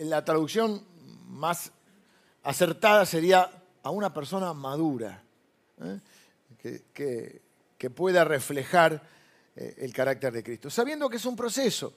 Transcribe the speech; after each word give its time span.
la 0.00 0.24
traducción 0.24 0.84
más 1.28 1.72
acertada 2.42 3.06
sería 3.06 3.50
a 3.82 3.90
una 3.90 4.12
persona 4.12 4.52
madura, 4.52 5.22
¿eh? 5.80 6.00
que, 6.92 7.42
pueda 7.94 8.24
reflejar 8.24 9.02
eh, 9.54 9.74
el 9.78 9.92
carácter 9.92 10.32
de 10.32 10.42
Cristo, 10.42 10.70
sabiendo 10.70 11.10
que 11.10 11.18
es 11.18 11.26
un 11.26 11.36
proceso. 11.36 11.92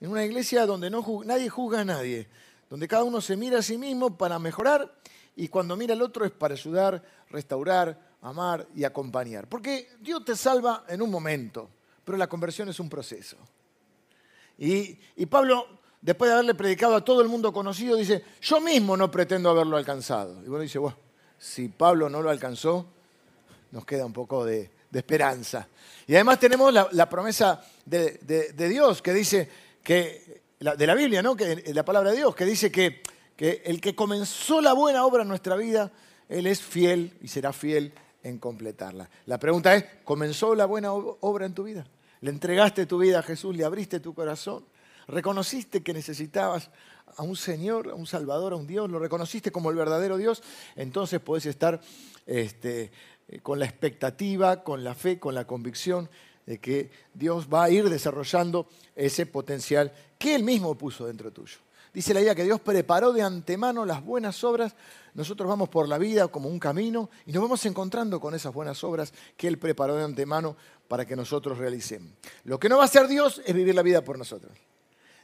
En 0.00 0.08
una 0.08 0.24
iglesia 0.24 0.66
donde 0.66 0.88
no, 0.88 1.04
nadie 1.24 1.48
juzga 1.48 1.80
a 1.80 1.84
nadie, 1.84 2.28
donde 2.70 2.86
cada 2.86 3.02
uno 3.02 3.20
se 3.20 3.36
mira 3.36 3.58
a 3.58 3.62
sí 3.62 3.76
mismo 3.76 4.16
para 4.16 4.38
mejorar 4.38 4.94
y 5.34 5.48
cuando 5.48 5.76
mira 5.76 5.94
al 5.94 6.02
otro 6.02 6.24
es 6.24 6.30
para 6.30 6.54
ayudar, 6.54 7.02
restaurar, 7.28 7.98
amar 8.22 8.68
y 8.74 8.84
acompañar. 8.84 9.48
Porque 9.48 9.90
Dios 10.00 10.24
te 10.24 10.36
salva 10.36 10.84
en 10.88 11.02
un 11.02 11.10
momento, 11.10 11.68
pero 12.04 12.16
la 12.16 12.28
conversión 12.28 12.68
es 12.68 12.78
un 12.78 12.88
proceso. 12.88 13.36
Y, 14.58 14.98
y 15.16 15.26
Pablo, 15.26 15.79
después 16.00 16.28
de 16.28 16.34
haberle 16.34 16.54
predicado 16.54 16.94
a 16.96 17.04
todo 17.04 17.20
el 17.22 17.28
mundo 17.28 17.52
conocido, 17.52 17.96
dice, 17.96 18.24
yo 18.40 18.60
mismo 18.60 18.96
no 18.96 19.10
pretendo 19.10 19.50
haberlo 19.50 19.76
alcanzado. 19.76 20.42
Y 20.44 20.48
bueno, 20.48 20.62
dice, 20.62 20.78
bueno, 20.78 20.96
si 21.38 21.68
Pablo 21.68 22.08
no 22.08 22.22
lo 22.22 22.30
alcanzó, 22.30 22.86
nos 23.72 23.84
queda 23.84 24.06
un 24.06 24.12
poco 24.12 24.44
de, 24.44 24.70
esperanza. 24.92 25.68
Y 26.06 26.14
además 26.14 26.40
tenemos 26.40 26.72
la, 26.72 27.08
promesa 27.08 27.64
de, 27.84 28.18
Dios 28.68 29.00
que 29.02 29.12
dice 29.12 29.48
que, 29.82 30.42
de 30.58 30.86
la 30.86 30.94
Biblia, 30.94 31.22
¿no? 31.22 31.36
que, 31.36 31.62
la 31.72 31.84
palabra 31.84 32.10
de 32.10 32.16
Dios, 32.16 32.34
que 32.34 32.44
dice 32.44 32.72
que, 32.72 33.02
que 33.36 33.62
el 33.64 33.80
que 33.80 33.94
comenzó 33.94 34.60
la 34.60 34.72
buena 34.72 35.04
obra 35.06 35.22
en 35.22 35.28
nuestra 35.28 35.54
vida, 35.56 35.92
Él 36.28 36.46
es 36.46 36.60
fiel 36.60 37.16
y 37.22 37.28
será 37.28 37.52
fiel 37.52 37.92
en 38.22 38.38
completarla. 38.38 39.08
La 39.26 39.38
pregunta 39.38 39.74
es, 39.74 39.84
¿comenzó 40.04 40.54
la 40.54 40.66
buena 40.66 40.92
obra 40.92 41.46
en 41.46 41.54
tu 41.54 41.64
vida? 41.64 41.86
¿Le 42.20 42.30
entregaste 42.30 42.84
tu 42.86 42.98
vida 42.98 43.20
a 43.20 43.22
Jesús? 43.22 43.56
¿Le 43.56 43.64
abriste 43.64 44.00
tu 44.00 44.12
corazón? 44.12 44.64
¿Reconociste 45.08 45.82
que 45.82 45.92
necesitabas 45.92 46.70
a 47.16 47.22
un 47.22 47.36
Señor, 47.36 47.90
a 47.90 47.94
un 47.94 48.06
Salvador, 48.06 48.52
a 48.52 48.56
un 48.56 48.66
Dios? 48.66 48.90
¿Lo 48.90 48.98
reconociste 48.98 49.50
como 49.50 49.70
el 49.70 49.76
verdadero 49.76 50.16
Dios? 50.16 50.42
Entonces 50.76 51.20
puedes 51.20 51.46
estar 51.46 51.80
este, 52.26 52.92
eh, 53.28 53.40
con 53.40 53.58
la 53.58 53.66
expectativa, 53.66 54.62
con 54.62 54.84
la 54.84 54.94
fe, 54.94 55.18
con 55.18 55.34
la 55.34 55.46
convicción 55.46 56.08
de 56.46 56.58
que 56.58 56.90
Dios 57.14 57.48
va 57.52 57.64
a 57.64 57.70
ir 57.70 57.88
desarrollando 57.88 58.66
ese 58.96 59.26
potencial 59.26 59.92
que 60.18 60.34
Él 60.34 60.42
mismo 60.42 60.76
puso 60.76 61.06
dentro 61.06 61.32
tuyo. 61.32 61.58
Dice 61.92 62.14
la 62.14 62.20
idea 62.20 62.34
que 62.34 62.44
Dios 62.44 62.60
preparó 62.60 63.12
de 63.12 63.22
antemano 63.22 63.84
las 63.84 64.04
buenas 64.04 64.44
obras. 64.44 64.74
Nosotros 65.14 65.48
vamos 65.48 65.68
por 65.68 65.88
la 65.88 65.98
vida 65.98 66.28
como 66.28 66.48
un 66.48 66.60
camino 66.60 67.10
y 67.26 67.32
nos 67.32 67.42
vamos 67.42 67.66
encontrando 67.66 68.20
con 68.20 68.34
esas 68.34 68.54
buenas 68.54 68.82
obras 68.84 69.12
que 69.36 69.48
Él 69.48 69.58
preparó 69.58 69.96
de 69.96 70.04
antemano 70.04 70.56
para 70.86 71.04
que 71.04 71.16
nosotros 71.16 71.58
realicemos. 71.58 72.12
Lo 72.44 72.60
que 72.60 72.68
no 72.68 72.76
va 72.76 72.82
a 72.82 72.86
hacer 72.86 73.08
Dios 73.08 73.42
es 73.44 73.54
vivir 73.54 73.74
la 73.74 73.82
vida 73.82 74.04
por 74.04 74.18
nosotros. 74.18 74.52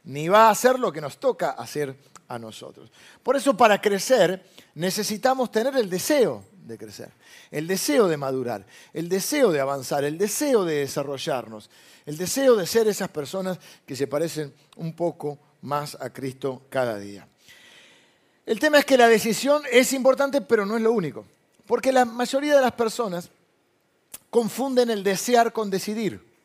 Ni 0.07 0.29
va 0.29 0.49
a 0.49 0.51
hacer 0.51 0.79
lo 0.79 0.93
que 0.93 1.01
nos 1.01 1.19
toca 1.19 1.51
hacer 1.51 1.95
a 2.29 2.39
nosotros. 2.39 2.91
Por 3.23 3.37
eso 3.37 3.57
para 3.57 3.81
crecer 3.81 4.45
necesitamos 4.75 5.51
tener 5.51 5.77
el 5.77 5.89
deseo 5.89 6.45
de 6.67 6.77
crecer, 6.77 7.11
el 7.51 7.67
deseo 7.67 8.09
de 8.09 8.17
madurar, 8.17 8.67
el 8.93 9.09
deseo 9.09 9.53
de 9.53 9.61
avanzar, 9.61 10.05
el 10.05 10.19
deseo 10.19 10.65
de 10.65 10.77
desarrollarnos, 10.77 11.71
el 12.05 12.17
deseo 12.17 12.57
de 12.57 12.67
ser 12.67 12.89
esas 12.89 13.09
personas 13.09 13.59
que 13.87 13.95
se 13.95 14.07
parecen 14.07 14.53
un 14.77 14.95
poco 14.95 15.39
más 15.63 15.97
a 16.01 16.11
Cristo 16.11 16.63
cada 16.69 16.99
día. 16.99 17.27
El 18.45 18.61
tema 18.61 18.79
es 18.79 18.85
que 18.85 18.97
la 18.97 19.09
decisión 19.09 19.63
es 19.71 19.93
importante, 19.93 20.41
pero 20.41 20.67
no 20.67 20.77
es 20.77 20.83
lo 20.83 20.93
único, 20.93 21.25
porque 21.67 21.93
la 21.93 22.05
mayoría 22.05 22.55
de 22.55 22.63
las 22.63 22.73
personas 22.73 23.31
confunden 24.31 24.91
el 24.91 25.03
desear 25.03 25.53
con 25.53 25.71
decidir. 25.71 26.36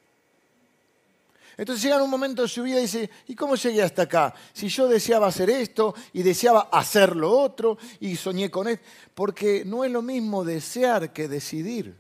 Entonces 1.62 1.84
llega 1.84 2.02
un 2.02 2.10
momento 2.10 2.42
de 2.42 2.48
su 2.48 2.64
vida 2.64 2.80
y 2.80 2.82
dice, 2.82 3.08
¿y 3.28 3.36
cómo 3.36 3.54
llegué 3.54 3.84
hasta 3.84 4.02
acá? 4.02 4.34
Si 4.52 4.68
yo 4.68 4.88
deseaba 4.88 5.28
hacer 5.28 5.52
esto 5.52 5.94
y 6.12 6.24
deseaba 6.24 6.70
hacer 6.72 7.16
lo 7.16 7.30
otro 7.38 7.78
y 8.00 8.16
soñé 8.16 8.50
con 8.50 8.68
esto, 8.68 8.84
porque 9.14 9.64
no 9.64 9.86
es 9.86 9.92
lo 9.92 10.02
mismo 10.02 10.44
desear 10.44 11.14
que 11.14 11.28
decidir. 11.28 11.96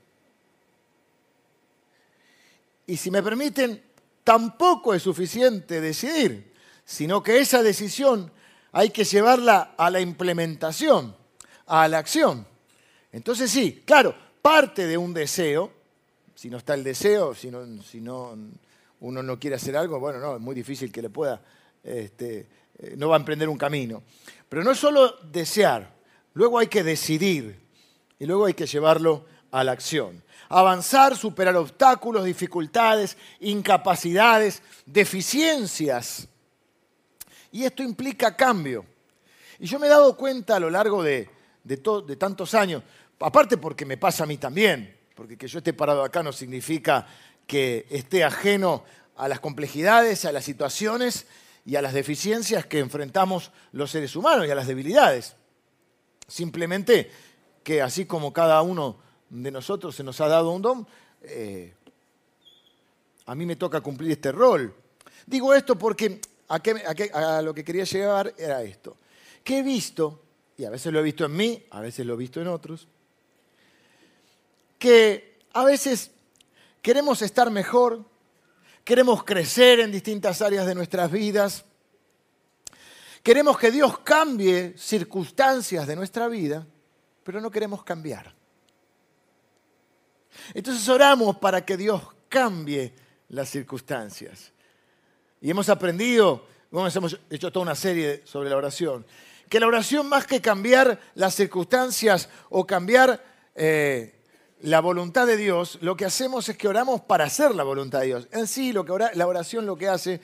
Y 2.88 2.98
si 2.98 3.12
me 3.12 3.22
permiten, 3.22 3.84
tampoco 4.24 4.96
es 4.96 5.04
suficiente 5.04 5.80
decidir, 5.80 6.52
sino 6.84 7.22
que 7.22 7.38
esa 7.38 7.62
decisión 7.62 8.32
hay 8.72 8.90
que 8.90 9.04
llevarla 9.04 9.76
a 9.78 9.92
la 9.92 10.02
implementación, 10.02 11.16
a 11.68 11.88
la 11.88 12.00
acción. 12.00 12.48
Entonces 13.12 13.52
sí, 13.52 13.84
claro, 13.86 14.16
parte 14.42 14.88
de 14.88 14.98
un 14.98 15.14
deseo, 15.14 15.72
si 16.34 16.50
no 16.50 16.58
está 16.58 16.74
el 16.74 16.84
deseo, 16.84 17.36
si 17.36 17.52
no, 17.52 17.84
si 17.84 18.02
no 18.02 18.36
uno 19.02 19.22
no 19.22 19.40
quiere 19.40 19.56
hacer 19.56 19.76
algo, 19.76 20.00
bueno, 20.00 20.20
no, 20.20 20.36
es 20.36 20.42
muy 20.42 20.56
difícil 20.56 20.92
que 20.92 21.02
le 21.02 21.10
pueda, 21.10 21.42
este, 21.84 22.48
eh, 22.78 22.94
no 22.98 23.10
va 23.10 23.16
a 23.16 23.20
emprender 23.20 23.50
un 23.50 23.58
camino. 23.58 24.04
Pero 24.48 24.64
no 24.64 24.72
es 24.72 24.80
solo 24.80 25.18
desear, 25.24 25.94
luego 26.34 26.60
hay 26.60 26.68
que 26.68 26.84
decidir 26.84 27.60
y 28.20 28.26
luego 28.26 28.46
hay 28.46 28.54
que 28.54 28.68
llevarlo 28.68 29.26
a 29.52 29.64
la 29.64 29.72
acción. 29.72 30.24
Avanzar, 30.50 31.16
superar 31.16 31.56
obstáculos, 31.56 32.26
dificultades, 32.26 33.18
incapacidades, 33.40 34.62
deficiencias. 34.86 36.28
Y 37.52 37.64
esto 37.64 37.84
implica 37.84 38.36
cambio. 38.36 38.86
Y 39.60 39.66
yo 39.66 39.80
me 39.80 39.88
he 39.88 39.90
dado 39.90 40.16
cuenta 40.16 40.58
a 40.58 40.60
lo 40.60 40.70
largo 40.70 41.02
de, 41.04 41.30
de, 41.64 41.82
de 42.06 42.16
tantos 42.18 42.54
años, 42.54 42.84
aparte 43.20 43.58
porque 43.58 43.86
me 43.86 43.98
pasa 43.98 44.24
a 44.24 44.28
mí 44.28 44.38
también, 44.38 44.96
porque 45.16 45.38
que 45.38 45.48
yo 45.48 45.60
esté 45.60 45.74
parado 45.74 46.04
acá 46.04 46.22
no 46.22 46.32
significa 46.32 47.08
que 47.48 47.86
esté 47.90 48.24
ajeno 48.24 48.84
a 49.16 49.28
las 49.28 49.40
complejidades, 49.40 50.26
a 50.26 50.32
las 50.32 50.46
situaciones 50.46 51.28
y 51.66 51.76
a 51.76 51.82
las 51.82 51.94
deficiencias 51.94 52.66
que 52.66 52.80
enfrentamos 52.80 53.52
los 53.72 53.92
seres 53.92 54.16
humanos 54.16 54.48
y 54.48 54.52
a 54.52 54.56
las 54.56 54.68
debilidades. 54.68 55.36
Simplemente 56.28 57.12
que 57.64 57.82
así 57.82 58.06
como 58.06 58.34
cada 58.34 58.62
uno 58.62 58.98
de 59.30 59.52
nosotros 59.52 59.96
se 59.96 60.04
nos 60.04 60.20
ha 60.22 60.28
dado 60.28 60.52
un 60.52 60.62
don, 60.62 60.88
eh, 61.24 61.74
a 63.26 63.36
mí 63.36 63.46
me 63.46 63.56
toca 63.56 63.82
cumplir 63.82 64.12
este 64.12 64.32
rol. 64.32 64.74
Digo 65.26 65.54
esto 65.54 65.78
porque 65.78 66.20
a, 66.48 67.38
a 67.38 67.42
lo 67.42 67.54
que 67.54 67.64
quería 67.64 67.84
llegar 67.84 68.34
era 68.38 68.64
esto. 68.64 68.98
Que 69.44 69.60
he 69.60 69.64
visto, 69.64 70.22
y 70.58 70.66
a 70.66 70.70
veces 70.70 70.92
lo 70.92 71.00
he 71.00 71.04
visto 71.04 71.26
en 71.26 71.36
mí, 71.36 71.64
a 71.72 71.82
veces 71.82 72.06
lo 72.06 72.16
he 72.16 72.18
visto 72.18 72.42
en 72.42 72.48
otros, 72.48 72.88
que 74.80 75.38
a 75.54 75.64
veces 75.64 76.12
Queremos 76.82 77.22
estar 77.22 77.52
mejor, 77.52 78.04
queremos 78.84 79.24
crecer 79.24 79.80
en 79.80 79.92
distintas 79.92 80.42
áreas 80.42 80.66
de 80.66 80.74
nuestras 80.74 81.12
vidas, 81.12 81.64
queremos 83.22 83.58
que 83.60 83.70
Dios 83.70 84.00
cambie 84.00 84.74
circunstancias 84.78 85.86
de 85.86 85.96
nuestra 85.96 86.28
vida, 86.28 86.66
pero 87.24 87.40
no 87.40 87.52
queremos 87.52 87.84
cambiar. 87.84 88.34
Entonces 90.54 90.88
oramos 90.90 91.38
para 91.38 91.64
que 91.64 91.78
Dios 91.78 92.02
cambie 92.30 92.94
las 93.30 93.50
circunstancias. 93.50 94.52
Y 95.40 95.52
hemos 95.52 95.70
aprendido, 95.70 96.48
hemos 96.72 97.20
hecho 97.30 97.52
toda 97.52 97.64
una 97.64 97.76
serie 97.76 98.22
sobre 98.26 98.50
la 98.50 98.58
oración, 98.58 99.06
que 99.50 99.60
la 99.60 99.68
oración 99.68 100.08
más 100.08 100.26
que 100.26 100.42
cambiar 100.42 101.00
las 101.14 101.36
circunstancias 101.36 102.30
o 102.50 102.66
cambiar 102.66 103.24
eh, 103.54 104.21
la 104.64 104.80
voluntad 104.80 105.26
de 105.26 105.38
Dios, 105.38 105.80
lo 105.82 105.96
que 105.96 106.06
hacemos 106.06 106.48
es 106.50 106.58
que 106.58 106.68
oramos 106.68 107.02
para 107.02 107.26
hacer 107.26 107.56
la 107.56 107.64
voluntad 107.64 108.02
de 108.02 108.08
Dios. 108.08 108.28
En 108.32 108.48
sí, 108.48 108.72
lo 108.72 108.86
que 108.86 108.94
la 109.14 109.28
oración 109.28 109.66
lo 109.66 109.76
que 109.76 109.88
hace, 109.88 110.22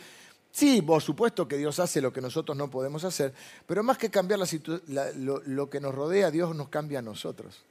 sí, 0.51 0.81
por 0.81 1.01
supuesto 1.01 1.47
que 1.47 1.57
Dios 1.57 1.79
hace 1.79 2.01
lo 2.01 2.13
que 2.13 2.21
nosotros 2.21 2.55
no 2.57 2.69
podemos 2.69 3.03
hacer, 3.03 3.33
pero 3.65 3.83
más 3.83 3.97
que 3.97 4.09
cambiar 4.09 4.39
lo, 4.39 5.69
que 5.69 5.79
nos 5.79 5.95
rodea, 5.95 6.29
Dios 6.29 6.55
nos 6.55 6.69
cambia 6.69 6.99
a 6.99 7.01
nosotros. 7.01 7.63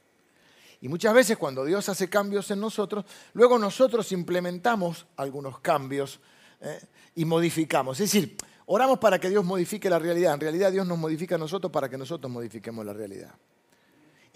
Y 0.81 0.89
muchas 0.89 1.13
veces 1.13 1.37
cuando 1.37 1.65
Dios 1.65 1.89
hace 1.89 2.09
cambios 2.09 2.51
en 2.51 2.59
nosotros, 2.59 3.05
luego 3.33 3.57
nosotros 3.57 4.11
implementamos 4.11 5.07
algunos 5.15 5.59
cambios 5.59 6.19
¿eh? 6.61 6.79
y 7.15 7.25
modificamos. 7.25 7.99
Es 7.99 8.11
decir, 8.11 8.37
oramos 8.67 8.99
para 8.99 9.19
que 9.19 9.29
Dios 9.29 9.43
modifique 9.43 9.89
la 9.89 9.97
realidad. 9.97 10.35
En 10.35 10.41
realidad 10.41 10.71
Dios 10.71 10.85
nos 10.85 10.99
modifica 10.99 11.33
a 11.33 11.39
nosotros 11.39 11.71
para 11.71 11.89
que 11.89 11.97
nosotros 11.97 12.31
modifiquemos 12.31 12.85
la 12.85 12.93
realidad. 12.93 13.33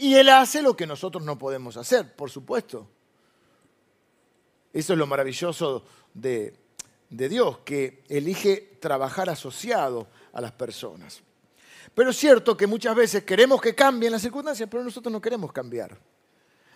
Y 0.01 0.15
Él 0.15 0.29
hace 0.29 0.63
lo 0.63 0.75
que 0.75 0.87
nosotros 0.87 1.23
no 1.23 1.37
podemos 1.37 1.77
hacer, 1.77 2.15
por 2.15 2.31
supuesto. 2.31 2.87
Eso 4.73 4.93
es 4.93 4.99
lo 4.99 5.05
maravilloso 5.05 5.85
de, 6.11 6.55
Dios, 7.07 7.59
que 7.59 8.03
elige 8.09 8.77
trabajar 8.79 9.29
asociado 9.29 10.07
a 10.33 10.41
las 10.41 10.53
personas. 10.53 11.21
Pero 11.93 12.09
es 12.09 12.17
cierto 12.17 12.57
que 12.57 12.65
muchas 12.65 12.95
veces 12.95 13.23
queremos 13.23 13.61
que 13.61 13.75
cambien 13.75 14.11
las 14.11 14.23
circunstancias, 14.23 14.67
pero 14.71 14.83
nosotros 14.83 15.13
no 15.13 15.21
queremos 15.21 15.51
cambiar. 15.51 15.95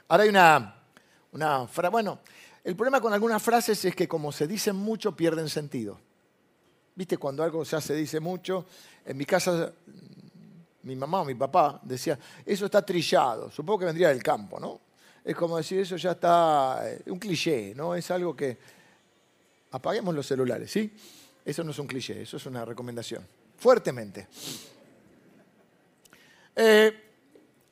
Ahora 0.07 0.21
hay 0.21 0.29
una, 0.29 0.83
una 1.31 1.67
frase, 1.67 1.91
bueno, 1.91 2.19
el 2.63 2.75
problema 2.75 3.01
con 3.01 3.11
algunas 3.11 3.41
frases 3.41 3.83
es 3.85 3.95
que 3.95 4.07
como 4.07 4.31
se 4.31 4.45
dicen 4.45 4.75
mucho, 4.75 5.15
pierden 5.15 5.49
sentido. 5.49 5.99
¿Viste? 6.93 7.17
Cuando 7.17 7.41
algo 7.41 7.63
ya 7.63 7.81
se 7.81 7.95
dice 7.95 8.19
mucho, 8.19 8.67
en 9.03 9.17
mi 9.17 9.25
casa 9.25 9.73
mi 10.85 10.95
mamá 10.95 11.21
o 11.21 11.25
mi 11.25 11.35
papá 11.35 11.79
decía, 11.83 12.17
eso 12.45 12.65
está 12.65 12.85
trillado, 12.85 13.51
supongo 13.51 13.79
que 13.79 13.85
vendría 13.85 14.09
del 14.09 14.23
campo, 14.23 14.59
¿no? 14.59 14.81
Es 15.23 15.35
como 15.35 15.57
decir, 15.57 15.79
eso 15.79 15.97
ya 15.97 16.11
está, 16.11 16.81
eh, 16.83 17.01
un 17.07 17.17
cliché, 17.19 17.73
¿no? 17.75 17.95
Es 17.95 18.09
algo 18.11 18.35
que, 18.35 18.57
apaguemos 19.71 20.15
los 20.15 20.25
celulares, 20.25 20.71
¿sí? 20.71 20.93
Eso 21.43 21.63
no 21.63 21.71
es 21.71 21.79
un 21.79 21.87
cliché, 21.87 22.21
eso 22.21 22.37
es 22.37 22.45
una 22.45 22.63
recomendación. 22.63 23.25
fuertemente. 23.57 24.27
Eh, 26.55 26.93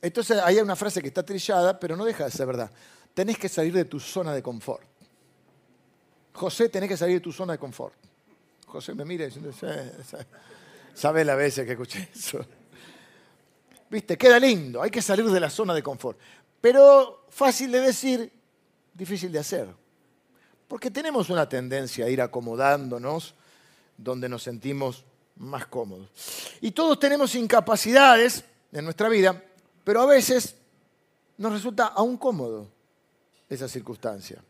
entonces, 0.02 0.38
ahí 0.40 0.58
hay 0.58 0.62
una 0.62 0.76
frase 0.76 1.02
que 1.02 1.08
está 1.08 1.24
trillada, 1.24 1.80
pero 1.80 1.96
no 1.96 2.06
deja 2.06 2.26
de 2.26 2.32
ser 2.32 2.48
verdad. 2.48 2.72
Tenés 3.14 3.38
que 3.38 3.48
salir 3.48 3.74
de 3.74 3.86
tu 3.86 4.00
zona 4.00 4.34
de 4.34 4.42
confort. 4.42 4.84
José, 6.34 6.70
tenés 6.70 6.90
que 6.90 6.98
salir 6.98 7.16
de 7.16 7.22
tu 7.22 7.32
zona 7.32 7.54
de 7.54 7.60
confort. 7.60 7.94
José 8.66 8.94
me 8.96 9.06
mira 9.06 9.26
diciendo, 9.26 9.52
sabe 10.94 11.24
la 11.24 11.36
veces 11.36 11.66
que 11.66 11.74
escuché 11.74 12.10
eso. 12.14 12.46
Viste, 13.94 14.18
queda 14.18 14.40
lindo, 14.40 14.82
hay 14.82 14.90
que 14.92 15.02
salir 15.02 15.26
de 15.26 15.40
la 15.40 15.50
zona 15.50 15.74
de 15.74 15.82
confort. 15.82 16.18
Pero 16.60 17.26
fácil 17.30 17.72
de 17.72 17.80
decir, 17.80 18.32
difícil 18.94 19.32
de 19.32 19.40
hacer. 19.40 19.68
Porque 20.68 20.92
tenemos 20.92 21.30
una 21.30 21.48
tendencia 21.48 22.06
a 22.06 22.10
ir 22.10 22.22
acomodándonos 22.22 23.36
donde 23.98 24.28
nos 24.28 24.44
sentimos 24.44 25.06
más 25.38 25.68
cómodos. 25.68 26.10
Y 26.60 26.72
todos 26.72 27.00
tenemos 27.00 27.36
incapacidades 27.36 28.44
en 28.72 28.84
nuestra 28.84 29.08
vida 29.08 29.42
pero 29.84 30.02
a 30.02 30.06
veces 30.06 30.56
nos 31.38 31.52
resulta 31.52 31.88
aún 31.88 32.18
cómodo 32.18 32.68
esa 33.50 33.68
circunstancia. 33.68 34.42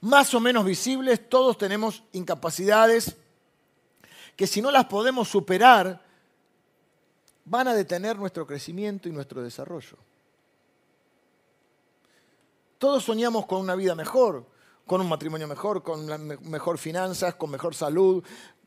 Más 0.00 0.32
o 0.34 0.40
menos 0.40 0.64
visibles, 0.64 1.28
todos 1.28 1.58
tenemos 1.58 2.02
incapacidades 2.12 3.16
que 4.36 4.46
si 4.46 4.60
no 4.60 4.70
las 4.70 4.86
podemos 4.86 5.28
superar, 5.28 6.03
van 7.44 7.68
a 7.68 7.74
detener 7.74 8.18
nuestro 8.18 8.46
crecimiento 8.46 9.08
y 9.08 9.12
nuestro 9.12 9.42
desarrollo. 9.42 9.96
Todos 12.78 13.04
soñamos 13.04 13.46
con 13.46 13.60
una 13.60 13.74
vida 13.74 13.94
mejor, 13.94 14.44
con 14.86 15.00
un 15.00 15.08
matrimonio 15.08 15.48
mejor, 15.48 15.82
con 15.82 16.06
mejor 16.48 16.78
finanzas, 16.78 17.34
con 17.34 17.50
mejor 17.50 17.74
salud, 17.74 18.22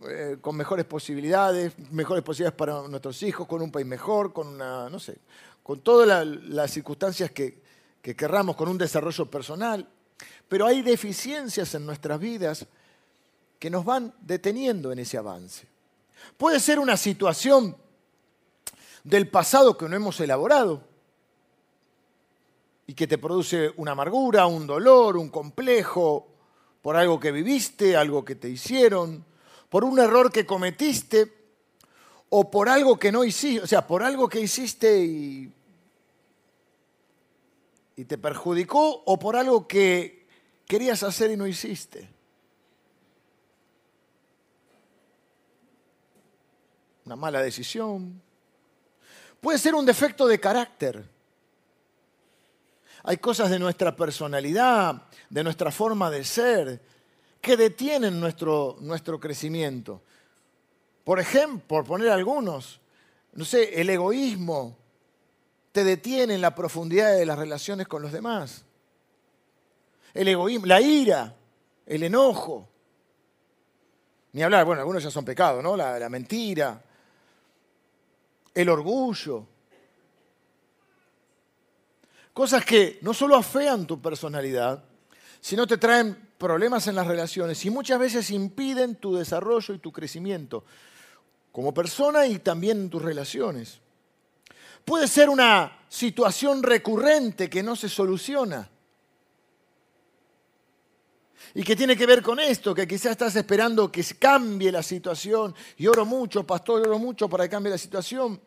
eh, 0.07 0.37
con 0.41 0.55
mejores 0.55 0.85
posibilidades, 0.85 1.77
mejores 1.91 2.23
posibilidades 2.23 2.57
para 2.57 2.87
nuestros 2.87 3.21
hijos, 3.23 3.47
con 3.47 3.61
un 3.61 3.71
país 3.71 3.85
mejor, 3.85 4.33
con 4.33 4.47
una, 4.47 4.89
no 4.89 4.99
sé, 4.99 5.17
con 5.61 5.81
todas 5.81 6.25
las 6.25 6.71
circunstancias 6.71 7.31
que, 7.31 7.61
que 8.01 8.15
querramos, 8.15 8.55
con 8.55 8.69
un 8.69 8.77
desarrollo 8.77 9.29
personal. 9.29 9.87
Pero 10.47 10.65
hay 10.65 10.81
deficiencias 10.81 11.75
en 11.75 11.85
nuestras 11.85 12.19
vidas 12.19 12.65
que 13.59 13.69
nos 13.69 13.85
van 13.85 14.13
deteniendo 14.21 14.91
en 14.91 14.99
ese 14.99 15.17
avance. 15.17 15.67
Puede 16.37 16.59
ser 16.59 16.79
una 16.79 16.97
situación 16.97 17.75
del 19.07 19.29
pasado 19.29 19.77
que 19.77 19.87
no 19.87 19.95
hemos 19.95 20.19
elaborado 20.19 20.83
y 22.85 22.93
que 22.93 23.07
te 23.07 23.17
produce 23.17 23.71
una 23.77 23.93
amargura, 23.93 24.47
un 24.47 24.67
dolor, 24.67 25.15
un 25.15 25.29
complejo, 25.29 26.27
por 26.81 26.97
algo 26.97 27.17
que 27.17 27.31
viviste, 27.31 27.95
algo 27.95 28.25
que 28.25 28.35
te 28.35 28.49
hicieron, 28.49 29.23
por 29.69 29.85
un 29.85 29.97
error 29.97 30.29
que 30.29 30.45
cometiste 30.45 31.33
o 32.29 32.51
por 32.51 32.67
algo 32.67 32.99
que 32.99 33.13
no 33.13 33.23
hiciste, 33.23 33.63
o 33.63 33.67
sea, 33.67 33.87
por 33.87 34.03
algo 34.03 34.27
que 34.27 34.41
hiciste 34.41 34.99
y, 34.99 35.53
y 37.95 38.03
te 38.03 38.17
perjudicó 38.17 39.03
o 39.05 39.17
por 39.17 39.37
algo 39.37 39.69
que 39.69 40.27
querías 40.65 41.01
hacer 41.03 41.31
y 41.31 41.37
no 41.37 41.47
hiciste. 41.47 42.09
Una 47.05 47.15
mala 47.15 47.41
decisión. 47.41 48.26
Puede 49.41 49.57
ser 49.57 49.75
un 49.75 49.85
defecto 49.85 50.27
de 50.27 50.39
carácter 50.39 51.17
hay 53.07 53.17
cosas 53.19 53.49
de 53.49 53.57
nuestra 53.57 53.95
personalidad, 53.95 55.03
de 55.29 55.41
nuestra 55.41 55.71
forma 55.71 56.11
de 56.11 56.25
ser, 56.25 56.81
que 57.39 57.55
detienen 57.55 58.19
nuestro, 58.19 58.75
nuestro 58.81 59.17
crecimiento. 59.17 60.01
Por 61.05 61.17
ejemplo, 61.17 61.65
por 61.67 61.85
poner 61.85 62.09
algunos, 62.09 62.81
no 63.31 63.45
sé, 63.45 63.79
el 63.79 63.89
egoísmo 63.89 64.77
te 65.71 65.85
detiene 65.85 66.35
en 66.35 66.41
la 66.41 66.53
profundidad 66.53 67.15
de 67.15 67.25
las 67.25 67.39
relaciones 67.39 67.87
con 67.87 68.01
los 68.01 68.11
demás. 68.11 68.65
El 70.13 70.27
egoísmo, 70.27 70.65
la 70.65 70.81
ira, 70.81 71.33
el 71.85 72.03
enojo. 72.03 72.67
Ni 74.33 74.43
hablar, 74.43 74.65
bueno, 74.65 74.81
algunos 74.81 75.01
ya 75.01 75.11
son 75.11 75.23
pecados, 75.23 75.63
¿no? 75.63 75.77
La, 75.77 75.97
la 75.97 76.09
mentira, 76.09 76.83
el 78.57 78.69
orgullo. 78.69 79.45
Cosas 82.33 82.65
que 82.65 82.97
no 83.03 83.13
solo 83.13 83.35
afean 83.35 83.85
tu 83.85 84.01
personalidad, 84.01 84.83
sino 85.39 85.67
te 85.67 85.77
traen 85.77 86.29
problemas 86.39 86.87
en 86.87 86.95
las 86.95 87.05
relaciones 87.05 87.63
y 87.65 87.69
muchas 87.69 87.99
veces 87.99 88.31
impiden 88.31 88.95
tu 88.95 89.15
desarrollo 89.15 89.75
y 89.75 89.79
tu 89.79 89.91
crecimiento 89.91 90.65
como 91.51 91.71
persona 91.71 92.25
y 92.25 92.39
también 92.39 92.81
en 92.81 92.89
tus 92.89 93.01
relaciones. 93.01 93.79
Puede 94.83 95.07
ser 95.07 95.29
una 95.29 95.85
situación 95.87 96.63
recurrente 96.63 97.51
que 97.51 97.61
no 97.61 97.75
se 97.75 97.89
soluciona 97.89 98.67
y 101.57 101.63
que 101.63 101.75
tiene 101.75 101.97
que 101.97 102.05
ver 102.05 102.21
con 102.21 102.39
esto, 102.39 102.75
que 102.75 102.87
quizás 102.87 103.13
estás 103.13 103.35
esperando 103.35 103.91
que 103.91 104.03
cambie 104.19 104.71
la 104.71 104.83
situación 104.83 105.55
y 105.77 105.87
oro 105.87 106.05
mucho, 106.05 106.45
pastor, 106.45 106.81
oro 106.81 106.99
mucho 106.99 107.27
para 107.27 107.45
que 107.45 107.49
cambie 107.49 107.71
la 107.71 107.79
situación. 107.79 108.39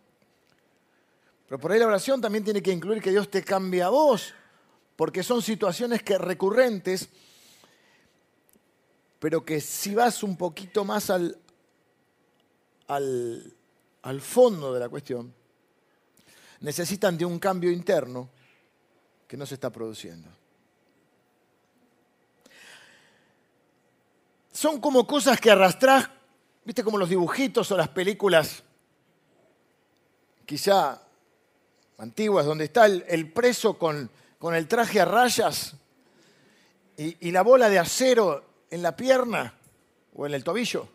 Pero 1.49 1.59
por 1.59 1.73
ahí 1.73 1.81
la 1.81 1.89
oración 1.89 2.21
también 2.21 2.45
tiene 2.45 2.63
que 2.63 2.71
incluir 2.71 3.03
que 3.03 3.11
Dios 3.11 3.29
te 3.29 3.43
cambie 3.43 3.83
a 3.83 3.89
vos, 3.89 4.33
porque 4.95 5.25
son 5.25 5.43
situaciones 5.43 6.05
que 6.05 6.19
recurrentes, 6.19 7.09
pero 9.19 9.45
que 9.45 9.61
si 9.61 9.93
vas 9.93 10.23
un 10.23 10.37
poquito 10.37 10.85
más 10.85 11.11
al, 11.11 11.37
al, 12.87 13.57
al 14.03 14.21
fondo 14.21 14.73
de 14.73 14.79
la 14.79 14.89
cuestión, 14.89 15.35
necesitan 16.61 17.19
de 17.19 17.25
un 17.25 17.41
cambio 17.41 17.73
interno 17.73 18.31
que 19.27 19.37
no 19.37 19.47
se 19.47 19.55
está 19.55 19.69
produciendo. 19.69 20.29
Son 24.61 24.79
como 24.79 25.07
cosas 25.07 25.41
que 25.41 25.51
arrastrás, 25.51 26.11
viste 26.67 26.85
como 26.85 26.99
los 26.99 27.09
dibujitos 27.09 27.73
o 27.73 27.79
las 27.79 27.89
películas, 27.89 28.63
quizá 30.45 31.01
antiguas, 31.97 32.45
donde 32.45 32.65
está 32.65 32.85
el, 32.85 33.33
preso 33.33 33.79
con, 33.79 34.11
con, 34.39 34.55
el 34.55 34.69
traje 34.69 35.01
a 35.01 35.07
rayas 35.07 35.77
y, 36.99 37.31
la 37.31 37.41
bola 37.41 37.71
de 37.71 37.79
acero 37.79 38.45
en 38.69 38.83
la 38.83 38.95
pierna 38.95 39.55
o 40.15 40.27
en 40.27 40.35
el 40.35 40.45
tobillo. 40.45 40.87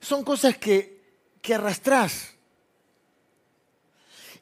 Son 0.00 0.22
cosas 0.22 0.56
que, 0.56 1.02
que 1.42 1.56
arrastrás 1.56 2.34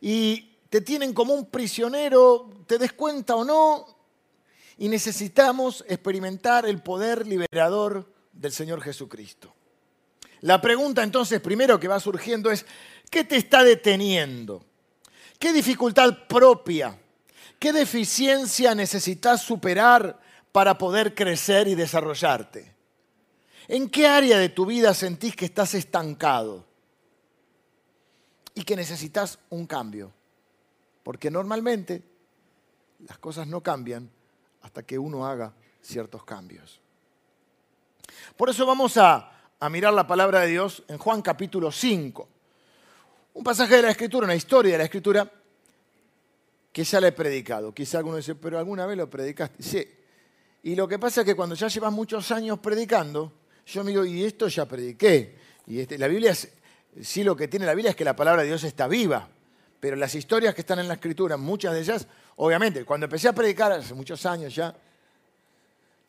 y 0.03 0.55
te 0.69 0.83
tienen 0.83 1.15
como 1.15 1.33
un 1.33 1.47
prisionero, 1.47 2.51
te 2.67 2.77
des 2.77 2.93
cuenta 2.93 3.37
o 3.37 3.45
no, 3.47 3.87
y 4.77 4.91
necesitamos 4.91 5.83
experimentar 5.89 6.67
el 6.67 6.83
poder 6.83 7.27
liberador 7.27 8.18
del 8.39 8.53
Señor 8.53 8.81
Jesucristo. 8.81 9.53
La 10.41 10.61
pregunta 10.61 11.03
entonces 11.03 11.41
primero 11.41 11.79
que 11.79 11.89
va 11.89 11.99
surgiendo 11.99 12.51
es, 12.51 12.65
¿qué 13.11 13.25
te 13.25 13.37
está 13.37 13.65
deteniendo? 13.65 14.65
¿Qué 15.39 15.53
dificultad 15.53 16.27
propia, 16.29 16.99
qué 17.59 17.73
deficiencia 17.73 18.75
necesitas 18.75 19.43
superar 19.43 20.19
para 20.53 20.79
poder 20.79 21.15
crecer 21.15 21.69
y 21.69 21.75
desarrollarte? 21.75 22.75
¿En 23.67 23.91
qué 23.91 24.07
área 24.07 24.39
de 24.39 24.49
tu 24.49 24.65
vida 24.65 24.95
sentís 24.95 25.37
que 25.37 25.45
estás 25.45 25.75
estancado 25.75 26.65
y 28.55 28.63
que 28.63 28.77
necesitas 28.77 29.39
un 29.51 29.67
cambio? 29.67 30.13
Porque 31.03 31.31
normalmente 31.31 32.03
las 33.01 33.19
cosas 33.19 33.47
no 33.47 33.63
cambian 33.63 34.11
hasta 34.63 34.83
que 34.83 34.99
uno 34.99 35.27
haga 35.27 35.53
ciertos 35.83 36.25
cambios. 36.25 36.81
Por 38.39 38.49
eso 38.49 38.65
vamos 38.65 38.97
a, 38.97 39.33
mirar 39.69 39.93
la 39.93 40.07
palabra 40.07 40.43
de 40.43 40.47
Dios 40.47 40.85
en 40.87 40.97
Juan 40.97 41.23
capítulo 41.23 41.73
5. 41.73 42.29
Un 43.35 43.43
pasaje 43.43 43.75
de 43.75 43.83
la 43.83 43.91
Escritura, 43.91 44.27
una 44.27 44.37
historia 44.37 44.71
de 44.71 44.79
la 44.79 44.85
Escritura 44.85 45.29
que 46.73 46.85
ya 46.85 47.01
le 47.01 47.09
he 47.09 47.13
predicado. 47.13 47.75
Quizá 47.75 47.99
alguno 47.99 48.17
dice, 48.17 48.37
pero 48.37 48.57
alguna 48.57 48.87
vez 48.87 48.97
lo 48.97 49.11
predicaste. 49.11 49.61
Sí. 49.61 49.89
Y 50.63 50.77
lo 50.77 50.87
que 50.87 51.01
pasa 51.01 51.23
es 51.23 51.25
que 51.27 51.35
cuando 51.35 51.57
ya 51.57 51.67
llevas 51.67 51.93
muchos 51.93 52.31
años 52.31 52.61
predicando, 52.61 53.33
yo 53.67 53.83
me 53.83 53.91
digo, 53.91 54.05
y 54.05 54.23
esto 54.23 54.47
ya 54.47 54.67
prediqué. 54.67 55.35
Y 55.67 55.81
este, 55.81 55.99
la 55.99 56.07
Biblia, 56.07 56.33
sí 56.33 57.25
lo 57.25 57.35
que 57.35 57.49
tiene 57.49 57.67
la 57.67 57.75
Biblia 57.75 57.91
es 57.91 57.97
que 57.97 58.05
la 58.05 58.15
palabra 58.15 58.43
de 58.43 58.49
Dios 58.51 58.63
está 58.63 58.87
viva. 58.87 59.29
Pero 59.81 59.97
las 59.97 60.15
historias 60.15 60.55
que 60.55 60.61
están 60.61 60.79
en 60.79 60.87
la 60.87 60.95
Escritura, 60.95 61.37
muchas 61.37 61.75
de 61.75 61.81
ellas, 61.81 62.07
obviamente, 62.37 62.85
cuando 62.85 63.07
empecé 63.07 63.27
a 63.27 63.33
predicar 63.33 63.73
hace 63.73 63.95
muchos 63.95 64.25
años 64.27 64.55
ya, 64.55 64.73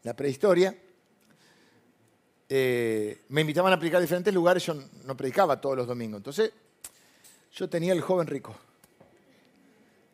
la 0.03 0.15
prehistoria, 0.15 0.75
eh, 2.51 3.21
me 3.29 3.41
invitaban 3.41 3.71
a 3.71 3.77
predicar 3.77 3.99
a 3.99 4.01
diferentes 4.01 4.33
lugares, 4.33 4.65
yo 4.65 4.73
no 5.05 5.15
predicaba 5.15 5.61
todos 5.61 5.77
los 5.77 5.85
domingos. 5.85 6.17
Entonces, 6.17 6.51
yo 7.53 7.69
tenía 7.69 7.93
el 7.93 8.01
joven 8.01 8.25
rico. 8.25 8.55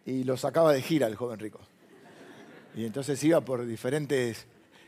Y 0.06 0.26
lo 0.26 0.36
sacaba 0.36 0.74
de 0.74 0.82
gira 0.82 1.08
el 1.08 1.16
joven 1.16 1.40
rico. 1.40 1.62
Y 2.76 2.86
entonces 2.86 3.24
iba 3.24 3.42
por 3.42 3.66
diferentes... 3.66 4.46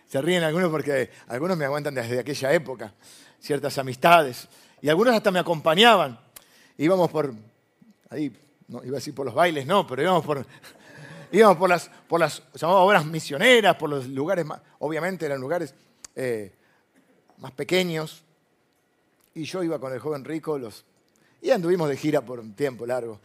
Se 0.07 0.21
ríen 0.21 0.43
algunos 0.43 0.69
porque 0.69 1.09
algunos 1.27 1.57
me 1.57 1.65
aguantan 1.65 1.93
desde 1.93 2.19
aquella 2.19 2.53
época, 2.53 2.93
ciertas 3.39 3.77
amistades. 3.77 4.47
Y 4.81 4.89
algunos 4.89 5.13
hasta 5.13 5.31
me 5.31 5.39
acompañaban. 5.39 6.19
Íbamos 6.77 7.09
por, 7.09 7.33
ahí, 8.09 8.31
no, 8.67 8.83
iba 8.83 8.97
a 8.97 8.99
decir 8.99 9.15
por 9.15 9.25
los 9.25 9.35
bailes, 9.35 9.65
no, 9.65 9.87
pero 9.87 10.01
íbamos 10.01 10.25
por, 10.25 10.45
íbamos 11.31 11.57
por 11.57 11.69
las, 11.69 11.89
por 12.07 12.19
las 12.19 12.41
obras 12.61 13.05
misioneras, 13.05 13.75
por 13.75 13.89
los 13.89 14.07
lugares 14.07 14.45
más, 14.45 14.61
obviamente 14.79 15.25
eran 15.25 15.41
lugares 15.41 15.73
eh, 16.15 16.53
más 17.37 17.51
pequeños. 17.51 18.23
Y 19.33 19.43
yo 19.43 19.63
iba 19.63 19.79
con 19.79 19.93
el 19.93 19.99
joven 19.99 20.25
rico, 20.25 20.57
los, 20.57 20.83
y 21.41 21.51
anduvimos 21.51 21.89
de 21.89 21.97
gira 21.97 22.21
por 22.21 22.39
un 22.39 22.53
tiempo 22.53 22.85
largo. 22.85 23.19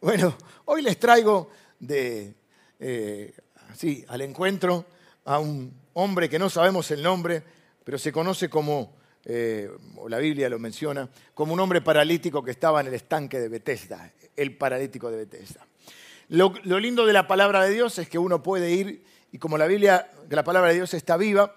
Bueno, 0.00 0.36
hoy 0.66 0.82
les 0.82 0.98
traigo 0.98 1.48
de, 1.80 2.34
eh, 2.78 3.34
sí, 3.74 4.04
al 4.08 4.20
encuentro 4.20 4.84
a 5.24 5.38
un 5.38 5.72
hombre 5.94 6.28
que 6.28 6.38
no 6.38 6.50
sabemos 6.50 6.90
el 6.90 7.02
nombre, 7.02 7.42
pero 7.82 7.98
se 7.98 8.12
conoce 8.12 8.50
como, 8.50 8.94
eh, 9.24 9.70
o 9.96 10.08
la 10.08 10.18
Biblia 10.18 10.48
lo 10.48 10.58
menciona, 10.58 11.08
como 11.32 11.54
un 11.54 11.60
hombre 11.60 11.80
paralítico 11.80 12.42
que 12.42 12.50
estaba 12.50 12.80
en 12.80 12.88
el 12.88 12.94
estanque 12.94 13.40
de 13.40 13.48
Bethesda, 13.48 14.12
el 14.36 14.56
paralítico 14.56 15.10
de 15.10 15.18
Bethesda. 15.18 15.66
Lo, 16.28 16.52
lindo 16.80 17.06
de 17.06 17.12
la 17.12 17.26
palabra 17.26 17.64
de 17.64 17.72
Dios 17.72 17.98
es 17.98 18.08
que 18.08 18.18
uno 18.18 18.42
puede 18.42 18.72
ir, 18.72 19.04
y 19.32 19.38
como 19.38 19.58
la 19.58 19.66
Biblia, 19.66 20.10
la 20.28 20.44
palabra 20.44 20.70
de 20.70 20.76
Dios 20.76 20.94
está 20.94 21.16
viva, 21.16 21.54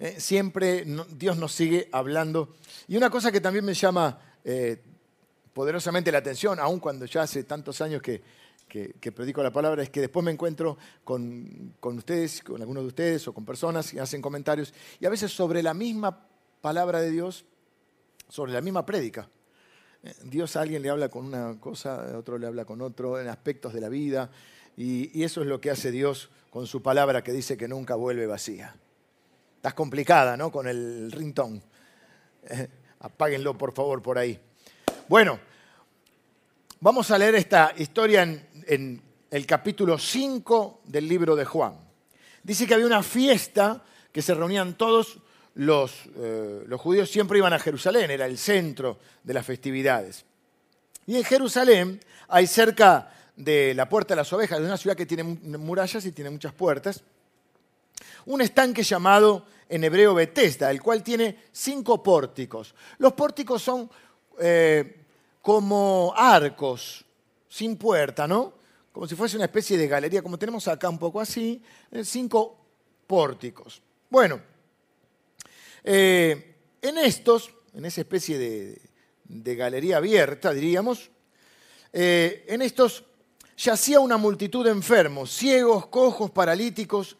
eh, 0.00 0.18
siempre 0.18 0.84
Dios 1.10 1.36
nos 1.36 1.52
sigue 1.52 1.88
hablando. 1.92 2.56
Y 2.88 2.96
una 2.96 3.10
cosa 3.10 3.30
que 3.30 3.40
también 3.40 3.64
me 3.64 3.74
llama 3.74 4.18
eh, 4.42 4.82
poderosamente 5.52 6.10
la 6.10 6.18
atención, 6.18 6.58
aun 6.58 6.80
cuando 6.80 7.04
ya 7.04 7.22
hace 7.22 7.44
tantos 7.44 7.80
años 7.82 8.02
que, 8.02 8.22
predico 9.14 9.42
la 9.42 9.52
palabra, 9.52 9.82
es 9.82 9.90
que 9.90 10.00
después 10.00 10.24
me 10.24 10.30
encuentro 10.30 10.78
con, 11.04 11.74
con, 11.80 11.98
ustedes, 11.98 12.42
con 12.42 12.60
algunos 12.60 12.82
de 12.84 12.88
ustedes 12.88 13.28
o 13.28 13.34
con 13.34 13.44
personas 13.44 13.92
que 13.92 14.00
hacen 14.00 14.22
comentarios, 14.22 14.72
y 14.98 15.06
a 15.06 15.10
veces 15.10 15.30
sobre 15.32 15.62
la 15.62 15.74
misma 15.74 16.26
palabra 16.60 17.00
de 17.00 17.10
Dios, 17.10 17.44
sobre 18.28 18.52
la 18.52 18.60
misma 18.60 18.86
prédica. 18.86 19.28
Eh, 20.02 20.14
Dios 20.24 20.56
a 20.56 20.62
alguien 20.62 20.82
le 20.82 20.88
habla 20.88 21.10
con 21.10 21.26
una 21.26 21.60
cosa, 21.60 22.14
a 22.14 22.18
otro 22.18 22.38
le 22.38 22.46
habla 22.46 22.64
con 22.64 22.80
otro, 22.80 23.20
en 23.20 23.28
aspectos 23.28 23.74
de 23.74 23.80
la 23.80 23.90
vida, 23.90 24.30
y, 24.76 25.22
eso 25.22 25.42
es 25.42 25.46
lo 25.46 25.60
que 25.60 25.70
hace 25.70 25.90
Dios 25.90 26.30
con 26.48 26.66
su 26.66 26.82
palabra 26.82 27.22
que 27.22 27.32
dice 27.32 27.58
que 27.58 27.68
nunca 27.68 27.96
vuelve 27.96 28.26
vacía. 28.26 28.76
Estás 29.60 29.74
complicada, 29.74 30.38
¿no? 30.38 30.50
Con 30.50 30.66
el 30.66 31.12
rintón. 31.12 31.62
Apáguenlo, 33.00 33.58
por 33.58 33.74
favor, 33.74 34.00
por 34.00 34.16
ahí. 34.16 34.40
Bueno, 35.06 35.38
vamos 36.80 37.10
a 37.10 37.18
leer 37.18 37.34
esta 37.34 37.74
historia 37.76 38.22
en, 38.22 39.02
el 39.30 39.46
capítulo 39.46 39.98
5 39.98 40.80
del 40.86 41.06
libro 41.06 41.36
de 41.36 41.44
Juan. 41.44 41.74
Dice 42.42 42.66
que 42.66 42.72
había 42.72 42.86
una 42.86 43.02
fiesta 43.02 43.84
que 44.10 44.22
se 44.22 44.32
reunían 44.32 44.78
todos 44.78 45.18
eh, 45.18 46.64
los, 46.66 46.80
judíos, 46.80 47.10
siempre 47.10 47.36
iban 47.36 47.52
a 47.52 47.58
Jerusalén, 47.58 48.10
era 48.10 48.24
el 48.24 48.38
centro 48.38 48.98
de 49.22 49.34
las 49.34 49.44
festividades. 49.44 50.24
Y 51.04 51.16
en 51.16 51.24
Jerusalén 51.24 52.00
hay 52.28 52.46
cerca 52.46 53.12
de 53.36 53.74
la 53.74 53.90
Puerta 53.90 54.14
de 54.14 54.22
las 54.22 54.32
Ovejas, 54.32 54.58
de 54.58 54.64
una 54.64 54.78
ciudad 54.78 54.96
que 54.96 55.04
tiene 55.04 55.22
murallas 55.22 56.06
y 56.06 56.12
tiene 56.12 56.30
muchas 56.30 56.54
puertas, 56.54 57.04
un 58.26 58.40
estanque 58.40 58.82
llamado 58.82 59.46
en 59.68 59.84
hebreo 59.84 60.14
Betesda, 60.14 60.70
el 60.70 60.82
cual 60.82 61.02
tiene 61.02 61.44
cinco 61.52 62.02
pórticos. 62.02 62.74
Los 62.98 63.12
pórticos 63.12 63.62
son 63.62 63.88
eh, 64.40 65.04
como 65.40 66.12
arcos 66.16 67.04
sin 67.48 67.76
puerta, 67.76 68.26
¿no? 68.26 68.52
Como 68.92 69.06
si 69.06 69.14
fuese 69.14 69.36
una 69.36 69.46
especie 69.46 69.78
de 69.78 69.86
galería, 69.86 70.22
como 70.22 70.38
tenemos 70.38 70.66
acá 70.66 70.88
un 70.88 70.98
poco 70.98 71.20
así, 71.20 71.62
eh, 71.92 72.04
cinco 72.04 72.58
pórticos. 73.06 73.80
Bueno, 74.10 74.40
eh, 75.84 76.56
en 76.82 76.98
estos, 76.98 77.54
en 77.72 77.84
esa 77.84 78.00
especie 78.00 78.38
de, 78.38 79.54
galería 79.54 79.98
abierta, 79.98 80.52
diríamos, 80.52 81.10
en 81.92 82.62
estos 82.62 83.04
yacía 83.56 84.00
una 84.00 84.16
multitud 84.16 84.64
de 84.64 84.70
enfermos, 84.70 85.30
ciegos, 85.30 85.86
cojos, 85.86 86.30
paralíticos, 86.30 87.16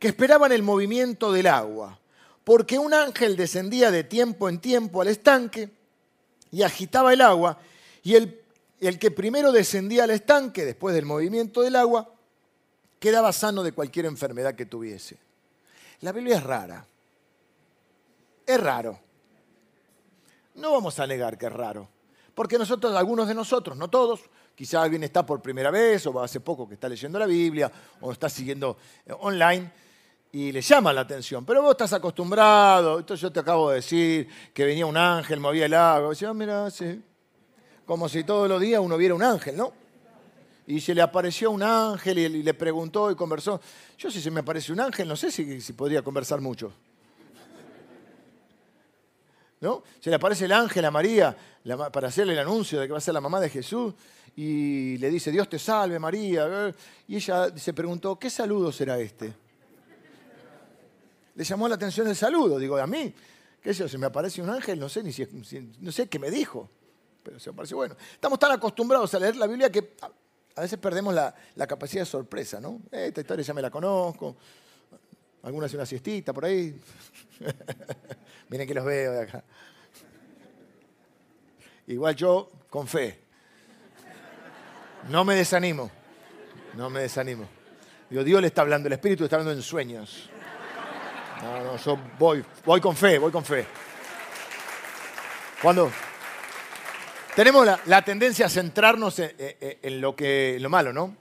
que 0.00 0.08
esperaban 0.08 0.50
el 0.50 0.64
movimiento 0.64 1.30
del 1.30 1.46
agua, 1.46 2.00
porque 2.42 2.76
un 2.76 2.92
ángel 2.92 3.36
descendía 3.36 3.92
de 3.92 4.02
tiempo 4.02 4.48
en 4.48 4.58
tiempo 4.58 5.00
al 5.00 5.06
estanque 5.06 5.70
y 6.50 6.62
agitaba 6.62 7.12
el 7.12 7.20
agua, 7.20 7.60
y 8.02 8.16
el, 8.16 8.40
el 8.80 8.98
que 8.98 9.12
primero 9.12 9.52
descendía 9.52 10.02
al 10.02 10.10
estanque, 10.10 10.64
después 10.64 10.92
del 10.96 11.06
movimiento 11.06 11.62
del 11.62 11.76
agua, 11.76 12.12
quedaba 12.98 13.32
sano 13.32 13.62
de 13.62 13.70
cualquier 13.70 14.06
enfermedad 14.06 14.56
que 14.56 14.66
tuviese. 14.66 15.18
La 16.00 16.10
Biblia 16.10 16.38
es 16.38 16.42
rara 16.42 16.84
es 18.54 18.60
raro. 18.60 18.98
No 20.56 20.72
vamos 20.72 20.98
a 20.98 21.06
negar 21.06 21.38
que 21.38 21.46
es 21.46 21.52
raro. 21.52 21.88
Porque 22.34 22.58
nosotros, 22.58 22.94
algunos 22.94 23.28
de 23.28 23.34
nosotros, 23.34 23.76
no 23.76 23.88
todos, 23.88 24.20
quizá 24.54 24.82
alguien 24.82 25.02
está 25.04 25.24
por 25.24 25.40
primera 25.40 25.70
vez 25.70 26.06
o 26.06 26.20
hace 26.22 26.40
poco 26.40 26.68
que 26.68 26.74
está 26.74 26.88
leyendo 26.88 27.18
la 27.18 27.26
Biblia 27.26 27.70
o 28.00 28.12
está 28.12 28.28
siguiendo 28.28 28.76
eh, 29.06 29.12
online 29.20 29.70
y 30.32 30.52
le 30.52 30.60
llama 30.60 30.92
la 30.92 31.02
atención. 31.02 31.44
Pero 31.44 31.62
vos 31.62 31.72
estás 31.72 31.92
acostumbrado, 31.92 32.98
entonces 32.98 33.22
yo 33.22 33.32
te 33.32 33.40
acabo 33.40 33.70
de 33.70 33.76
decir 33.76 34.28
que 34.54 34.64
venía 34.64 34.86
un 34.86 34.96
ángel, 34.96 35.40
movía 35.40 35.66
el 35.66 35.74
agua. 35.74 36.10
Decía, 36.10 36.30
ah, 36.30 36.34
mira, 36.34 36.70
sí. 36.70 37.02
Como 37.84 38.08
si 38.08 38.22
todos 38.22 38.48
los 38.48 38.60
días 38.60 38.80
uno 38.80 38.96
viera 38.96 39.14
un 39.14 39.22
ángel, 39.22 39.56
¿no? 39.56 39.72
Y 40.66 40.80
se 40.80 40.94
le 40.94 41.02
apareció 41.02 41.50
un 41.50 41.64
ángel 41.64 42.18
y 42.18 42.42
le 42.42 42.54
preguntó 42.54 43.10
y 43.10 43.16
conversó. 43.16 43.60
Yo 43.98 44.10
si 44.10 44.20
se 44.20 44.30
me 44.30 44.40
aparece 44.40 44.72
un 44.72 44.78
ángel, 44.78 45.08
no 45.08 45.16
sé 45.16 45.32
si, 45.32 45.60
si 45.60 45.72
podría 45.72 46.02
conversar 46.02 46.40
mucho. 46.40 46.72
¿no? 49.60 49.82
Se 49.98 50.10
le 50.10 50.16
aparece 50.16 50.44
el 50.44 50.52
ángel 50.52 50.84
a 50.84 50.90
María 50.90 51.36
para 51.92 52.08
hacerle 52.08 52.34
el 52.34 52.38
anuncio 52.38 52.80
de 52.80 52.86
que 52.86 52.92
va 52.92 52.98
a 52.98 53.02
ser 53.02 53.14
la 53.14 53.20
mamá 53.20 53.40
de 53.40 53.50
Jesús 53.50 53.92
y 54.36 54.96
le 54.98 55.10
dice, 55.10 55.32
Dios 55.32 55.48
te 55.48 55.58
salve 55.58 55.98
María. 55.98 56.72
Y 57.08 57.16
ella 57.16 57.56
se 57.58 57.74
preguntó, 57.74 58.16
¿qué 58.18 58.30
saludo 58.30 58.70
será 58.70 58.98
este? 59.00 59.49
Le 61.40 61.44
llamó 61.44 61.66
la 61.66 61.76
atención 61.76 62.06
el 62.06 62.14
saludo, 62.14 62.58
digo, 62.58 62.76
a 62.76 62.86
mí, 62.86 63.14
¿qué 63.62 63.70
es 63.70 63.80
eso? 63.80 63.88
Se 63.88 63.96
me 63.96 64.04
aparece 64.04 64.42
un 64.42 64.50
ángel, 64.50 64.78
no 64.78 64.90
sé 64.90 65.02
ni 65.02 65.10
si, 65.10 65.26
no 65.78 65.90
sé 65.90 66.06
qué 66.06 66.18
me 66.18 66.30
dijo, 66.30 66.68
pero 67.22 67.40
se 67.40 67.48
me 67.48 67.54
apareció 67.54 67.78
bueno. 67.78 67.96
Estamos 68.12 68.38
tan 68.38 68.52
acostumbrados 68.52 69.14
a 69.14 69.18
leer 69.18 69.36
la 69.36 69.46
Biblia 69.46 69.72
que 69.72 69.94
a 70.54 70.60
veces 70.60 70.78
perdemos 70.78 71.14
la, 71.14 71.34
capacidad 71.66 72.02
de 72.02 72.04
sorpresa, 72.04 72.60
¿no? 72.60 72.82
Esta 72.92 73.22
historia 73.22 73.42
ya 73.42 73.54
me 73.54 73.62
la 73.62 73.70
conozco, 73.70 74.36
algunas 75.42 75.72
una 75.72 75.86
siestita 75.86 76.34
por 76.34 76.44
ahí. 76.44 76.78
Miren 78.50 78.68
que 78.68 78.74
los 78.74 78.84
veo 78.84 79.12
de 79.12 79.20
acá. 79.22 79.42
Igual 81.86 82.16
yo 82.16 82.52
con 82.68 82.86
fe. 82.86 83.18
No 85.08 85.24
me 85.24 85.36
desanimo. 85.36 85.90
No 86.74 86.90
me 86.90 87.00
desanimo. 87.00 87.48
Digo, 88.10 88.24
Dios 88.24 88.42
le 88.42 88.48
está 88.48 88.60
hablando, 88.60 88.88
el 88.88 88.92
Espíritu 88.92 89.24
está 89.24 89.36
hablando 89.36 89.52
en 89.52 89.62
sueños. 89.62 90.28
No, 91.42 91.64
no, 91.64 91.76
yo 91.76 91.98
voy, 92.18 92.80
con 92.80 92.94
fe, 92.94 93.18
voy 93.18 93.32
con 93.32 93.44
fe. 93.44 93.66
Cuando 95.62 95.90
tenemos 97.34 97.66
la, 97.86 98.02
tendencia 98.02 98.46
a 98.46 98.48
centrarnos 98.48 99.18
en, 99.18 100.00
lo 100.00 100.14
que, 100.14 100.58
lo 100.60 100.68
malo, 100.68 100.92
¿no? 100.92 101.16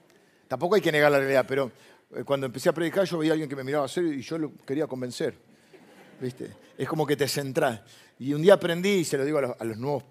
Tampoco 0.47 0.75
hay 0.75 0.81
que 0.81 0.91
negar 0.91 1.11
la 1.11 1.19
realidad, 1.19 1.45
pero 1.47 1.71
eh, 2.15 2.23
cuando 2.23 2.47
empecé 2.47 2.69
a 2.69 2.73
predicar 2.73 3.05
yo 3.05 3.19
veía 3.19 3.31
a 3.31 3.33
alguien 3.33 3.49
que 3.49 3.55
me 3.55 3.63
miraba 3.63 3.87
serio 3.87 4.11
y 4.11 4.21
yo 4.21 4.37
lo 4.37 4.51
quería 4.65 4.87
convencer. 4.87 5.35
¿Viste? 6.19 6.51
Es 6.77 6.87
como 6.87 7.05
que 7.05 7.15
te 7.15 7.27
centras. 7.27 7.81
Y 8.19 8.33
un 8.33 8.41
día 8.41 8.55
aprendí, 8.55 8.89
y 8.89 9.05
se 9.05 9.17
lo 9.17 9.23
digo 9.23 9.37
a 9.37 9.63
los, 9.63 9.77
nuevos 9.77 10.03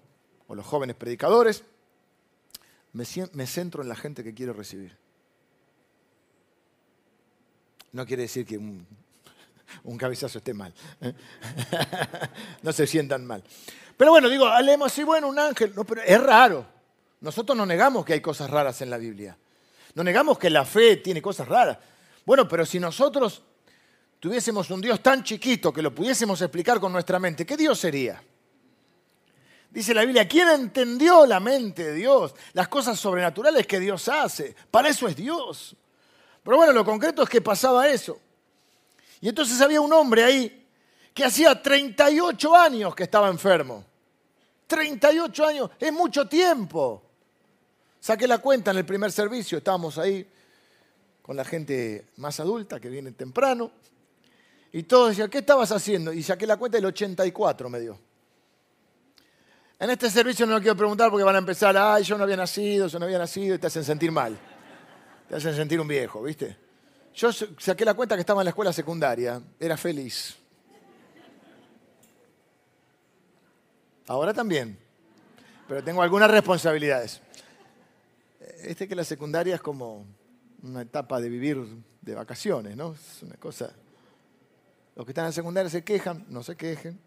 o 0.47 0.55
los 0.55 0.65
jóvenes 0.65 0.95
predicadores, 0.95 1.63
me, 2.93 3.05
centro 3.05 3.83
en 3.83 3.89
la 3.89 3.95
gente 3.95 4.23
que 4.23 4.33
quiere 4.33 4.53
recibir. 4.53 4.97
No 7.91 8.05
quiere 8.05 8.23
decir 8.23 8.45
que 8.45 8.57
un, 8.57 8.87
cabezazo 9.97 10.37
esté 10.37 10.53
mal. 10.53 10.73
¿eh? 11.01 11.13
no 12.61 12.71
se 12.71 12.87
sientan 12.87 13.25
mal. 13.25 13.43
Pero 13.97 14.11
bueno, 14.11 14.29
digo, 14.29 14.47
leemos 14.61 14.91
así, 14.91 15.03
bueno, 15.03 15.27
un 15.27 15.37
ángel. 15.37 15.73
No, 15.75 15.83
pero 15.83 16.01
es 16.01 16.21
raro. 16.21 16.65
Nosotros 17.21 17.57
no 17.57 17.65
negamos 17.65 18.05
que 18.05 18.13
hay 18.13 18.21
cosas 18.21 18.49
raras 18.49 18.81
en 18.81 18.89
la 18.89 18.97
Biblia. 18.97 19.37
No 19.95 20.03
negamos 20.03 20.39
que 20.39 20.49
la 20.49 20.63
fe 20.63 20.97
tiene 20.97 21.21
cosas 21.21 21.47
raras. 21.47 21.77
Bueno, 22.25 22.47
pero 22.47 22.65
si 22.65 22.79
nosotros 22.79 23.41
tuviésemos 24.19 24.69
un 24.69 24.81
Dios 24.81 25.01
tan 25.01 25.23
chiquito 25.23 25.73
que 25.73 25.81
lo 25.81 25.93
pudiésemos 25.93 26.41
explicar 26.41 26.79
con 26.79 26.93
nuestra 26.93 27.19
mente, 27.19 27.45
¿qué 27.45 27.57
Dios 27.57 27.79
sería? 27.79 28.21
Dice 29.69 29.93
la 29.93 30.03
Biblia, 30.03 30.27
¿quién 30.27 30.49
entendió 30.49 31.25
la 31.25 31.39
mente 31.39 31.83
de 31.83 31.93
Dios? 31.93 32.33
Las 32.53 32.67
cosas 32.67 32.99
sobrenaturales 32.99 33.67
que 33.67 33.79
Dios 33.79 34.07
hace. 34.07 34.55
Para 34.71 34.89
eso 34.89 35.07
es 35.07 35.15
Dios. 35.15 35.75
Pero 36.43 36.57
bueno, 36.57 36.73
lo 36.73 36.83
concreto 36.83 37.21
es 37.21 37.29
que 37.29 37.41
pasaba 37.41 37.87
eso. 37.87 38.19
Y 39.21 39.29
entonces 39.29 39.59
había 39.61 39.81
un 39.81 39.91
hombre 39.91 40.23
ahí 40.23 40.67
que 41.13 41.25
hacía 41.25 41.61
38 41.61 42.55
años 42.55 42.95
que 42.95 43.03
estaba 43.03 43.29
enfermo. 43.29 43.83
38 44.67 45.45
años, 45.45 45.69
es 45.79 45.91
mucho 45.91 46.27
tiempo. 46.27 47.03
Saqué 47.99 48.27
la 48.27 48.37
cuenta 48.37 48.71
en 48.71 48.77
el 48.77 48.85
primer 48.85 49.11
servicio, 49.11 49.57
estábamos 49.57 49.97
ahí 49.97 50.25
con 51.21 51.35
la 51.35 51.43
gente 51.43 52.05
más 52.17 52.39
adulta 52.39 52.79
que 52.79 52.89
viene 52.89 53.11
temprano. 53.11 53.71
Y 54.71 54.83
todos 54.83 55.09
decían, 55.09 55.29
¿qué 55.29 55.39
estabas 55.39 55.71
haciendo? 55.71 56.13
Y 56.13 56.23
saqué 56.23 56.45
la 56.45 56.57
cuenta 56.57 56.77
del 56.77 56.85
84 56.85 57.69
me 57.69 57.79
dio. 57.79 57.99
En 59.79 59.89
este 59.89 60.09
servicio 60.09 60.45
no 60.45 60.53
lo 60.53 60.59
quiero 60.59 60.75
preguntar 60.75 61.09
porque 61.09 61.23
van 61.23 61.35
a 61.35 61.39
empezar, 61.39 61.75
ay, 61.75 62.03
yo 62.03 62.17
no 62.17 62.23
había 62.23 62.37
nacido, 62.37 62.87
yo 62.87 62.99
no 62.99 63.05
había 63.05 63.17
nacido, 63.17 63.55
y 63.55 63.59
te 63.59 63.67
hacen 63.67 63.83
sentir 63.83 64.11
mal. 64.11 64.37
Te 65.27 65.35
hacen 65.35 65.55
sentir 65.55 65.79
un 65.79 65.87
viejo, 65.87 66.21
¿viste? 66.21 66.68
Yo 67.13 67.31
saqué 67.33 67.83
la 67.85 67.93
cuenta 67.93 68.15
que 68.15 68.21
estaba 68.21 68.41
en 68.41 68.45
la 68.45 68.49
escuela 68.51 68.71
secundaria, 68.71 69.41
era 69.59 69.75
feliz. 69.77 70.37
Ahora 74.07 74.33
también, 74.33 74.77
pero 75.67 75.83
tengo 75.83 76.01
algunas 76.01 76.31
responsabilidades. 76.31 77.21
Este 78.63 78.87
que 78.87 78.95
la 78.95 79.03
secundaria 79.03 79.55
es 79.55 79.61
como 79.61 80.05
una 80.63 80.81
etapa 80.81 81.19
de 81.21 81.29
vivir 81.29 81.63
de 82.01 82.15
vacaciones, 82.15 82.75
¿no? 82.75 82.93
Es 82.93 83.21
una 83.21 83.35
cosa. 83.35 83.71
Los 84.95 85.05
que 85.05 85.11
están 85.11 85.27
en 85.27 85.33
secundaria 85.33 85.69
se 85.69 85.83
quejan, 85.83 86.25
no 86.29 86.43
se 86.43 86.55
quejen. 86.55 86.99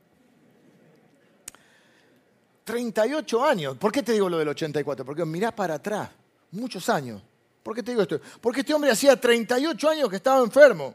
38 2.64 3.44
años. 3.44 3.76
¿Por 3.76 3.90
qué 3.90 4.02
te 4.02 4.12
digo 4.12 4.28
lo 4.28 4.38
del 4.38 4.48
84? 4.48 5.04
Porque 5.04 5.24
mirá 5.24 5.54
para 5.54 5.74
atrás, 5.74 6.10
muchos 6.52 6.88
años. 6.88 7.22
¿Por 7.62 7.74
qué 7.74 7.82
te 7.82 7.92
digo 7.92 8.02
esto? 8.02 8.20
Porque 8.40 8.60
este 8.60 8.74
hombre 8.74 8.90
hacía 8.90 9.20
38 9.20 9.88
años 9.88 10.08
que 10.08 10.16
estaba 10.16 10.40
enfermo. 10.40 10.94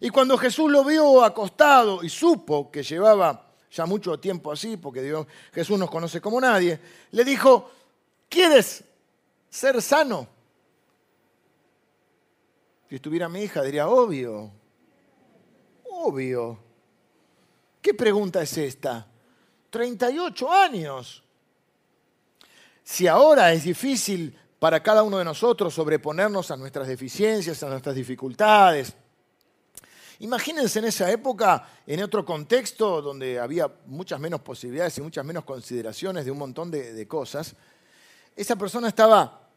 Y 0.00 0.10
cuando 0.10 0.36
Jesús 0.36 0.70
lo 0.70 0.84
vio 0.84 1.22
acostado 1.22 2.02
y 2.02 2.08
supo 2.08 2.70
que 2.70 2.82
llevaba 2.82 3.52
ya 3.70 3.86
mucho 3.86 4.18
tiempo 4.18 4.50
así, 4.50 4.76
porque 4.76 5.00
Dios, 5.02 5.26
Jesús 5.52 5.78
nos 5.78 5.90
conoce 5.90 6.20
como 6.20 6.40
nadie, 6.40 6.78
le 7.12 7.24
dijo, 7.24 7.70
¿quieres 8.28 8.82
ser 9.48 9.80
sano? 9.80 10.26
Si 12.88 12.96
estuviera 12.96 13.28
mi 13.28 13.42
hija, 13.42 13.62
diría, 13.62 13.88
obvio, 13.88 14.50
obvio. 15.84 16.58
¿Qué 17.80 17.94
pregunta 17.94 18.42
es 18.42 18.58
esta? 18.58 19.06
38 19.70 20.52
años. 20.52 21.22
Si 22.84 23.06
ahora 23.06 23.52
es 23.52 23.64
difícil 23.64 24.36
para 24.62 24.80
cada 24.80 25.02
uno 25.02 25.18
de 25.18 25.24
nosotros 25.24 25.74
sobreponernos 25.74 26.52
a 26.52 26.56
nuestras 26.56 26.86
deficiencias, 26.86 27.60
a 27.64 27.68
nuestras 27.68 27.96
dificultades, 27.96 28.94
imagínense 30.20 30.78
en 30.78 30.84
esa 30.84 31.10
época, 31.10 31.66
en 31.84 32.00
otro 32.00 32.24
contexto 32.24 33.02
donde 33.02 33.40
había 33.40 33.68
muchas 33.86 34.20
menos 34.20 34.40
posibilidades 34.40 34.96
y 34.98 35.02
muchas 35.02 35.24
menos 35.24 35.42
consideraciones 35.42 36.24
de 36.24 36.30
un 36.30 36.38
montón 36.38 36.70
de, 36.70 37.08
cosas, 37.08 37.56
esa 38.36 38.54
persona 38.54 38.86
estaba 38.86 39.48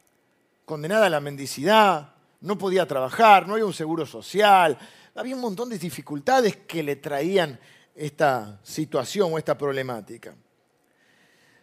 condenada 0.65 1.05
a 1.05 1.09
la 1.11 1.19
mendicidad, 1.19 2.15
no 2.41 2.57
podía 2.57 2.87
trabajar, 2.87 3.47
no 3.47 3.53
había 3.53 3.67
un 3.67 3.73
seguro 3.73 4.07
social, 4.07 4.75
había 5.13 5.35
un 5.35 5.41
montón 5.41 5.69
de 5.69 5.77
dificultades 5.77 6.57
que 6.65 6.81
le 6.81 6.95
traían 6.95 7.59
esta 7.93 8.59
situación 8.63 9.31
o 9.31 9.37
esta 9.37 9.55
problemática. 9.55 10.35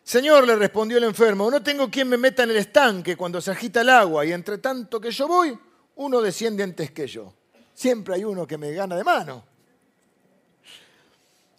Señor, 0.04 0.46
le 0.46 0.56
respondió 0.56 0.98
el 0.98 1.04
enfermo, 1.04 1.50
no 1.50 1.62
tengo 1.62 1.90
quien 1.90 2.08
me 2.08 2.16
meta 2.16 2.42
en 2.42 2.50
el 2.50 2.56
estanque 2.56 3.16
cuando 3.16 3.40
se 3.40 3.52
agita 3.52 3.82
el 3.82 3.88
agua 3.88 4.26
y 4.26 4.32
entre 4.32 4.58
tanto 4.58 5.00
que 5.00 5.10
yo 5.10 5.28
voy, 5.28 5.56
uno 5.96 6.20
desciende 6.20 6.62
antes 6.62 6.90
que 6.90 7.06
yo. 7.06 7.32
Siempre 7.74 8.16
hay 8.16 8.24
uno 8.24 8.46
que 8.46 8.58
me 8.58 8.72
gana 8.72 8.96
de 8.96 9.04
mano. 9.04 9.44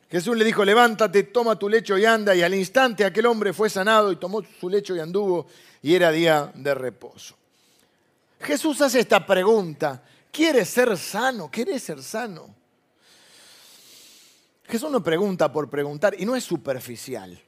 Jesús 0.09 0.38
le 0.38 0.45
dijo, 0.45 0.63
levántate, 0.63 1.23
toma 1.23 1.57
tu 1.57 1.67
lecho 1.67 1.97
y 1.97 2.05
anda. 2.05 2.35
Y 2.35 2.43
al 2.43 2.53
instante 2.53 3.03
aquel 3.03 3.25
hombre 3.25 3.51
fue 3.51 3.67
sanado 3.67 4.12
y 4.12 4.17
tomó 4.17 4.43
su 4.59 4.69
lecho 4.69 4.95
y 4.95 5.00
anduvo 5.00 5.47
y 5.81 5.95
era 5.95 6.12
día 6.12 6.51
de 6.53 6.75
reposo. 6.75 7.35
Jesús 8.39 8.79
hace 8.81 9.00
esta 9.00 9.25
pregunta, 9.25 10.03
¿quieres 10.31 10.69
ser 10.69 10.95
sano? 10.97 11.50
¿Quieres 11.50 11.81
ser 11.81 12.03
sano? 12.03 12.53
Jesús 14.65 14.91
no 14.91 15.03
pregunta 15.03 15.51
por 15.51 15.67
preguntar 15.69 16.13
y 16.19 16.25
no 16.25 16.35
es 16.35 16.43
superficial. 16.43 17.41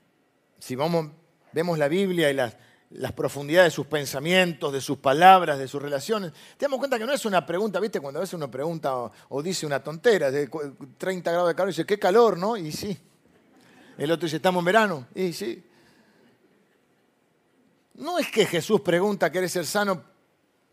Si 0.65 0.75
vamos, 0.75 1.12
vemos 1.51 1.77
la 1.77 1.88
Biblia 1.88 2.31
y 2.31 2.34
las, 2.34 2.55
profundidades 3.15 3.72
de 3.72 3.75
sus 3.75 3.86
pensamientos, 3.86 4.74
de 4.74 4.81
sus 4.81 4.98
palabras, 4.98 5.59
de 5.59 5.68
sus 5.68 5.79
relaciones, 5.79 6.31
te 6.57 6.66
damos 6.66 6.79
cuenta 6.79 6.98
que 6.98 7.05
no 7.05 7.13
es 7.13 7.24
una 7.24 7.46
pregunta, 7.46 7.79
¿viste? 7.79 8.00
Cuando 8.00 8.20
a 8.20 8.22
veces 8.22 8.33
uno 8.33 8.50
pregunta 8.50 8.96
o, 9.29 9.44
dice 9.44 9.68
una 9.68 9.83
tontera, 9.83 10.31
de 10.31 10.50
30 10.98 11.31
grados 11.31 11.50
de 11.50 11.53
calor, 11.53 11.70
y 11.70 11.74
dice, 11.74 11.85
qué 11.85 12.00
calor, 12.00 12.39
¿no? 12.39 12.57
Y 12.57 12.72
sí. 12.72 12.98
El 13.96 14.09
otro 14.09 14.25
dice, 14.25 14.37
estamos 14.37 14.61
en 14.61 14.66
verano, 14.66 15.07
y 15.13 15.33
sí. 15.33 15.63
No 17.94 18.18
es 18.18 18.31
que 18.31 18.48
Jesús 18.48 18.81
pregunta, 18.81 19.31
¿querés 19.31 19.51
ser 19.51 19.68
sano? 19.68 20.01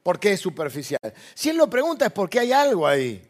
Porque 0.02 0.32
es 0.32 0.40
superficial. 0.40 1.00
Si 1.34 1.50
Él 1.50 1.58
lo 1.58 1.68
pregunta 1.68 2.06
es 2.06 2.12
porque 2.12 2.40
hay 2.40 2.50
algo 2.50 2.86
ahí. 2.86 3.28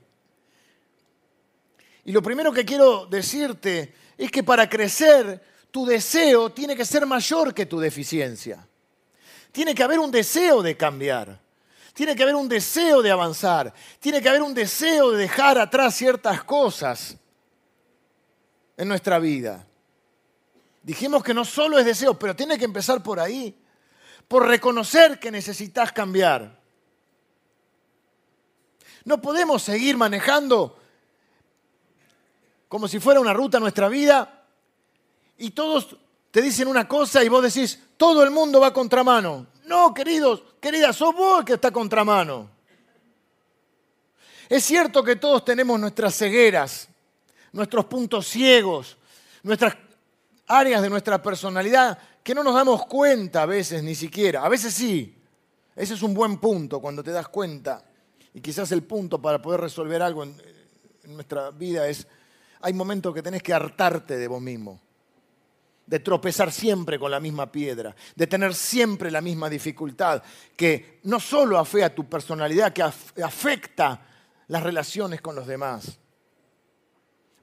Y 2.05 2.13
lo 2.13 2.23
primero 2.23 2.53
que 2.53 2.65
quiero 2.65 3.07
decirte 3.07 3.93
es 4.17 4.31
que 4.31 4.45
para 4.45 4.69
crecer 4.69 5.51
tu 5.73 5.87
deseo 5.87 6.51
tiene 6.51 6.77
que 6.77 6.85
ser 6.85 7.07
mayor 7.07 7.53
que 7.55 7.65
tu 7.65 7.81
deficiencia. 7.81 8.69
Tiene 9.51 9.75
que 9.75 9.83
haber 9.83 9.99
un 9.99 10.11
deseo 10.11 10.63
de 10.63 10.77
cambiar. 10.77 11.41
Tiene 11.95 12.15
que 12.15 12.23
haber 12.23 12.35
un 12.35 12.47
deseo 12.47 13.01
de 13.01 13.11
avanzar. 13.11 13.73
Tiene 13.99 14.21
que 14.21 14.29
haber 14.29 14.43
un 14.43 14.53
deseo 14.53 15.13
de 15.13 15.19
dejar 15.23 15.59
atrás 15.59 15.95
ciertas 15.95 16.45
cosas 16.45 17.17
en 18.77 18.87
nuestra 18.87 19.19
vida. 19.19 19.67
Dijimos 20.83 21.25
que 21.25 21.33
no 21.33 21.45
solo 21.45 21.79
es 21.79 21.87
deseo, 21.87 22.19
pero 22.19 22.37
tiene 22.37 22.59
que 22.59 22.67
empezar 22.67 23.03
por 23.03 23.19
ahí. 23.19 23.59
Por 24.29 24.47
reconocer 24.47 25.19
que 25.19 25.31
necesitas 25.31 25.91
cambiar. 25.91 26.61
No 29.05 29.23
podemos 29.23 29.63
seguir 29.63 29.97
manejando 29.97 30.79
como 32.69 32.89
si 32.89 33.01
fuera 33.01 33.21
una 33.21 33.33
ruta 33.33 33.59
nuestra 33.59 33.89
vida 33.89 34.42
y 35.43 35.51
todos 35.51 35.97
te 36.31 36.41
dicen 36.41 36.69
una 36.69 36.87
cosa 36.87 37.23
y 37.25 37.29
vos 37.29 37.43
decís, 37.43 37.79
todo 37.97 38.23
el 38.23 38.31
mundo 38.31 38.61
va 38.61 38.73
contramano. 38.73 39.49
No, 39.67 39.93
queridos, 39.93 40.43
queridas, 40.61 40.97
sos 40.97 41.15
vos 41.15 41.41
el 41.41 41.45
que 41.45 41.55
está 41.55 41.73
contramano. 41.73 42.49
Es 44.49 44.65
cierto 44.65 45.03
que 45.03 45.17
todos 45.17 45.45
tenemos 45.45 45.81
nuestras 45.81 46.17
cegueras, 46.17 46.89
nuestros 47.53 47.87
puntos 47.87 48.29
ciegos, 48.29 48.97
nuestras 49.43 49.77
áreas 50.47 50.81
de 50.81 50.91
nuestra 50.91 51.21
personalidad 51.21 51.99
que 52.23 52.35
no 52.35 52.45
nos 52.45 52.55
damos 52.55 52.87
cuenta 52.87 53.43
a 53.43 53.47
veces 53.47 53.83
ni 53.83 53.97
siquiera. 53.97 54.45
A 54.45 54.49
veces 54.49 54.73
sí. 54.73 55.19
Ese 55.75 55.95
es 55.95 56.03
un 56.03 56.15
buen 56.15 56.39
punto 56.39 56.81
cuando 56.81 57.03
te 57.03 57.11
das 57.11 57.27
cuenta. 57.29 57.85
Y 58.33 58.41
quizás 58.41 58.71
el 58.71 58.85
punto 58.85 59.21
para 59.21 59.43
poder 59.43 59.61
resolver 59.61 60.03
algo 60.03 60.23
en 60.23 60.37
nuestra 61.07 61.51
vida 61.51 61.89
es 61.89 62.07
hay 62.61 62.73
momentos 62.73 63.13
que 63.13 63.23
tenés 63.23 63.43
que 63.43 63.53
hartarte 63.53 64.17
de 64.17 64.29
vos 64.29 64.41
mismo, 64.41 64.81
de 65.93 66.01
tropezar 66.01 66.51
siempre 66.51 66.99
con 66.99 67.11
la 67.11 67.21
misma 67.21 67.53
piedra, 67.53 67.95
de 68.17 68.27
tener 68.27 68.55
siempre 68.55 69.11
la 69.11 69.21
misma 69.21 69.51
dificultad, 69.51 70.23
que 70.57 71.01
no 71.03 71.21
solo 71.21 71.59
afea 71.59 71.95
tu 71.95 72.09
personalidad, 72.09 72.73
que 72.73 72.83
afecta 73.23 74.01
las 74.49 74.63
relaciones 74.63 75.21
con 75.21 75.35
los 75.35 75.47
demás. 75.47 75.99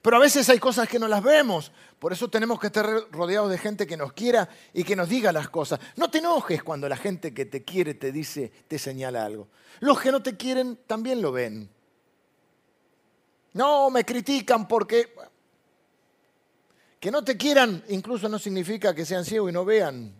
Pero 0.02 0.16
a 0.16 0.18
veces 0.18 0.48
hay 0.48 0.58
cosas 0.58 0.88
que 0.88 0.98
no 0.98 1.06
las 1.06 1.22
vemos, 1.22 1.70
por 2.00 2.12
eso 2.12 2.28
tenemos 2.28 2.58
que 2.58 2.66
estar 2.66 2.90
rodeados 3.12 3.52
de 3.52 3.58
gente 3.58 3.86
que 3.86 3.96
nos 3.96 4.14
quiera 4.14 4.48
y 4.74 4.82
que 4.82 4.96
nos 4.96 5.08
diga 5.08 5.30
las 5.30 5.48
cosas. 5.48 5.78
No 5.94 6.10
te 6.10 6.18
enojes 6.18 6.64
cuando 6.64 6.88
la 6.88 6.96
gente 6.96 7.32
que 7.32 7.46
te 7.46 7.62
quiere 7.62 7.94
te 7.94 8.10
dice, 8.10 8.50
te 8.66 8.80
señala 8.80 9.24
algo. 9.24 9.46
Los 9.78 10.00
que 10.00 10.10
no 10.10 10.24
te 10.24 10.36
quieren 10.36 10.76
también 10.88 11.22
lo 11.22 11.30
ven. 11.30 11.70
No, 13.52 13.90
me 13.90 14.04
critican 14.04 14.66
porque... 14.66 15.14
Que 17.00 17.10
no 17.10 17.24
te 17.24 17.36
quieran 17.36 17.82
incluso 17.88 18.28
no 18.28 18.38
significa 18.38 18.94
que 18.94 19.04
sean 19.04 19.24
ciegos 19.24 19.50
y 19.50 19.52
no 19.52 19.64
vean. 19.64 20.14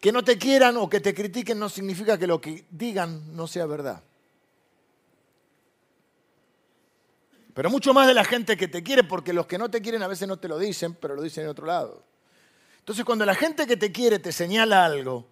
Que 0.00 0.12
no 0.12 0.22
te 0.22 0.38
quieran 0.38 0.76
o 0.76 0.88
que 0.88 1.00
te 1.00 1.14
critiquen 1.14 1.58
no 1.58 1.68
significa 1.68 2.16
que 2.16 2.26
lo 2.26 2.40
que 2.40 2.66
digan 2.70 3.34
no 3.34 3.46
sea 3.48 3.66
verdad. 3.66 4.02
Pero 7.54 7.70
mucho 7.70 7.92
más 7.92 8.06
de 8.06 8.14
la 8.14 8.24
gente 8.24 8.56
que 8.56 8.68
te 8.68 8.84
quiere, 8.84 9.02
porque 9.02 9.32
los 9.32 9.46
que 9.46 9.58
no 9.58 9.68
te 9.68 9.82
quieren 9.82 10.02
a 10.04 10.06
veces 10.06 10.28
no 10.28 10.38
te 10.38 10.46
lo 10.46 10.58
dicen, 10.58 10.94
pero 10.94 11.16
lo 11.16 11.22
dicen 11.22 11.42
en 11.42 11.50
otro 11.50 11.66
lado. 11.66 12.04
Entonces 12.78 13.04
cuando 13.04 13.26
la 13.26 13.34
gente 13.34 13.66
que 13.66 13.76
te 13.76 13.90
quiere 13.90 14.20
te 14.20 14.30
señala 14.30 14.84
algo, 14.84 15.26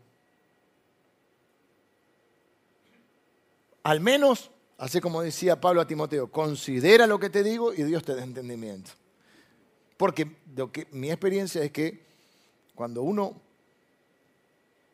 al 3.84 4.00
menos 4.00 4.50
Así 4.78 5.00
como 5.00 5.22
decía 5.22 5.60
Pablo 5.60 5.80
a 5.80 5.86
Timoteo, 5.86 6.30
considera 6.30 7.06
lo 7.06 7.18
que 7.18 7.30
te 7.30 7.42
digo 7.42 7.72
y 7.72 7.82
Dios 7.82 8.02
te 8.02 8.14
da 8.14 8.22
entendimiento. 8.22 8.90
Porque 9.96 10.36
lo 10.54 10.70
que, 10.70 10.86
mi 10.92 11.10
experiencia 11.10 11.62
es 11.62 11.70
que 11.70 12.04
cuando 12.74 13.02
uno 13.02 13.40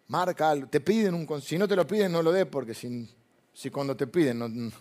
marca 0.09 0.51
algo, 0.51 0.69
te 0.69 0.81
piden 0.81 1.15
un 1.15 1.41
si 1.41 1.59
no 1.59 1.67
te 1.67 1.75
lo 1.75 1.87
piden 1.87 2.13
no 2.13 2.23
lo 2.23 2.31
des 2.31 2.47
porque 2.47 2.75
si, 2.75 3.09
cuando 3.71 3.97
te 3.97 4.07
piden 4.07 4.39
no, 4.39 4.49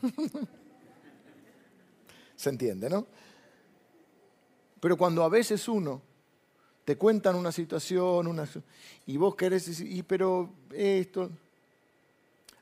se 2.36 2.50
entiende, 2.50 2.90
¿no? 2.90 3.08
Pero 4.80 4.98
cuando 4.98 5.24
a 5.24 5.30
veces 5.30 5.68
uno 5.68 6.02
te 6.84 6.98
cuentan 6.98 7.36
una 7.36 7.52
situación 7.52 8.38
y 9.06 9.18
vos 9.18 9.36
querés 9.36 9.68
decir, 9.68 9.92
y 9.92 10.04
pero 10.04 10.52
esto, 10.74 11.30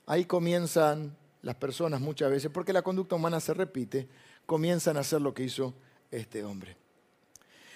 ahí 0.06 0.26
comienzan 0.26 1.16
las 1.42 1.56
personas 1.56 2.02
muchas 2.02 2.30
veces, 2.30 2.52
porque 2.52 2.74
la 2.74 2.82
conducta 2.82 3.16
humana 3.16 3.40
se 3.40 3.54
repite, 3.54 4.08
comienzan 4.46 4.98
a 4.98 5.02
hacer 5.02 5.22
lo 5.22 5.34
que 5.34 5.44
hizo 5.44 5.74
este 6.12 6.44
hombre. 6.44 6.79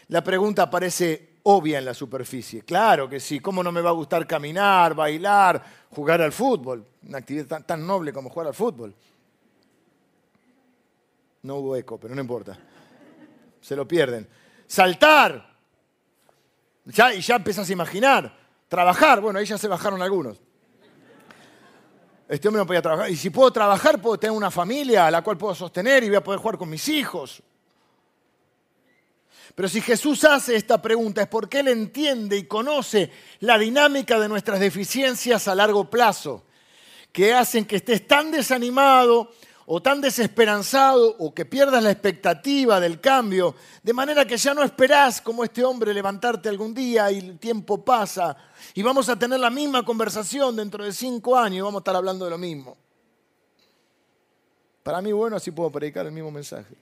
La 0.10 0.24
pregunta 0.24 0.64
aparece 0.64 1.34
obvia 1.44 1.80
en 1.80 1.86
la 1.86 1.94
superficie. 1.94 2.64
Claro 2.64 3.10
que 3.10 3.20
sí, 3.20 3.40
¿cómo 3.40 3.64
no 3.64 3.72
me 3.72 3.82
va 3.82 3.90
a 3.90 3.94
gustar 3.94 4.26
caminar, 4.28 4.94
bailar, 4.94 5.64
jugar 5.90 6.22
al 6.22 6.32
fútbol? 6.32 6.86
Una 7.08 7.18
actividad 7.20 7.66
tan, 7.66 7.86
noble 7.86 8.14
como 8.14 8.30
jugar 8.30 8.48
al 8.48 8.54
fútbol. 8.54 8.94
No 11.44 11.56
hubo 11.56 11.76
eco, 11.76 12.00
pero 12.00 12.16
no 12.16 12.22
importa. 12.22 12.58
Se 13.60 13.76
lo 13.76 13.88
pierden. 13.88 14.28
Saltar. 14.68 15.54
Ya, 16.86 17.14
y 17.14 17.22
ya 17.22 17.36
empezás 17.36 17.70
a 17.70 17.74
imaginar. 17.74 18.34
Trabajar. 18.68 19.22
Bueno, 19.22 19.40
ahí 19.40 19.46
ya 19.46 19.58
se 19.58 19.68
bajaron 19.68 20.02
algunos. 20.02 20.42
Este 22.28 22.48
hombre 22.48 22.62
no 22.62 22.66
podía 22.66 22.82
trabajar. 22.82 23.10
Y 23.10 23.18
si 23.18 23.30
puedo 23.30 23.52
trabajar, 23.52 24.02
puedo 24.02 24.18
tener 24.18 24.36
una 24.36 24.50
familia 24.50 25.08
a 25.08 25.12
la 25.12 25.22
cual 25.22 25.38
puedo 25.38 25.54
sostener 25.54 26.04
y 26.04 26.08
voy 26.08 26.18
a 26.18 26.24
poder 26.24 26.40
jugar 26.40 26.58
con 26.58 26.70
mis 26.70 26.88
hijos. 26.88 27.44
Pero 29.56 29.70
si 29.70 29.82
Jesús 29.82 30.24
hace 30.24 30.56
esta 30.56 30.82
pregunta 30.82 31.22
es 31.22 31.28
porque 31.28 31.60
Él 31.60 31.68
entiende 31.68 32.38
y 32.38 32.46
conoce 32.46 33.12
la 33.40 33.58
dinámica 33.58 34.20
de 34.20 34.28
nuestras 34.28 34.60
deficiencias 34.60 35.48
a 35.48 35.56
largo 35.56 35.90
plazo, 35.90 36.44
que 37.12 37.34
hacen 37.34 37.66
que 37.66 37.76
estés 37.76 38.08
tan 38.08 38.32
desanimado 38.32 39.32
o 39.66 39.82
tan 39.82 40.02
desesperanzado 40.02 41.16
o 41.20 41.34
que 41.34 41.46
pierdas 41.46 41.84
la 41.84 41.92
expectativa 41.92 42.80
del 42.80 43.00
cambio, 43.00 43.56
de 43.82 43.94
manera 43.94 44.26
que 44.26 44.38
ya 44.38 44.54
no 44.54 44.64
esperás 44.64 45.22
como 45.22 45.44
este 45.44 45.64
hombre 45.64 45.94
levantarte 45.94 46.50
algún 46.50 46.74
día 46.74 47.12
y 47.12 47.20
el 47.20 47.40
tiempo 47.40 47.84
pasa 47.86 48.36
y 48.74 48.82
vamos 48.82 49.08
a 49.08 49.18
tener 49.18 49.40
la 49.40 49.52
misma 49.52 49.86
conversación 49.86 50.56
dentro 50.56 50.84
de 50.84 50.92
cinco 50.92 51.38
años 51.38 51.58
y 51.60 51.62
vamos 51.62 51.80
a 51.80 51.82
estar 51.82 51.96
hablando 51.96 52.26
de 52.26 52.32
lo 52.32 52.38
mismo. 52.38 52.76
Para 54.82 55.02
mí, 55.02 55.12
bueno, 55.14 55.38
así 55.38 55.52
puedo 55.52 55.72
predicar 55.72 56.06
el 56.08 56.12
mismo 56.12 56.32
mensaje. 56.32 56.76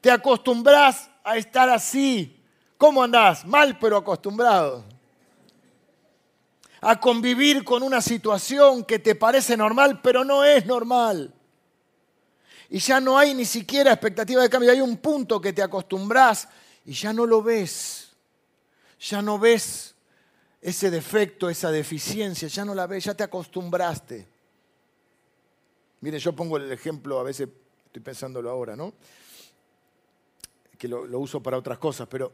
Te 0.00 0.10
acostumbras 0.10 1.10
a 1.24 1.36
estar 1.36 1.68
así. 1.68 2.42
¿Cómo 2.76 3.02
andás? 3.02 3.44
Mal, 3.44 3.78
pero 3.78 3.96
acostumbrado. 3.96 4.84
A 6.80 6.98
convivir 7.00 7.64
con 7.64 7.82
una 7.82 8.00
situación 8.00 8.84
que 8.84 8.98
te 8.98 9.14
parece 9.14 9.56
normal, 9.56 10.00
pero 10.00 10.24
no 10.24 10.44
es 10.44 10.64
normal. 10.64 11.34
Y 12.70 12.78
ya 12.78 13.00
no 13.00 13.18
hay 13.18 13.34
ni 13.34 13.44
siquiera 13.44 13.92
expectativa 13.92 14.42
de 14.42 14.50
cambio. 14.50 14.70
Hay 14.70 14.80
un 14.80 14.98
punto 14.98 15.40
que 15.40 15.52
te 15.52 15.62
acostumbras 15.62 16.48
y 16.84 16.92
ya 16.92 17.12
no 17.12 17.26
lo 17.26 17.42
ves. 17.42 18.12
Ya 19.00 19.22
no 19.22 19.38
ves 19.38 19.94
ese 20.60 20.90
defecto, 20.90 21.48
esa 21.48 21.70
deficiencia, 21.70 22.48
ya 22.48 22.64
no 22.64 22.74
la 22.74 22.86
ves, 22.86 23.04
ya 23.04 23.14
te 23.14 23.22
acostumbraste. 23.22 24.26
Mire, 26.00 26.18
yo 26.18 26.34
pongo 26.34 26.56
el 26.56 26.70
ejemplo, 26.70 27.18
a 27.18 27.22
veces 27.22 27.48
estoy 27.86 28.02
pensándolo 28.02 28.50
ahora, 28.50 28.76
¿no? 28.76 28.92
Que 30.78 30.88
lo, 30.88 31.18
uso 31.18 31.42
para 31.42 31.58
otras 31.58 31.78
cosas, 31.78 32.08
pero 32.08 32.32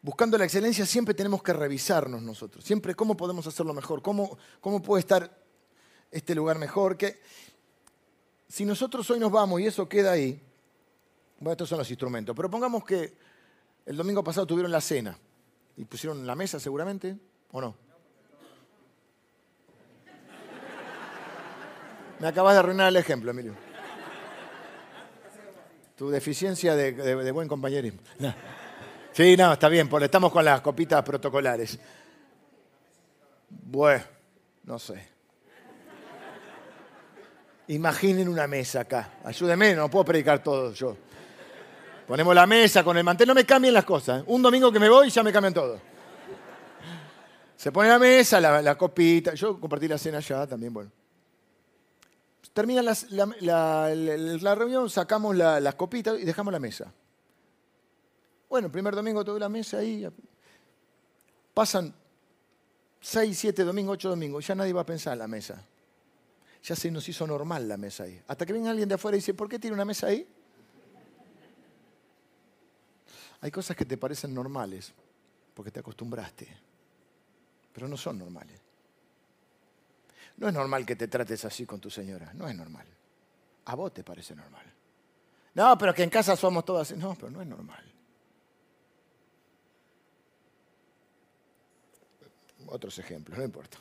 buscando 0.00 0.36
la 0.36 0.44
excelencia 0.44 0.84
siempre 0.86 1.14
tenemos 1.14 1.42
que 1.42 1.52
revisarnos 1.52 2.22
nosotros, 2.22 2.64
siempre 2.64 2.94
cómo 2.94 3.16
podemos 3.16 3.46
hacerlo 3.46 3.74
mejor, 3.74 4.02
cómo, 4.02 4.36
cómo 4.60 4.82
puede 4.82 5.00
estar 5.00 5.38
este 6.10 6.34
lugar 6.34 6.58
mejor, 6.58 6.96
que 6.96 7.20
si 8.48 8.64
nosotros 8.64 9.08
hoy 9.10 9.20
nos 9.20 9.30
vamos 9.30 9.60
y 9.60 9.66
eso 9.66 9.88
queda 9.88 10.12
ahí, 10.12 10.40
bueno, 11.38 11.52
estos 11.52 11.68
son 11.68 11.78
los 11.78 11.90
instrumentos, 11.90 12.34
pero 12.34 12.50
pongamos 12.50 12.84
que 12.84 13.16
el 13.86 13.96
domingo 13.96 14.22
pasado 14.22 14.46
tuvieron 14.46 14.70
la 14.70 14.80
cena. 14.80 15.18
Y 15.76 15.84
pusieron 15.84 16.26
la 16.26 16.34
mesa 16.34 16.60
seguramente, 16.60 17.16
¿o 17.50 17.60
no? 17.60 17.74
Me 22.20 22.28
acabas 22.28 22.54
de 22.54 22.60
arruinar 22.60 22.88
el 22.88 22.96
ejemplo, 22.96 23.30
Emilio. 23.30 23.71
Tu 26.02 26.10
deficiencia 26.10 26.74
de, 26.74 27.30
buen 27.30 27.46
compañerismo. 27.46 28.00
Sí, 29.12 29.36
no, 29.36 29.52
está 29.52 29.68
bien, 29.68 29.88
porque 29.88 30.06
estamos 30.06 30.32
con 30.32 30.44
las 30.44 30.60
copitas 30.60 31.00
protocolares. 31.04 31.78
Bueno, 33.48 34.02
no 34.64 34.80
sé. 34.80 35.00
Imaginen 37.68 38.28
una 38.28 38.48
mesa 38.48 38.80
acá. 38.80 39.10
Ayúdenme, 39.22 39.76
no 39.76 39.88
puedo 39.88 40.06
predicar 40.06 40.42
todo 40.42 40.72
yo. 40.72 40.96
Ponemos 42.08 42.34
la 42.34 42.48
mesa 42.48 42.82
con 42.82 42.98
el 42.98 43.04
mantel, 43.04 43.28
no 43.28 43.34
me 43.36 43.46
cambien 43.46 43.72
las 43.72 43.84
cosas. 43.84 44.24
Un 44.26 44.42
domingo 44.42 44.72
que 44.72 44.80
me 44.80 44.88
voy 44.88 45.08
ya 45.08 45.22
me 45.22 45.32
cambian 45.32 45.54
todo. 45.54 45.80
Se 47.54 47.70
pone 47.70 47.88
la 47.88 48.00
mesa, 48.00 48.40
la, 48.40 48.60
la 48.60 48.74
copita. 48.76 49.34
Yo 49.34 49.60
compartí 49.60 49.86
la 49.86 49.98
cena 49.98 50.18
ya 50.18 50.48
también, 50.48 50.74
bueno. 50.74 50.90
Termina 52.52 52.82
la, 52.82 54.54
reunión, 54.54 54.90
sacamos 54.90 55.34
las 55.36 55.74
copitas 55.74 56.20
y 56.20 56.24
dejamos 56.24 56.52
la 56.52 56.58
mesa. 56.58 56.92
Bueno, 58.48 58.66
el 58.66 58.72
primer 58.72 58.94
domingo 58.94 59.24
tuve 59.24 59.40
la 59.40 59.48
mesa 59.48 59.78
ahí. 59.78 60.06
Pasan 61.54 61.94
seis, 63.00 63.38
siete 63.38 63.64
domingos, 63.64 63.94
ocho 63.94 64.10
domingos, 64.10 64.46
ya 64.46 64.54
nadie 64.54 64.72
va 64.72 64.82
a 64.82 64.86
pensar 64.86 65.14
en 65.14 65.20
la 65.20 65.28
mesa. 65.28 65.64
Ya 66.62 66.76
se 66.76 66.90
nos 66.90 67.08
hizo 67.08 67.26
normal 67.26 67.66
la 67.66 67.76
mesa 67.76 68.04
ahí. 68.04 68.22
Hasta 68.28 68.46
que 68.46 68.52
venga 68.52 68.70
alguien 68.70 68.88
de 68.88 68.94
afuera 68.94 69.16
y 69.16 69.20
dice, 69.20 69.34
¿por 69.34 69.48
qué 69.48 69.58
tiene 69.58 69.74
una 69.74 69.84
mesa 69.84 70.08
ahí? 70.08 70.28
Hay 73.40 73.50
cosas 73.50 73.76
que 73.76 73.84
te 73.84 73.96
parecen 73.96 74.32
normales 74.32 74.92
porque 75.54 75.70
te 75.72 75.80
acostumbraste, 75.80 76.46
pero 77.72 77.88
no 77.88 77.96
son 77.96 78.18
normales. 78.18 78.61
No 80.36 80.48
es 80.48 80.54
normal 80.54 80.86
que 80.86 80.96
te 80.96 81.08
trates 81.08 81.44
así 81.44 81.66
con 81.66 81.80
tu 81.80 81.90
señora, 81.90 82.32
no 82.34 82.48
es 82.48 82.54
normal. 82.54 82.86
A 83.66 83.74
vos 83.74 83.92
te 83.92 84.02
parece 84.02 84.34
normal. 84.34 84.64
No, 85.54 85.76
pero 85.76 85.94
que 85.94 86.02
en 86.02 86.10
casa 86.10 86.34
somos 86.36 86.64
todas 86.64 86.90
así. 86.90 86.98
No, 86.98 87.14
pero 87.14 87.30
no 87.30 87.40
es 87.42 87.46
normal. 87.46 87.84
Otros 92.66 92.98
ejemplos, 92.98 93.38
no 93.38 93.44
importa. 93.44 93.78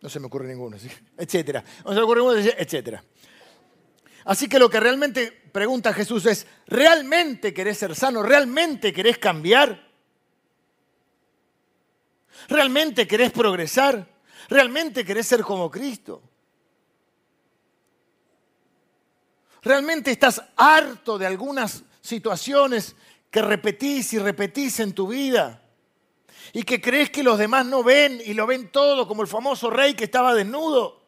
No 0.00 0.08
se 0.08 0.20
me 0.20 0.26
ocurre 0.26 0.48
ninguno, 0.48 0.76
etcétera. 1.16 1.64
No 1.84 1.90
se 1.90 1.96
me 1.96 2.02
ocurre 2.02 2.20
ninguno, 2.20 2.38
etcétera. 2.38 3.02
Así 4.26 4.48
que 4.48 4.58
lo 4.58 4.68
que 4.68 4.80
realmente 4.80 5.30
pregunta 5.30 5.92
Jesús 5.92 6.26
es, 6.26 6.46
¿realmente 6.66 7.54
querés 7.54 7.78
ser 7.78 7.94
sano? 7.94 8.22
¿Realmente 8.22 8.92
querés 8.92 9.18
cambiar? 9.18 9.88
¿Realmente 12.48 13.06
querés 13.06 13.30
progresar? 13.30 14.15
¿Realmente 14.48 15.04
querés 15.04 15.26
ser 15.26 15.42
como 15.42 15.70
Cristo? 15.70 16.22
¿Realmente 19.62 20.12
estás 20.12 20.40
harto 20.56 21.18
de 21.18 21.26
algunas 21.26 21.82
situaciones 22.00 22.94
que 23.30 23.42
repetís 23.42 24.12
y 24.12 24.18
repetís 24.18 24.78
en 24.80 24.92
tu 24.92 25.08
vida? 25.08 25.62
Y 26.52 26.62
que 26.62 26.80
crees 26.80 27.10
que 27.10 27.24
los 27.24 27.36
demás 27.36 27.66
no 27.66 27.82
ven 27.82 28.22
y 28.24 28.34
lo 28.34 28.46
ven 28.46 28.70
todo, 28.70 29.08
como 29.08 29.22
el 29.22 29.28
famoso 29.28 29.68
rey 29.68 29.94
que 29.94 30.04
estaba 30.04 30.34
desnudo. 30.34 31.02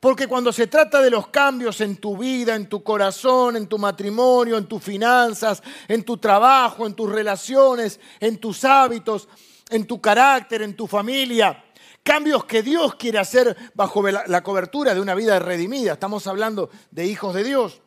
Porque 0.00 0.28
cuando 0.28 0.52
se 0.52 0.68
trata 0.68 1.02
de 1.02 1.10
los 1.10 1.26
cambios 1.28 1.80
en 1.80 1.96
tu 1.96 2.16
vida, 2.16 2.54
en 2.54 2.68
tu 2.68 2.84
corazón, 2.84 3.56
en 3.56 3.66
tu 3.66 3.78
matrimonio, 3.78 4.56
en 4.56 4.66
tus 4.66 4.80
finanzas, 4.80 5.60
en 5.88 6.04
tu 6.04 6.18
trabajo, 6.18 6.86
en 6.86 6.94
tus 6.94 7.10
relaciones, 7.10 7.98
en 8.20 8.38
tus 8.38 8.64
hábitos, 8.64 9.28
en 9.70 9.86
tu 9.86 10.00
carácter, 10.00 10.62
en 10.62 10.74
tu 10.74 10.86
familia, 10.86 11.64
cambios 12.02 12.44
que 12.44 12.62
Dios 12.62 12.94
quiere 12.94 13.18
hacer 13.18 13.56
bajo 13.74 14.02
la 14.08 14.42
cobertura 14.42 14.94
de 14.94 15.00
una 15.00 15.14
vida 15.14 15.38
redimida. 15.38 15.92
Estamos 15.92 16.26
hablando 16.26 16.70
de 16.90 17.06
hijos 17.06 17.34
de 17.34 17.44
Dios. 17.44 17.82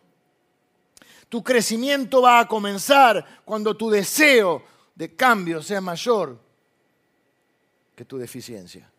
Tu 1.29 1.43
crecimiento 1.43 2.21
va 2.21 2.41
a 2.41 2.47
comenzar 2.47 3.41
cuando 3.45 3.75
tu 3.75 3.89
deseo 3.89 4.63
de 4.95 5.15
cambio 5.15 5.63
sea 5.63 5.81
mayor 5.81 6.37
que 7.95 8.05
tu 8.05 8.17
deficiencia. 8.17 8.91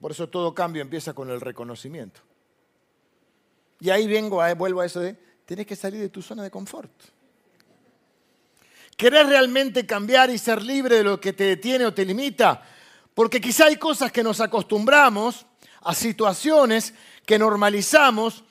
Por 0.00 0.10
eso 0.10 0.28
todo 0.28 0.54
cambio 0.54 0.80
empieza 0.80 1.12
con 1.12 1.30
el 1.30 1.40
reconocimiento. 1.40 2.22
Y 3.80 3.90
ahí 3.90 4.06
vengo, 4.06 4.40
vuelvo 4.56 4.80
a 4.80 4.86
eso 4.86 5.00
de, 5.00 5.16
tienes 5.44 5.66
que 5.66 5.76
salir 5.76 6.00
de 6.00 6.08
tu 6.08 6.22
zona 6.22 6.42
de 6.42 6.50
confort. 6.50 6.90
¿Querés 9.00 9.26
realmente 9.26 9.86
cambiar 9.86 10.28
y 10.28 10.36
ser 10.36 10.60
libre 10.60 10.96
de 10.96 11.04
lo 11.04 11.18
que 11.18 11.32
te 11.32 11.44
detiene 11.44 11.86
o 11.86 11.94
te 11.94 12.04
limita? 12.04 12.62
Porque 13.14 13.40
quizá 13.40 13.64
hay 13.64 13.76
cosas 13.76 14.12
que 14.12 14.22
nos 14.22 14.42
acostumbramos 14.42 15.46
a 15.80 15.94
situaciones 15.94 16.92
que 17.24 17.38
normalizamos 17.38 18.44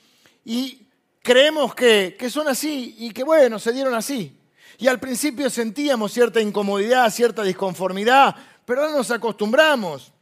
y 0.44 0.88
creemos 1.22 1.72
que, 1.76 2.16
que 2.18 2.28
son 2.28 2.48
así 2.48 2.96
y 2.98 3.12
que 3.12 3.22
bueno, 3.22 3.60
se 3.60 3.70
dieron 3.70 3.94
así. 3.94 4.36
Y 4.78 4.88
al 4.88 4.98
principio 4.98 5.48
sentíamos 5.50 6.12
cierta 6.12 6.40
incomodidad, 6.40 7.08
cierta 7.12 7.44
disconformidad, 7.44 8.34
pero 8.64 8.82
ahora 8.82 8.96
nos 8.96 9.12
acostumbramos. 9.12 10.12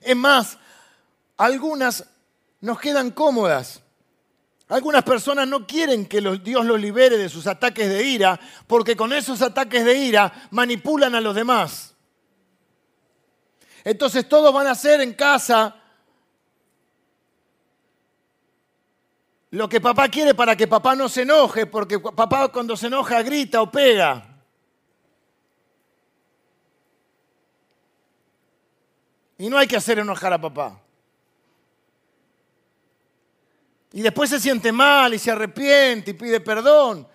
Es 0.00 0.14
más, 0.14 0.58
algunas 1.36 2.04
nos 2.60 2.78
quedan 2.78 3.10
cómodas. 3.10 3.82
Algunas 4.68 5.02
personas 5.02 5.48
no 5.48 5.66
quieren 5.66 6.06
que 6.06 6.20
Dios 6.20 6.66
los 6.66 6.78
libere 6.78 7.16
de 7.16 7.30
sus 7.30 7.46
ataques 7.46 7.88
de 7.88 8.02
ira 8.02 8.38
porque 8.66 8.96
con 8.96 9.12
esos 9.14 9.40
ataques 9.40 9.84
de 9.84 9.96
ira 9.96 10.48
manipulan 10.50 11.14
a 11.14 11.20
los 11.20 11.34
demás. 11.34 11.94
Entonces 13.82 14.28
todos 14.28 14.52
van 14.52 14.66
a 14.66 14.74
ser 14.74 15.00
en 15.00 15.14
casa 15.14 15.74
lo 19.50 19.68
que 19.68 19.80
papá 19.80 20.08
quiere 20.10 20.34
para 20.34 20.54
que 20.54 20.68
papá 20.68 20.94
no 20.94 21.08
se 21.08 21.22
enoje, 21.22 21.64
porque 21.64 21.98
papá 21.98 22.48
cuando 22.48 22.76
se 22.76 22.88
enoja 22.88 23.22
grita 23.22 23.62
o 23.62 23.70
pega. 23.70 24.42
Y 29.38 29.48
no 29.48 29.56
hay 29.56 29.66
que 29.66 29.76
hacer 29.76 29.98
enojar 30.00 30.32
a 30.34 30.40
papá. 30.40 30.82
Y 33.92 34.02
después 34.02 34.30
se 34.30 34.40
siente 34.40 34.70
mal 34.70 35.14
y 35.14 35.18
se 35.18 35.30
arrepiente 35.30 36.10
y 36.10 36.14
pide 36.14 36.40
perdón. 36.40 37.06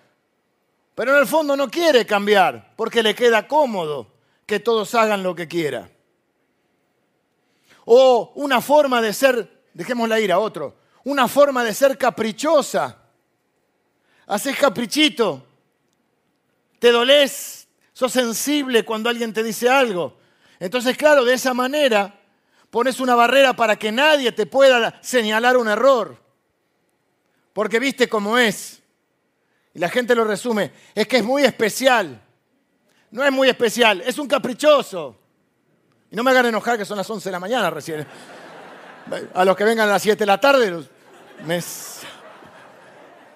Pero 0.94 1.12
en 1.12 1.18
el 1.18 1.26
fondo 1.26 1.56
no 1.56 1.70
quiere 1.70 2.06
cambiar 2.06 2.74
porque 2.76 3.02
le 3.02 3.14
queda 3.14 3.46
cómodo 3.46 4.12
que 4.46 4.60
todos 4.60 4.94
hagan 4.94 5.22
lo 5.22 5.34
que 5.34 5.48
quiera. 5.48 5.90
O 7.84 8.32
una 8.36 8.60
forma 8.60 9.02
de 9.02 9.12
ser, 9.12 9.64
dejémosla 9.74 10.20
ir 10.20 10.32
a 10.32 10.38
otro, 10.38 10.76
una 11.04 11.28
forma 11.28 11.64
de 11.64 11.74
ser 11.74 11.98
caprichosa. 11.98 12.98
Haces 14.26 14.56
caprichito, 14.56 15.46
te 16.78 16.90
dolés, 16.90 17.68
sos 17.92 18.12
sensible 18.12 18.84
cuando 18.84 19.10
alguien 19.10 19.32
te 19.32 19.42
dice 19.42 19.68
algo. 19.68 20.16
Entonces, 20.58 20.96
claro, 20.96 21.24
de 21.24 21.34
esa 21.34 21.52
manera 21.52 22.20
pones 22.70 23.00
una 23.00 23.14
barrera 23.14 23.54
para 23.54 23.76
que 23.76 23.92
nadie 23.92 24.32
te 24.32 24.46
pueda 24.46 24.98
señalar 25.02 25.56
un 25.56 25.68
error. 25.68 26.23
Porque 27.54 27.78
viste 27.78 28.08
cómo 28.08 28.36
es. 28.36 28.82
Y 29.72 29.78
la 29.78 29.88
gente 29.88 30.14
lo 30.14 30.24
resume, 30.24 30.72
es 30.94 31.08
que 31.08 31.16
es 31.16 31.24
muy 31.24 31.44
especial. 31.44 32.20
No 33.10 33.24
es 33.24 33.32
muy 33.32 33.48
especial, 33.48 34.02
es 34.02 34.18
un 34.18 34.26
caprichoso. 34.26 35.16
Y 36.10 36.16
no 36.16 36.22
me 36.22 36.32
hagan 36.32 36.46
enojar 36.46 36.76
que 36.76 36.84
son 36.84 36.98
las 36.98 37.08
11 37.08 37.28
de 37.28 37.32
la 37.32 37.40
mañana 37.40 37.70
recién. 37.70 38.06
A 39.34 39.44
los 39.44 39.56
que 39.56 39.64
vengan 39.64 39.88
a 39.88 39.92
las 39.92 40.02
7 40.02 40.18
de 40.18 40.26
la 40.26 40.38
tarde, 40.38 40.84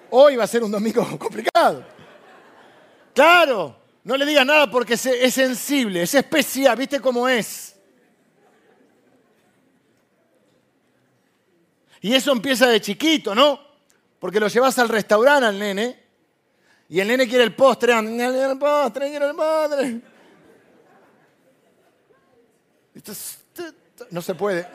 hoy 0.09 0.35
va 0.35 0.43
a 0.43 0.47
ser 0.47 0.63
un 0.63 0.71
domingo 0.71 1.05
complicado. 1.17 1.83
Claro, 3.13 3.75
no 4.03 4.17
le 4.17 4.25
digas 4.25 4.45
nada 4.45 4.69
porque 4.69 4.93
es 4.95 5.33
sensible, 5.33 6.01
es 6.03 6.13
especial, 6.13 6.77
¿viste 6.77 6.99
cómo 6.99 7.27
es? 7.27 7.75
Y 12.01 12.13
eso 12.13 12.31
empieza 12.31 12.67
de 12.67 12.79
chiquito, 12.79 13.35
¿no? 13.35 13.68
Porque 14.19 14.39
lo 14.39 14.47
llevas 14.47 14.77
al 14.79 14.89
restaurante 14.89 15.45
al 15.45 15.57
nene 15.57 16.03
y 16.89 16.99
el 16.99 17.07
nene 17.07 17.27
quiere 17.27 17.43
el 17.43 17.55
postre, 17.55 17.93
el 17.93 18.57
postre, 18.57 19.09
quiere 19.09 19.25
el. 19.27 20.03
No 24.11 24.21
se 24.21 24.35
puede. 24.35 24.67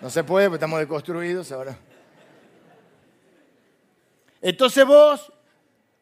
No 0.00 0.08
se 0.08 0.24
puede, 0.24 0.48
porque 0.48 0.56
estamos 0.56 0.80
deconstruidos 0.80 1.52
ahora. 1.52 1.78
Entonces 4.40 4.86
vos, 4.86 5.30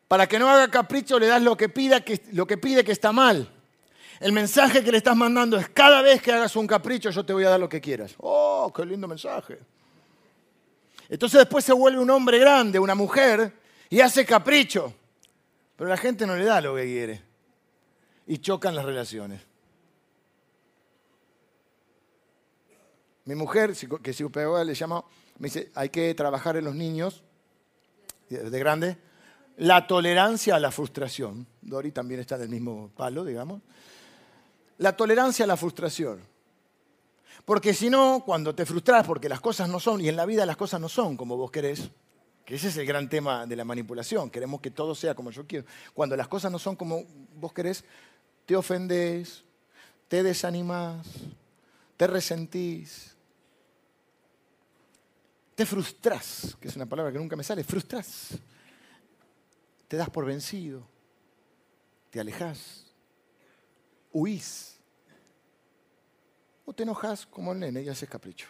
para 0.06 0.28
que 0.28 0.38
no 0.38 0.48
haga 0.48 0.70
capricho, 0.70 1.18
le 1.18 1.26
das 1.26 1.42
lo 1.42 1.56
que, 1.56 1.68
pida, 1.68 2.04
lo 2.32 2.46
que 2.46 2.56
pide 2.56 2.84
que 2.84 2.92
está 2.92 3.10
mal. 3.10 3.52
El 4.20 4.32
mensaje 4.32 4.82
que 4.82 4.92
le 4.92 4.98
estás 4.98 5.16
mandando 5.16 5.56
es, 5.56 5.68
cada 5.68 6.02
vez 6.02 6.22
que 6.22 6.32
hagas 6.32 6.54
un 6.56 6.66
capricho, 6.66 7.10
yo 7.10 7.24
te 7.24 7.32
voy 7.32 7.44
a 7.44 7.50
dar 7.50 7.60
lo 7.60 7.68
que 7.68 7.80
quieras. 7.80 8.14
¡Oh, 8.18 8.72
qué 8.74 8.84
lindo 8.84 9.08
mensaje! 9.08 9.58
Entonces 11.08 11.38
después 11.38 11.64
se 11.64 11.72
vuelve 11.72 12.00
un 12.00 12.10
hombre 12.10 12.38
grande, 12.38 12.78
una 12.78 12.94
mujer, 12.94 13.52
y 13.88 14.00
hace 14.00 14.26
capricho. 14.26 14.92
Pero 15.76 15.88
la 15.88 15.96
gente 15.96 16.26
no 16.26 16.36
le 16.36 16.44
da 16.44 16.60
lo 16.60 16.74
que 16.74 16.84
quiere. 16.84 17.22
Y 18.26 18.38
chocan 18.38 18.74
las 18.74 18.84
relaciones. 18.84 19.40
Mi 23.24 23.34
mujer, 23.34 23.74
que 24.02 24.12
psicóloga 24.12 24.64
le 24.64 24.74
llama, 24.74 25.04
me 25.38 25.48
dice, 25.48 25.70
hay 25.74 25.90
que 25.90 26.14
trabajar 26.14 26.56
en 26.56 26.64
los 26.64 26.74
niños, 26.74 27.22
de 28.28 28.58
grande, 28.58 28.98
la 29.58 29.86
tolerancia 29.86 30.56
a 30.56 30.60
la 30.60 30.70
frustración. 30.70 31.46
Dori 31.60 31.92
también 31.92 32.20
está 32.20 32.38
del 32.38 32.48
mismo 32.48 32.90
palo, 32.96 33.24
digamos. 33.24 33.62
La 34.78 34.96
tolerancia 34.96 35.44
a 35.44 35.48
la 35.48 35.56
frustración. 35.56 36.20
Porque 37.48 37.72
si 37.72 37.88
no, 37.88 38.24
cuando 38.26 38.54
te 38.54 38.66
frustras 38.66 39.06
porque 39.06 39.26
las 39.26 39.40
cosas 39.40 39.70
no 39.70 39.80
son, 39.80 40.02
y 40.02 40.08
en 40.10 40.16
la 40.16 40.26
vida 40.26 40.44
las 40.44 40.58
cosas 40.58 40.78
no 40.82 40.88
son 40.90 41.16
como 41.16 41.34
vos 41.34 41.50
querés, 41.50 41.88
que 42.44 42.56
ese 42.56 42.68
es 42.68 42.76
el 42.76 42.84
gran 42.84 43.08
tema 43.08 43.46
de 43.46 43.56
la 43.56 43.64
manipulación, 43.64 44.28
queremos 44.28 44.60
que 44.60 44.70
todo 44.70 44.94
sea 44.94 45.14
como 45.14 45.30
yo 45.30 45.46
quiero. 45.46 45.64
Cuando 45.94 46.14
las 46.14 46.28
cosas 46.28 46.52
no 46.52 46.58
son 46.58 46.76
como 46.76 47.06
vos 47.36 47.54
querés, 47.54 47.86
te 48.44 48.54
ofendés, 48.54 49.44
te 50.08 50.22
desanimás, 50.22 51.06
te 51.96 52.06
resentís, 52.06 53.16
te 55.54 55.64
frustras, 55.64 56.54
que 56.60 56.68
es 56.68 56.76
una 56.76 56.84
palabra 56.84 57.10
que 57.10 57.18
nunca 57.18 57.34
me 57.34 57.44
sale, 57.44 57.64
frustras. 57.64 58.28
Te 59.88 59.96
das 59.96 60.10
por 60.10 60.26
vencido, 60.26 60.86
te 62.10 62.20
alejas, 62.20 62.92
huís. 64.12 64.77
O 66.68 66.74
te 66.74 66.82
enojas 66.82 67.24
como 67.24 67.52
el 67.52 67.60
nene 67.60 67.80
y 67.80 67.88
haces 67.88 68.06
capricho. 68.10 68.46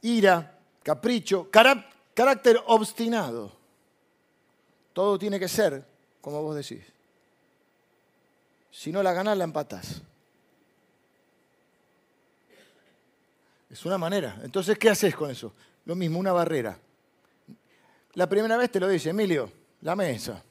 Ira, 0.00 0.58
capricho, 0.82 1.50
carácter 1.50 2.58
obstinado. 2.68 3.52
Todo 4.94 5.18
tiene 5.18 5.38
que 5.38 5.46
ser 5.46 5.84
como 6.22 6.40
vos 6.40 6.56
decís. 6.56 6.82
Si 8.70 8.90
no 8.90 9.02
la 9.02 9.12
ganas, 9.12 9.36
la 9.36 9.44
empatas. 9.44 10.00
Es 13.68 13.84
una 13.84 13.98
manera. 13.98 14.40
Entonces, 14.42 14.78
¿qué 14.78 14.88
haces 14.88 15.14
con 15.14 15.30
eso? 15.30 15.52
Lo 15.84 15.94
mismo, 15.94 16.18
una 16.18 16.32
barrera. 16.32 16.78
La 18.14 18.26
primera 18.26 18.56
vez 18.56 18.70
te 18.70 18.80
lo 18.80 18.88
dice, 18.88 19.10
Emilio, 19.10 19.52
la 19.82 19.94
mesa. 19.94 20.42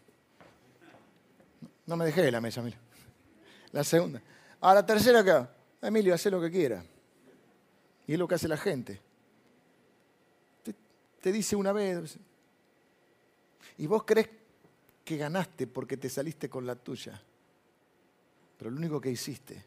No 1.86 1.98
me 1.98 2.06
dejé 2.06 2.22
de 2.22 2.32
la 2.32 2.42
mesa, 2.42 2.62
Emilio. 2.62 2.80
La 3.72 3.84
segunda. 3.84 4.22
A 4.62 4.74
la 4.74 4.86
tercera 4.86 5.20
acá, 5.20 5.54
Emilio, 5.82 6.14
hace 6.14 6.32
lo 6.32 6.40
que 6.40 6.50
quiera. 6.50 6.84
Y 8.08 8.14
es 8.14 8.20
lo 8.20 8.28
que 8.28 8.36
hace 8.36 8.48
la 8.48 8.58
gente. 8.58 9.02
Te, 10.64 10.74
te 11.22 11.32
dice 11.32 11.56
una 11.56 11.74
vez. 11.74 12.18
Y 13.78 13.88
vos 13.88 14.04
crees 14.04 14.30
que 15.04 15.18
ganaste 15.18 15.68
porque 15.68 15.98
te 15.98 16.10
saliste 16.10 16.50
con 16.50 16.66
la 16.66 16.76
tuya. 16.76 17.22
Pero 18.58 18.72
lo 18.72 18.78
único 18.78 19.02
que 19.02 19.10
hiciste 19.10 19.64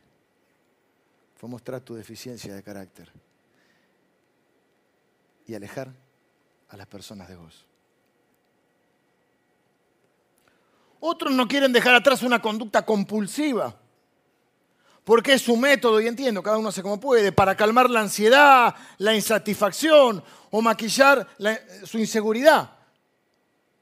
fue 1.37 1.49
mostrar 1.49 1.83
tu 1.83 1.95
deficiencia 1.95 2.55
de 2.55 2.63
carácter 2.63 3.13
y 5.47 5.55
alejar 5.55 5.93
a 6.69 6.77
las 6.77 6.87
personas 6.87 7.29
de 7.29 7.37
vos. 7.37 7.67
Otros 11.01 11.33
no 11.33 11.47
quieren 11.47 11.73
dejar 11.73 11.95
atrás 11.95 12.23
una 12.23 12.41
conducta 12.41 12.85
compulsiva, 12.85 13.75
porque 15.05 15.35
es 15.35 15.43
su 15.43 15.57
método, 15.57 16.01
y 16.01 16.07
entiendo, 16.09 16.43
cada 16.43 16.59
uno 16.59 16.71
hace 16.71 16.83
como 16.83 16.99
puede, 16.99 17.31
para 17.33 17.55
calmar 17.55 17.89
la 17.89 18.01
ansiedad, 18.01 18.75
la 18.99 19.15
insatisfacción 19.15 20.23
o 20.51 20.63
maquillar 20.63 21.29
su 21.85 21.99
inseguridad. 21.99 22.73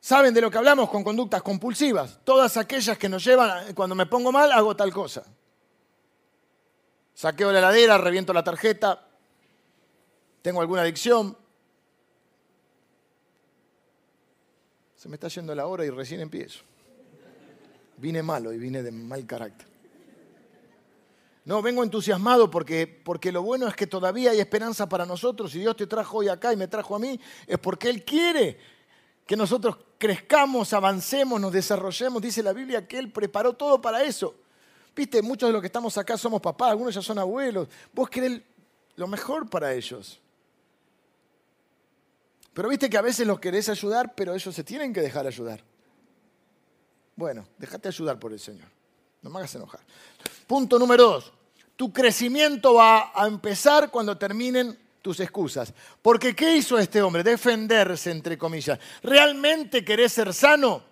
¿Saben 0.00 0.34
de 0.34 0.42
lo 0.42 0.50
que 0.50 0.58
hablamos 0.58 0.90
con 0.90 1.02
conductas 1.02 1.42
compulsivas? 1.42 2.18
Todas 2.24 2.58
aquellas 2.58 2.98
que 2.98 3.08
nos 3.08 3.24
llevan, 3.24 3.72
cuando 3.74 3.94
me 3.94 4.04
pongo 4.04 4.30
mal, 4.30 4.52
hago 4.52 4.76
tal 4.76 4.92
cosa. 4.92 5.24
Saqueo 7.14 7.52
la 7.52 7.60
heladera, 7.60 7.96
reviento 7.96 8.34
la 8.34 8.44
tarjeta, 8.44 9.06
tengo 10.42 10.60
alguna 10.60 10.82
adicción. 10.82 11.38
Se 14.94 15.08
me 15.08 15.14
está 15.14 15.28
yendo 15.28 15.54
la 15.54 15.66
hora 15.66 15.86
y 15.86 15.90
recién 15.90 16.20
empiezo. 16.20 16.64
Vine 18.04 18.22
malo 18.22 18.52
y 18.52 18.58
vine 18.58 18.82
de 18.82 18.92
mal 18.92 19.24
carácter. 19.24 19.66
No, 21.46 21.62
vengo 21.62 21.82
entusiasmado 21.82 22.50
porque, 22.50 22.86
porque 22.86 23.32
lo 23.32 23.42
bueno 23.42 23.66
es 23.66 23.74
que 23.74 23.86
todavía 23.86 24.32
hay 24.32 24.40
esperanza 24.40 24.86
para 24.86 25.06
nosotros. 25.06 25.54
y 25.54 25.60
Dios 25.60 25.74
te 25.74 25.86
trajo 25.86 26.18
hoy 26.18 26.28
acá 26.28 26.52
y 26.52 26.56
me 26.56 26.68
trajo 26.68 26.94
a 26.94 26.98
mí, 26.98 27.18
es 27.46 27.58
porque 27.58 27.88
Él 27.88 28.04
quiere 28.04 28.58
que 29.24 29.38
nosotros 29.38 29.78
crezcamos, 29.96 30.74
avancemos, 30.74 31.40
nos 31.40 31.50
desarrollemos. 31.50 32.20
Dice 32.20 32.42
la 32.42 32.52
Biblia 32.52 32.86
que 32.86 32.98
Él 32.98 33.10
preparó 33.10 33.54
todo 33.54 33.80
para 33.80 34.02
eso. 34.02 34.34
Viste, 34.94 35.22
muchos 35.22 35.48
de 35.48 35.54
los 35.54 35.62
que 35.62 35.68
estamos 35.68 35.96
acá 35.96 36.18
somos 36.18 36.42
papás, 36.42 36.72
algunos 36.72 36.94
ya 36.94 37.00
son 37.00 37.18
abuelos. 37.18 37.68
Vos 37.94 38.10
querés 38.10 38.42
lo 38.96 39.08
mejor 39.08 39.48
para 39.48 39.72
ellos. 39.72 40.20
Pero 42.52 42.68
viste 42.68 42.90
que 42.90 42.98
a 42.98 43.02
veces 43.02 43.26
los 43.26 43.40
querés 43.40 43.70
ayudar, 43.70 44.14
pero 44.14 44.34
ellos 44.34 44.54
se 44.54 44.62
tienen 44.62 44.92
que 44.92 45.00
dejar 45.00 45.26
ayudar. 45.26 45.64
Bueno, 47.16 47.46
déjate 47.58 47.88
ayudar 47.88 48.18
por 48.18 48.32
el 48.32 48.40
Señor. 48.40 48.68
No 49.22 49.30
me 49.30 49.38
hagas 49.38 49.54
enojar. 49.54 49.80
Punto 50.46 50.78
número 50.78 51.04
dos. 51.04 51.32
Tu 51.76 51.92
crecimiento 51.92 52.74
va 52.74 53.12
a 53.14 53.26
empezar 53.26 53.90
cuando 53.90 54.16
terminen 54.16 54.78
tus 55.00 55.20
excusas. 55.20 55.72
Porque 56.00 56.34
¿qué 56.34 56.56
hizo 56.56 56.78
este 56.78 57.02
hombre? 57.02 57.22
Defenderse, 57.22 58.10
entre 58.10 58.38
comillas. 58.38 58.78
¿Realmente 59.02 59.84
querés 59.84 60.12
ser 60.12 60.32
sano? 60.32 60.82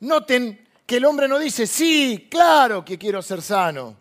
Noten 0.00 0.66
que 0.86 0.96
el 0.96 1.04
hombre 1.04 1.28
no 1.28 1.38
dice, 1.38 1.66
sí, 1.66 2.28
claro 2.30 2.84
que 2.84 2.98
quiero 2.98 3.20
ser 3.20 3.42
sano. 3.42 3.96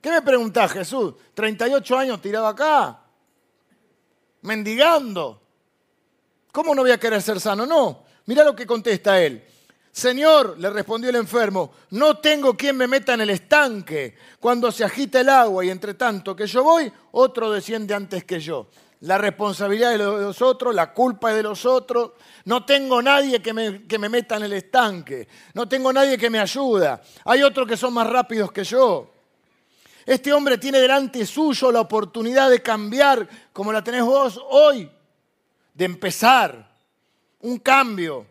¿Qué 0.00 0.10
me 0.10 0.22
preguntás, 0.22 0.72
Jesús? 0.72 1.14
38 1.34 1.98
años 1.98 2.22
tirado 2.22 2.46
acá, 2.46 3.00
mendigando. 4.42 5.42
¿Cómo 6.50 6.74
no 6.74 6.82
voy 6.82 6.90
a 6.90 6.98
querer 6.98 7.20
ser 7.20 7.38
sano? 7.38 7.66
No. 7.66 8.04
Mira 8.26 8.42
lo 8.42 8.56
que 8.56 8.66
contesta 8.66 9.20
él. 9.22 9.44
Señor, 9.92 10.56
le 10.58 10.70
respondió 10.70 11.10
el 11.10 11.16
enfermo, 11.16 11.72
no 11.90 12.18
tengo 12.18 12.56
quien 12.56 12.76
me 12.76 12.86
meta 12.86 13.14
en 13.14 13.22
el 13.22 13.30
estanque 13.30 14.14
cuando 14.38 14.70
se 14.70 14.84
agita 14.84 15.20
el 15.20 15.28
agua 15.28 15.64
y 15.64 15.70
entre 15.70 15.94
tanto 15.94 16.36
que 16.36 16.46
yo 16.46 16.62
voy, 16.62 16.90
otro 17.12 17.50
desciende 17.50 17.94
antes 17.94 18.24
que 18.24 18.38
yo. 18.38 18.68
La 19.00 19.16
responsabilidad 19.16 19.92
de 19.92 19.98
los 19.98 20.42
otros, 20.42 20.74
la 20.74 20.92
culpa 20.92 21.30
es 21.30 21.36
de 21.36 21.42
los 21.42 21.64
otros. 21.64 22.12
No 22.44 22.66
tengo 22.66 23.00
nadie 23.00 23.40
que 23.40 23.54
me, 23.54 23.86
que 23.86 23.98
me 23.98 24.10
meta 24.10 24.36
en 24.36 24.42
el 24.42 24.52
estanque. 24.52 25.26
No 25.54 25.66
tengo 25.66 25.90
nadie 25.90 26.18
que 26.18 26.28
me 26.28 26.38
ayuda. 26.38 27.00
Hay 27.24 27.42
otros 27.42 27.66
que 27.66 27.78
son 27.78 27.94
más 27.94 28.06
rápidos 28.06 28.52
que 28.52 28.62
yo. 28.62 29.10
Este 30.04 30.32
hombre 30.32 30.58
tiene 30.58 30.80
delante 30.80 31.24
suyo 31.24 31.72
la 31.72 31.80
oportunidad 31.80 32.50
de 32.50 32.60
cambiar 32.60 33.26
como 33.54 33.72
la 33.72 33.82
tenés 33.82 34.02
vos 34.02 34.38
hoy, 34.50 34.90
de 35.72 35.84
empezar 35.84 36.70
un 37.40 37.58
cambio. 37.58 38.26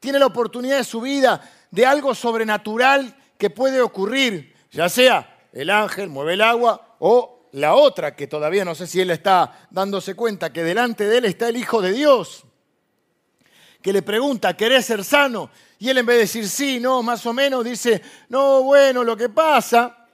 Tiene 0.00 0.18
la 0.18 0.26
oportunidad 0.26 0.78
de 0.78 0.84
su 0.84 1.00
vida 1.00 1.40
de 1.70 1.86
algo 1.86 2.14
sobrenatural 2.14 3.16
que 3.38 3.50
puede 3.50 3.80
ocurrir, 3.80 4.54
ya 4.70 4.88
sea 4.88 5.48
el 5.52 5.70
ángel 5.70 6.08
mueve 6.08 6.34
el 6.34 6.42
agua 6.42 6.96
o 6.98 7.48
la 7.52 7.74
otra, 7.74 8.14
que 8.14 8.26
todavía 8.26 8.64
no 8.64 8.74
sé 8.74 8.86
si 8.86 9.00
él 9.00 9.10
está 9.10 9.66
dándose 9.70 10.14
cuenta, 10.14 10.52
que 10.52 10.62
delante 10.62 11.04
de 11.04 11.18
él 11.18 11.24
está 11.24 11.48
el 11.48 11.56
Hijo 11.56 11.82
de 11.82 11.92
Dios, 11.92 12.44
que 13.82 13.92
le 13.92 14.02
pregunta, 14.02 14.56
¿querés 14.56 14.86
ser 14.86 15.04
sano? 15.04 15.50
Y 15.78 15.88
él 15.88 15.98
en 15.98 16.06
vez 16.06 16.16
de 16.16 16.20
decir 16.20 16.48
sí, 16.48 16.78
no, 16.78 17.02
más 17.02 17.24
o 17.26 17.32
menos, 17.32 17.64
dice, 17.64 18.00
no, 18.28 18.62
bueno, 18.62 19.02
lo 19.02 19.16
que 19.16 19.28
pasa, 19.28 20.06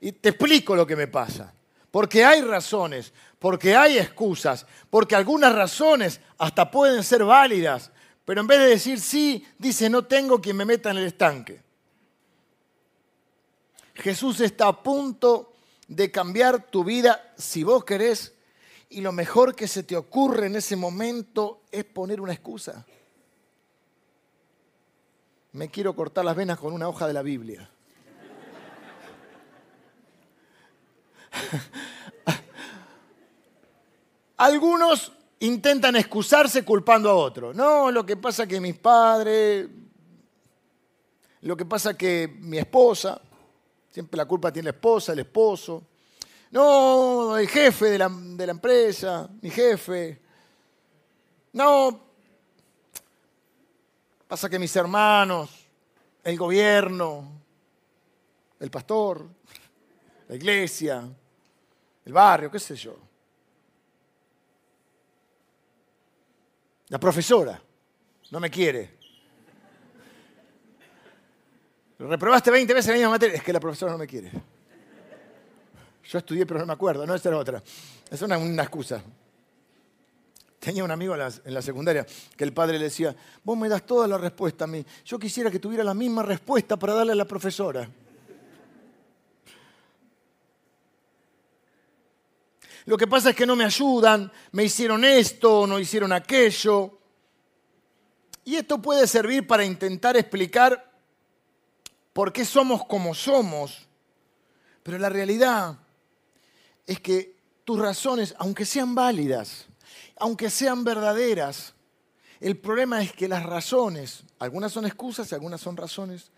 y 0.00 0.12
te 0.12 0.30
explico 0.30 0.74
lo 0.74 0.86
que 0.86 0.96
me 0.96 1.06
pasa, 1.06 1.54
porque 1.90 2.24
hay 2.24 2.42
razones, 2.42 3.12
porque 3.38 3.76
hay 3.76 3.98
excusas, 3.98 4.66
porque 4.90 5.14
algunas 5.14 5.54
razones 5.54 6.20
hasta 6.38 6.70
pueden 6.70 7.04
ser 7.04 7.24
válidas, 7.24 7.92
pero 8.26 8.42
en 8.42 8.46
vez 8.48 8.58
de 8.58 8.66
decir 8.66 9.00
sí, 9.00 9.46
dice, 9.56 9.88
no 9.88 10.04
tengo 10.04 10.40
quien 10.40 10.56
me 10.56 10.64
meta 10.64 10.90
en 10.90 10.96
el 10.98 11.06
estanque. 11.06 11.62
Jesús 13.94 14.40
está 14.40 14.66
a 14.66 14.82
punto 14.82 15.52
de 15.86 16.10
cambiar 16.10 16.64
tu 16.64 16.82
vida 16.82 17.32
si 17.38 17.62
vos 17.62 17.84
querés 17.84 18.34
y 18.90 19.00
lo 19.00 19.12
mejor 19.12 19.54
que 19.54 19.68
se 19.68 19.84
te 19.84 19.96
ocurre 19.96 20.48
en 20.48 20.56
ese 20.56 20.74
momento 20.74 21.62
es 21.70 21.84
poner 21.84 22.20
una 22.20 22.32
excusa. 22.32 22.84
Me 25.52 25.70
quiero 25.70 25.94
cortar 25.94 26.24
las 26.24 26.34
venas 26.34 26.58
con 26.58 26.72
una 26.72 26.88
hoja 26.88 27.06
de 27.06 27.12
la 27.12 27.22
Biblia. 27.22 27.70
Algunos 34.36 35.12
intentan 35.46 35.96
excusarse 35.96 36.64
culpando 36.64 37.10
a 37.10 37.14
otros. 37.14 37.54
No, 37.54 37.90
lo 37.90 38.04
que 38.04 38.16
pasa 38.16 38.46
que 38.46 38.60
mis 38.60 38.76
padres, 38.76 39.68
lo 41.42 41.56
que 41.56 41.64
pasa 41.64 41.96
que 41.96 42.36
mi 42.40 42.58
esposa, 42.58 43.20
siempre 43.90 44.16
la 44.16 44.26
culpa 44.26 44.52
tiene 44.52 44.66
la 44.66 44.76
esposa, 44.76 45.12
el 45.12 45.20
esposo. 45.20 45.82
No, 46.50 47.36
el 47.36 47.48
jefe 47.48 47.86
de 47.86 47.98
la, 47.98 48.08
de 48.08 48.46
la 48.46 48.52
empresa, 48.52 49.28
mi 49.40 49.50
jefe. 49.50 50.20
No, 51.52 52.00
pasa 54.28 54.48
que 54.48 54.58
mis 54.58 54.74
hermanos, 54.76 55.50
el 56.22 56.36
gobierno, 56.36 57.40
el 58.58 58.70
pastor, 58.70 59.26
la 60.28 60.34
iglesia, 60.34 61.08
el 62.04 62.12
barrio, 62.12 62.50
qué 62.50 62.58
sé 62.58 62.74
yo. 62.74 63.05
La 66.88 66.98
profesora 66.98 67.60
no 68.30 68.40
me 68.40 68.50
quiere. 68.50 68.96
reprobaste 71.98 72.50
20 72.50 72.74
veces 72.74 72.88
la 72.88 72.94
misma 72.94 73.10
materia. 73.10 73.36
Es 73.36 73.42
que 73.42 73.52
la 73.52 73.60
profesora 73.60 73.92
no 73.92 73.98
me 73.98 74.06
quiere. 74.06 74.30
Yo 76.04 76.18
estudié, 76.18 76.46
pero 76.46 76.60
no 76.60 76.66
me 76.66 76.72
acuerdo. 76.72 77.06
No, 77.06 77.14
esa 77.14 77.28
era 77.28 77.38
otra. 77.38 77.62
Es 78.10 78.22
una, 78.22 78.38
una 78.38 78.62
excusa. 78.62 79.02
Tenía 80.60 80.84
un 80.84 80.90
amigo 80.90 81.14
en 81.14 81.20
la, 81.20 81.32
en 81.44 81.54
la, 81.54 81.62
secundaria 81.62 82.06
que 82.36 82.44
el 82.44 82.52
padre 82.52 82.78
le 82.78 82.84
decía, 82.84 83.14
vos 83.44 83.56
me 83.56 83.68
das 83.68 83.84
toda 83.84 84.08
la 84.08 84.18
respuesta 84.18 84.64
a 84.64 84.66
mí. 84.66 84.84
Yo 85.04 85.18
quisiera 85.18 85.50
que 85.50 85.58
tuviera 85.58 85.84
la 85.84 85.94
misma 85.94 86.22
respuesta 86.22 86.76
para 86.76 86.94
darle 86.94 87.12
a 87.12 87.16
la 87.16 87.24
profesora. 87.24 87.88
Lo 92.86 92.96
que 92.96 93.08
pasa 93.08 93.30
es 93.30 93.36
que 93.36 93.46
no 93.46 93.56
me 93.56 93.64
ayudan, 93.64 94.32
me 94.52 94.64
hicieron 94.64 95.04
esto, 95.04 95.66
no 95.66 95.78
hicieron 95.78 96.12
aquello. 96.12 96.98
Y 98.44 98.54
esto 98.54 98.80
puede 98.80 99.08
servir 99.08 99.44
para 99.44 99.64
intentar 99.64 100.16
explicar 100.16 100.92
por 102.12 102.32
qué 102.32 102.44
somos 102.44 102.86
como 102.86 103.12
somos. 103.12 103.88
Pero 104.84 104.98
la 104.98 105.08
realidad 105.08 105.76
es 106.86 107.00
que 107.00 107.36
tus 107.64 107.76
razones, 107.80 108.36
aunque 108.38 108.64
sean 108.64 108.94
válidas, 108.94 109.66
aunque 110.16 110.48
sean 110.48 110.84
verdaderas, 110.84 111.74
el 112.38 112.56
problema 112.56 113.02
es 113.02 113.12
que 113.12 113.26
las 113.26 113.44
razones, 113.44 114.22
algunas 114.38 114.70
son 114.70 114.86
excusas 114.86 115.30
y 115.32 115.34
algunas 115.34 115.60
son 115.60 115.76
razones, 115.76 116.30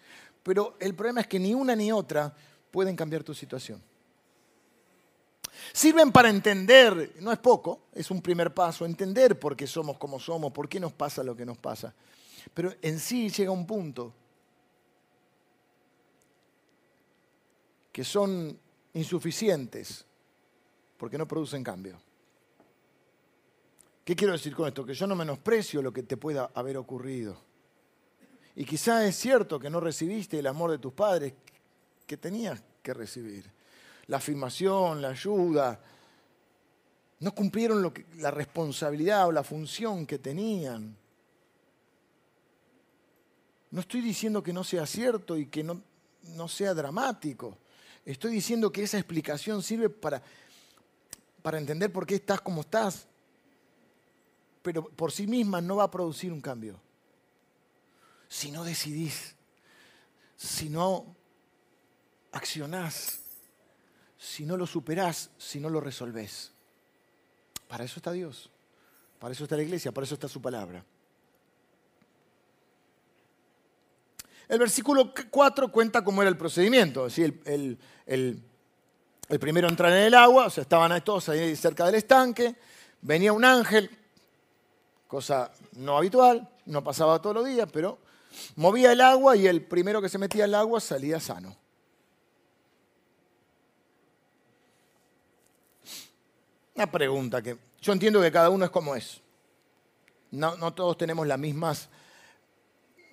pero 0.42 0.78
el 0.80 0.94
problema 0.94 1.20
es 1.20 1.26
que 1.26 1.38
ni 1.38 1.52
una 1.52 1.76
ni 1.76 1.92
otra 1.92 2.34
pueden 2.70 2.96
cambiar 2.96 3.22
tu 3.22 3.34
situación. 3.34 3.82
Sirven 5.72 6.12
para 6.12 6.30
entender, 6.30 7.16
no 7.20 7.32
es 7.32 7.38
poco, 7.38 7.82
es 7.92 8.10
un 8.10 8.22
primer 8.22 8.52
paso, 8.54 8.84
entender 8.84 9.38
por 9.38 9.56
qué 9.56 9.66
somos 9.66 9.98
como 9.98 10.18
somos, 10.18 10.52
por 10.52 10.68
qué 10.68 10.80
nos 10.80 10.92
pasa 10.92 11.22
lo 11.22 11.36
que 11.36 11.44
nos 11.44 11.58
pasa. 11.58 11.94
Pero 12.54 12.74
en 12.82 12.98
sí 12.98 13.28
llega 13.30 13.50
un 13.50 13.66
punto 13.66 14.12
que 17.92 18.04
son 18.04 18.58
insuficientes 18.94 20.04
porque 20.96 21.18
no 21.18 21.26
producen 21.26 21.62
cambio. 21.62 22.00
¿Qué 24.04 24.16
quiero 24.16 24.32
decir 24.32 24.54
con 24.54 24.66
esto? 24.66 24.86
Que 24.86 24.94
yo 24.94 25.06
no 25.06 25.14
menosprecio 25.14 25.82
lo 25.82 25.92
que 25.92 26.02
te 26.02 26.16
pueda 26.16 26.50
haber 26.54 26.78
ocurrido. 26.78 27.36
Y 28.56 28.64
quizás 28.64 29.04
es 29.04 29.16
cierto 29.16 29.60
que 29.60 29.68
no 29.68 29.80
recibiste 29.80 30.38
el 30.38 30.46
amor 30.46 30.70
de 30.70 30.78
tus 30.78 30.92
padres 30.92 31.34
que 32.06 32.16
tenías 32.16 32.62
que 32.82 32.94
recibir 32.94 33.57
la 34.08 34.16
afirmación, 34.16 35.00
la 35.00 35.10
ayuda. 35.10 35.80
No 37.20 37.34
cumplieron 37.34 37.92
la 38.16 38.30
responsabilidad 38.30 39.28
o 39.28 39.32
la 39.32 39.44
función 39.44 40.06
que 40.06 40.18
tenían. 40.18 40.96
No 43.70 43.80
estoy 43.80 44.00
diciendo 44.00 44.42
que 44.42 44.52
no 44.52 44.64
sea 44.64 44.86
cierto 44.86 45.36
y 45.36 45.46
que 45.46 45.62
no, 45.62 45.82
no 46.22 46.48
sea 46.48 46.74
dramático. 46.74 47.58
Estoy 48.04 48.32
diciendo 48.32 48.72
que 48.72 48.82
esa 48.82 48.98
explicación 48.98 49.62
sirve 49.62 49.90
para, 49.90 50.22
para 51.42 51.58
entender 51.58 51.92
por 51.92 52.06
qué 52.06 52.14
estás 52.14 52.40
como 52.40 52.62
estás. 52.62 53.06
Pero 54.62 54.88
por 54.88 55.12
sí 55.12 55.26
misma 55.26 55.60
no 55.60 55.76
va 55.76 55.84
a 55.84 55.90
producir 55.90 56.32
un 56.32 56.40
cambio. 56.40 56.80
Si 58.28 58.50
no 58.50 58.64
decidís, 58.64 59.34
si 60.36 60.70
no 60.70 61.14
accionás 62.32 63.20
si 64.18 64.44
no 64.44 64.56
lo 64.56 64.66
superás, 64.66 65.30
si 65.38 65.60
no 65.60 65.70
lo 65.70 65.80
resolvés. 65.80 66.50
Para 67.68 67.84
eso 67.84 68.00
está 68.00 68.12
Dios, 68.12 68.50
para 69.18 69.32
eso 69.32 69.44
está 69.44 69.56
la 69.56 69.62
iglesia, 69.62 69.92
para 69.92 70.04
eso 70.04 70.14
está 70.14 70.28
su 70.28 70.42
palabra. 70.42 70.84
El 74.48 74.58
versículo 74.58 75.12
4 75.30 75.70
cuenta 75.70 76.02
cómo 76.02 76.22
era 76.22 76.30
el 76.30 76.36
procedimiento. 76.36 77.06
el, 77.06 77.78
el, 78.06 78.42
primero 79.38 79.68
entrar 79.68 79.92
en 79.92 80.04
el 80.04 80.14
agua, 80.14 80.46
o 80.46 80.50
sea, 80.50 80.62
estaban 80.62 81.00
todos 81.02 81.28
ahí 81.28 81.54
cerca 81.54 81.84
del 81.84 81.96
estanque, 81.96 82.56
venía 83.02 83.32
un 83.32 83.44
ángel, 83.44 83.90
cosa 85.06 85.52
no 85.72 85.98
habitual, 85.98 86.48
no 86.64 86.82
pasaba 86.82 87.20
todos 87.20 87.36
los 87.36 87.46
días, 87.46 87.68
pero 87.70 87.98
movía 88.56 88.92
el 88.92 89.02
agua 89.02 89.36
y 89.36 89.46
el 89.46 89.62
primero 89.62 90.00
que 90.00 90.08
se 90.08 90.18
metía 90.18 90.44
al 90.44 90.54
agua 90.54 90.80
salía 90.80 91.20
sano. 91.20 91.54
Una 96.78 96.88
pregunta 96.88 97.42
que 97.42 97.58
yo 97.80 97.92
entiendo 97.92 98.22
que 98.22 98.30
cada 98.30 98.50
uno 98.50 98.64
es 98.64 98.70
como 98.70 98.94
es. 98.94 99.20
No, 100.30 100.72
todos 100.72 100.96
tenemos 100.96 101.26
las 101.26 101.36
mismas 101.36 101.88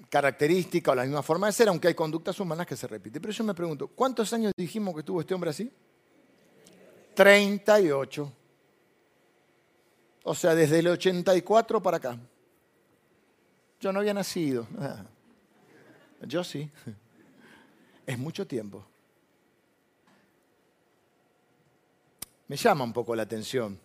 características 0.07 0.91
o 0.91 0.95
la 0.95 1.01
misma 1.01 1.24
forma 1.24 1.47
de 1.47 1.53
ser, 1.53 1.70
aunque 1.70 1.88
hay 1.88 1.95
conductas 1.95 2.39
humanas 2.39 2.68
que 2.68 2.78
se 2.78 2.86
repiten. 2.86 3.20
Pero 3.24 3.34
yo 3.34 3.43
me 3.43 3.55
pregunto, 3.55 3.88
¿cuántos 3.88 4.32
años 4.34 4.51
dijimos 4.55 4.95
que 4.95 5.01
tuvo 5.01 5.20
este 5.20 5.34
hombre 5.34 5.49
así? 5.49 5.74
38. 7.16 8.32
O 10.26 10.36
sea, 10.36 10.53
desde 10.53 10.78
el 10.78 10.88
84 10.89 11.82
para 11.82 11.97
acá. 11.97 12.20
Yo 13.80 13.91
no 13.91 13.99
había 13.99 14.13
nacido. 14.13 14.68
Yo 16.22 16.43
sí. 16.43 16.70
Es 18.05 18.20
mucho 18.20 18.45
tiempo. 18.45 18.86
Me 22.47 22.55
llama 22.55 22.83
un 22.83 22.93
poco 22.93 23.15
la 23.15 23.23
atención. 23.23 23.79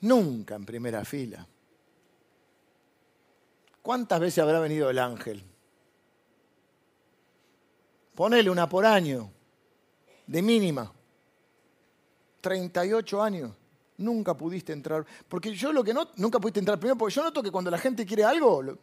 Nunca 0.00 0.54
en 0.54 0.66
primera 0.66 1.04
fila. 1.04 1.46
¿Cuántas 3.82 4.20
veces 4.20 4.42
habrá 4.42 4.60
venido 4.60 4.90
el 4.90 4.98
ángel? 4.98 5.42
Ponele 8.14 8.50
una 8.50 8.68
por 8.68 8.84
año, 8.84 9.30
de 10.26 10.42
mínima. 10.42 10.92
38 12.40 13.22
años. 13.22 13.52
Nunca 13.98 14.34
pudiste 14.34 14.72
entrar. 14.72 15.04
Porque 15.28 15.54
yo 15.54 15.72
lo 15.72 15.82
que 15.82 15.94
no, 15.94 16.08
nunca 16.16 16.38
pudiste 16.38 16.60
entrar 16.60 16.78
primero, 16.78 16.98
porque 16.98 17.14
yo 17.14 17.22
noto 17.22 17.42
que 17.42 17.50
cuando 17.50 17.70
la 17.70 17.78
gente 17.78 18.04
quiere 18.04 18.24
algo, 18.24 18.76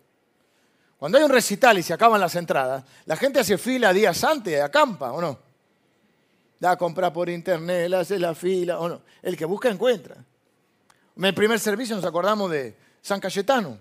cuando 0.98 1.18
hay 1.18 1.24
un 1.24 1.32
recital 1.32 1.78
y 1.78 1.84
se 1.84 1.94
acaban 1.94 2.20
las 2.20 2.36
entradas, 2.36 2.84
la 3.06 3.16
gente 3.16 3.40
hace 3.40 3.58
fila 3.58 3.94
días 3.94 4.24
antes, 4.24 4.62
acampa, 4.62 5.12
¿o 5.12 5.22
no? 5.22 5.53
Da 6.64 6.72
a 6.72 6.78
comprar 6.78 7.12
por 7.12 7.30
internet, 7.30 7.92
hace 7.92 8.18
la 8.18 8.34
fila, 8.34 8.80
¿o 8.80 8.88
no? 8.88 9.02
El 9.22 9.36
que 9.36 9.44
busca 9.44 9.70
encuentra. 9.70 10.16
En 11.18 11.26
el 11.26 11.34
primer 11.34 11.60
servicio 11.60 11.94
nos 11.94 12.06
acordamos 12.06 12.50
de 12.50 12.74
San 13.02 13.20
Cayetano. 13.20 13.78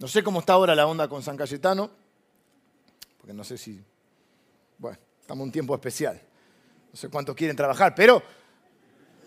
No 0.00 0.08
sé 0.08 0.24
cómo 0.24 0.40
está 0.40 0.54
ahora 0.54 0.74
la 0.74 0.88
onda 0.88 1.06
con 1.06 1.22
San 1.22 1.36
Cayetano, 1.36 1.88
porque 3.16 3.32
no 3.32 3.44
sé 3.44 3.56
si, 3.56 3.80
bueno, 4.76 4.98
estamos 5.20 5.42
en 5.42 5.46
un 5.46 5.52
tiempo 5.52 5.72
especial. 5.76 6.20
No 6.90 6.96
sé 6.96 7.08
cuántos 7.08 7.36
quieren 7.36 7.54
trabajar, 7.56 7.94
pero 7.94 8.20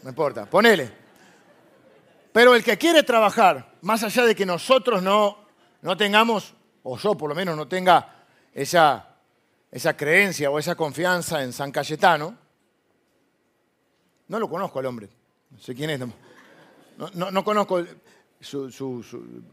no 0.03 0.09
importa, 0.09 0.45
ponele. 0.45 0.91
Pero 2.33 2.53
el 2.53 2.65
que 2.65 2.77
quiere 2.77 3.03
trabajar, 3.03 3.75
más 3.79 4.03
allá 4.03 4.25
de 4.25 4.35
que 4.35 4.45
nosotros 4.45 5.01
no, 5.01 5.37
no 5.81 5.95
tengamos, 5.95 6.53
o 6.83 6.97
yo 6.97 7.15
por 7.15 7.29
lo 7.29 7.35
menos 7.35 7.55
no 7.55 7.65
tenga 7.69 8.25
esa, 8.53 9.16
esa 9.71 9.95
creencia 9.95 10.49
o 10.49 10.59
esa 10.59 10.75
confianza 10.75 11.43
en 11.43 11.53
San 11.53 11.71
Cayetano, 11.71 12.37
no 14.27 14.39
lo 14.39 14.49
conozco 14.49 14.79
al 14.79 14.85
hombre, 14.85 15.09
no 15.51 15.59
sé 15.59 15.75
quién 15.75 15.89
es, 15.89 15.99
no, 15.99 17.31
no, 17.31 17.43
conozco 17.43 17.83
su, 18.39 18.71
su, 18.71 19.03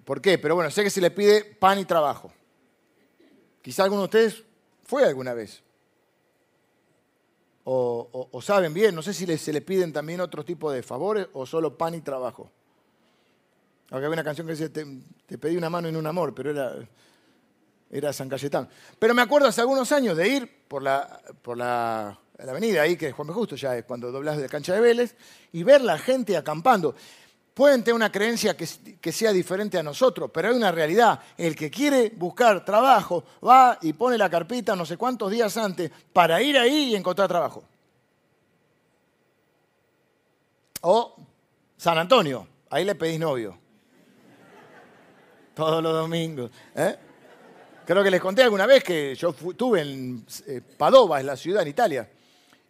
por 0.05 0.21
qué, 0.21 0.39
pero 0.39 0.55
bueno, 0.55 0.71
sé 0.71 0.83
que 0.83 0.91
se 0.91 1.01
le 1.01 1.11
pide 1.11 1.45
pan 1.45 1.79
y 1.79 1.85
trabajo. 1.85 2.33
Quizá 3.61 3.85
alguno 3.85 4.03
de 4.03 4.07
ustedes 4.07 4.45
fue 4.85 5.05
alguna 5.05 5.35
vez 5.35 5.63
o, 7.65 8.41
saben 8.43 8.75
bien, 8.75 8.95
no 8.95 9.03
sé 9.03 9.15
si 9.15 9.27
se 9.39 9.53
le 9.53 9.61
piden 9.63 9.93
también 9.93 10.21
otro 10.21 10.45
tipo 10.45 10.71
de 10.71 10.83
favores 10.83 11.27
o 11.33 11.47
solo 11.47 11.77
pan 11.77 11.95
y 11.95 12.03
trabajo. 12.03 12.51
Aunque 13.91 14.07
había 14.07 14.15
una 14.15 14.25
canción 14.25 14.47
que 14.47 14.55
decía, 14.55 14.73
te, 14.73 15.39
pedí 15.39 15.57
una 15.57 15.71
mano 15.71 15.89
en 15.89 15.97
un 15.97 16.07
amor, 16.07 16.35
pero 16.35 16.51
era, 16.51 16.75
era 17.91 18.13
San 18.13 18.29
Cayetano. 18.29 18.69
Pero 18.99 19.15
me 19.15 19.23
acuerdo 19.23 19.49
hace 19.49 19.61
algunos 19.61 19.91
años 19.93 20.17
de 20.17 20.29
ir 20.29 20.65
por 20.69 20.83
la, 20.83 21.21
por 21.43 21.57
la, 21.57 22.19
avenida 22.39 22.83
ahí, 22.83 22.97
que 22.97 23.09
es 23.09 23.15
Juan 23.15 23.29
B. 23.29 23.35
Justo, 23.35 23.57
ya 23.57 23.77
es 23.77 23.85
cuando 23.85 24.11
doblas 24.11 24.37
de 24.37 24.49
cancha 24.49 24.75
de 24.75 24.81
Vélez, 24.81 25.17
y 25.53 25.63
ver 25.63 25.81
la 25.83 25.99
gente 25.99 26.37
acampando. 26.37 26.95
Pueden 27.55 27.85
tener 27.85 27.95
una 27.95 28.11
creencia 28.11 28.57
que, 28.57 28.69
que, 29.01 29.13
sea 29.13 29.33
diferente 29.33 29.79
a 29.79 29.83
nosotros, 29.83 30.29
pero 30.35 30.49
hay 30.49 30.57
una 30.57 30.73
realidad. 30.73 31.21
El 31.37 31.55
que 31.55 31.71
quiere 31.71 32.11
buscar 32.17 32.65
trabajo 32.65 33.23
va 33.47 33.79
y 33.81 33.93
pone 33.93 34.19
la 34.19 34.29
carpita 34.29 34.75
no 34.75 34.85
sé 34.85 34.97
cuántos 34.97 35.31
días 35.31 35.57
antes 35.57 35.91
para 36.13 36.43
ir 36.43 36.59
ahí 36.59 36.91
y 36.91 36.97
encontrar 36.97 37.29
trabajo. 37.29 37.63
O 40.81 41.17
San 41.77 41.97
Antonio, 41.97 42.47
ahí 42.71 42.85
le 42.85 42.95
pedís 42.95 43.21
novio. 43.21 43.57
Todos 45.55 45.83
los 45.83 45.93
domingos. 45.95 46.51
¿eh? 46.75 46.99
Creo 47.87 48.03
que 48.03 48.11
les 48.11 48.21
conté 48.21 48.43
alguna 48.43 48.67
vez 48.67 48.83
que 48.83 49.15
yo 49.15 49.31
estuve 49.31 49.83
en 49.83 50.25
eh, 50.47 50.63
Padova, 50.77 51.21
es 51.21 51.27
la 51.27 51.37
ciudad 51.37 51.63
en 51.63 51.69
Italia, 51.69 52.09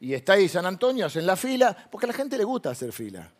y 0.00 0.12
está 0.12 0.32
ahí 0.32 0.48
San 0.48 0.66
Antonio, 0.66 1.06
hacen 1.06 1.24
la 1.24 1.36
fila, 1.36 1.76
porque 1.90 2.06
a 2.06 2.08
la 2.08 2.14
gente 2.14 2.36
le 2.36 2.44
gusta 2.44 2.70
hacer 2.70 2.92
fila. 2.92 3.30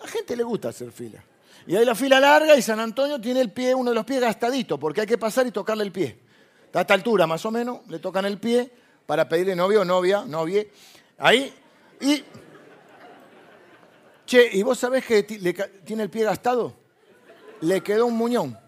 A 0.00 0.04
la 0.04 0.08
gente 0.10 0.36
le 0.36 0.42
gusta 0.42 0.70
hacer 0.70 0.90
fila. 0.90 1.22
Y 1.66 1.76
hay 1.76 1.84
la 1.84 1.94
fila 1.94 2.18
larga 2.18 2.56
y 2.56 2.62
San 2.62 2.80
Antonio 2.80 3.20
tiene 3.20 3.40
el 3.40 3.52
pie, 3.52 3.74
uno 3.74 3.90
de 3.90 3.94
los 3.94 4.04
pies 4.04 4.20
gastadito, 4.20 4.78
porque 4.78 5.02
hay 5.02 5.06
que 5.06 5.18
pasar 5.18 5.46
y 5.46 5.50
tocarle 5.50 5.84
el 5.84 5.92
pie. 5.92 6.18
A 6.72 6.80
esta 6.80 6.94
altura, 6.94 7.26
más 7.26 7.44
o 7.46 7.50
menos, 7.50 7.80
le 7.88 7.98
tocan 7.98 8.24
el 8.24 8.38
pie 8.38 8.70
para 9.06 9.28
pedirle 9.28 9.54
novio 9.56 9.84
novia, 9.84 10.24
novie. 10.26 10.70
Ahí. 11.18 11.52
Che, 14.26 14.50
¿y 14.52 14.62
vos 14.62 14.78
sabés 14.78 15.04
que 15.06 15.22
tiene 15.22 16.02
el 16.02 16.10
pie 16.10 16.24
gastado? 16.24 16.74
Le 17.60 17.82
quedó 17.82 18.06
un 18.06 18.16
muñón. 18.16 18.67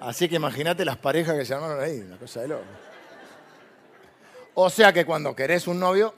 Así 0.00 0.28
que 0.28 0.36
imagínate 0.36 0.84
las 0.84 0.96
parejas 0.96 1.36
que 1.36 1.44
se 1.44 1.54
armaron 1.54 1.80
ahí, 1.80 1.98
una 2.00 2.16
cosa 2.16 2.40
de 2.42 2.48
loco. 2.48 2.64
O 4.54 4.70
sea 4.70 4.92
que 4.92 5.04
cuando 5.04 5.34
querés 5.34 5.66
un 5.66 5.78
novio, 5.78 6.14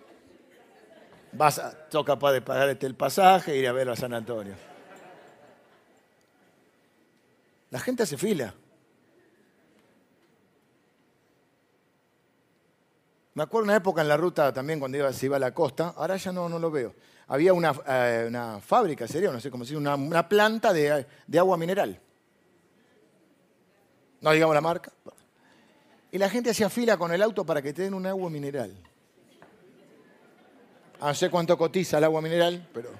vas 1.33 1.59
a, 1.59 1.87
sos 1.91 2.05
capaz 2.05 2.33
de 2.33 2.43
pagarte 2.43 2.87
el 2.87 2.95
pasaje 2.95 3.53
e 3.53 3.57
ir 3.57 3.69
a 3.69 3.73
verlo 3.73 3.93
a 3.93 3.97
San 3.97 4.13
Antonio. 4.15 4.55
La 7.71 7.79
gente 7.79 8.03
hace 8.03 8.17
fila. 8.17 8.53
Me 13.35 13.45
acuerdo 13.45 13.65
una 13.65 13.77
época 13.77 14.03
en 14.03 14.09
la 14.09 14.17
ruta 14.17 14.53
también 14.53 14.81
cuando 14.81 14.99
iba, 14.99 15.13
se 15.13 15.27
iba 15.27 15.37
a 15.37 15.41
la 15.41 15.55
costa, 15.55 15.95
ahora 15.97 16.17
ya 16.17 16.33
no, 16.33 16.49
no 16.49 16.59
lo 16.59 16.71
veo. 16.71 16.95
Había 17.29 17.53
una, 17.53 17.73
eh, 17.87 18.59
fábrica, 18.61 19.07
sería, 19.07 19.31
no 19.31 19.39
sé 19.39 19.51
cómo 19.51 19.63
decir, 19.63 19.77
una, 19.77 19.95
una 19.95 20.29
planta 20.29 20.73
de, 20.73 21.07
de, 21.27 21.39
agua 21.39 21.57
mineral. 21.57 22.01
No 24.21 24.33
digamos 24.33 24.55
la 24.55 24.61
marca. 24.61 24.93
Y 26.13 26.19
la 26.19 26.29
gente 26.29 26.51
hacía 26.51 26.69
fila 26.69 26.97
con 26.97 27.13
el 27.13 27.23
auto 27.23 27.45
para 27.45 27.63
que 27.63 27.73
te 27.73 27.83
den 27.83 27.95
un 27.95 28.07
agua 28.07 28.29
mineral. 28.29 28.75
Ah, 31.01 31.09
no 31.09 31.15
sé 31.15 31.31
cuánto 31.31 31.57
cotiza 31.57 31.99
el 31.99 32.05
agua 32.05 32.21
mineral, 32.21 32.69
pero 32.75 32.91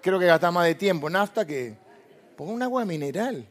creo 0.00 0.18
que 0.18 0.26
gasta 0.26 0.50
más 0.50 0.66
de 0.66 0.74
tiempo 0.74 1.10
nafta 1.10 1.46
que... 1.46 1.76
Ponga 2.36 2.52
un 2.52 2.62
agua 2.62 2.84
mineral. 2.86 3.46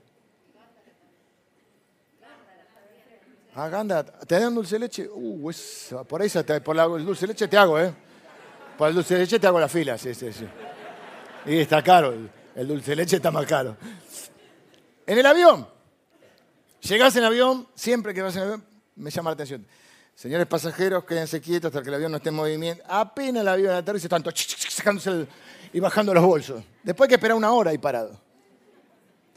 Ah, 3.54 3.68
Ganda, 3.68 4.04
¿te 4.04 4.40
dan 4.40 4.56
dulce 4.56 4.80
leche? 4.80 5.08
Uh, 5.14 5.52
por 6.08 6.22
ahí, 6.22 6.30
por 6.64 6.78
el 6.78 7.06
dulce 7.06 7.28
leche 7.28 7.48
te 7.48 7.58
hago, 7.58 7.80
¿eh? 7.80 7.94
Por 8.78 8.88
el 8.90 8.96
dulce 8.96 9.16
de 9.16 9.20
leche 9.22 9.40
te 9.40 9.46
hago 9.46 9.60
la 9.60 9.68
fila, 9.68 9.98
sí, 9.98 10.16
sí, 10.16 10.32
sí. 10.32 10.48
Y 11.46 11.60
está 11.60 11.84
caro, 11.84 12.14
el 12.56 12.68
dulce 12.68 12.96
leche 12.96 13.18
está 13.18 13.30
más 13.30 13.46
caro. 13.46 13.76
En 15.06 15.18
el 15.18 15.26
avión, 15.26 15.68
llegás 16.82 17.16
en 17.16 17.24
avión, 17.24 17.68
siempre 17.76 18.14
que 18.14 18.22
vas 18.22 18.36
en 18.36 18.44
avión, 18.44 18.66
me 18.96 19.10
llama 19.10 19.32
la 19.32 19.34
atención. 19.36 19.66
Señores 20.16 20.48
pasajeros, 20.48 21.06
quédense 21.06 21.40
quietos 21.40 21.70
hasta 21.70 21.82
que 21.82 21.88
el 21.88 21.96
avión 21.96 22.12
no 22.12 22.18
esté 22.18 22.30
en 22.30 22.36
movimiento. 22.36 22.84
Apenas 22.88 23.42
el 23.42 23.48
avión 23.48 23.74
aterriza, 23.74 24.10
tanto 24.10 24.32
sacándose 24.36 25.28
y 25.72 25.80
bajando 25.80 26.14
los 26.14 26.26
bolsos. 26.26 26.64
Después 26.84 27.08
hay 27.08 27.10
que 27.10 27.16
esperar 27.16 27.38
una 27.38 27.52
hora 27.54 27.72
ahí 27.72 27.78
parado. 27.78 28.20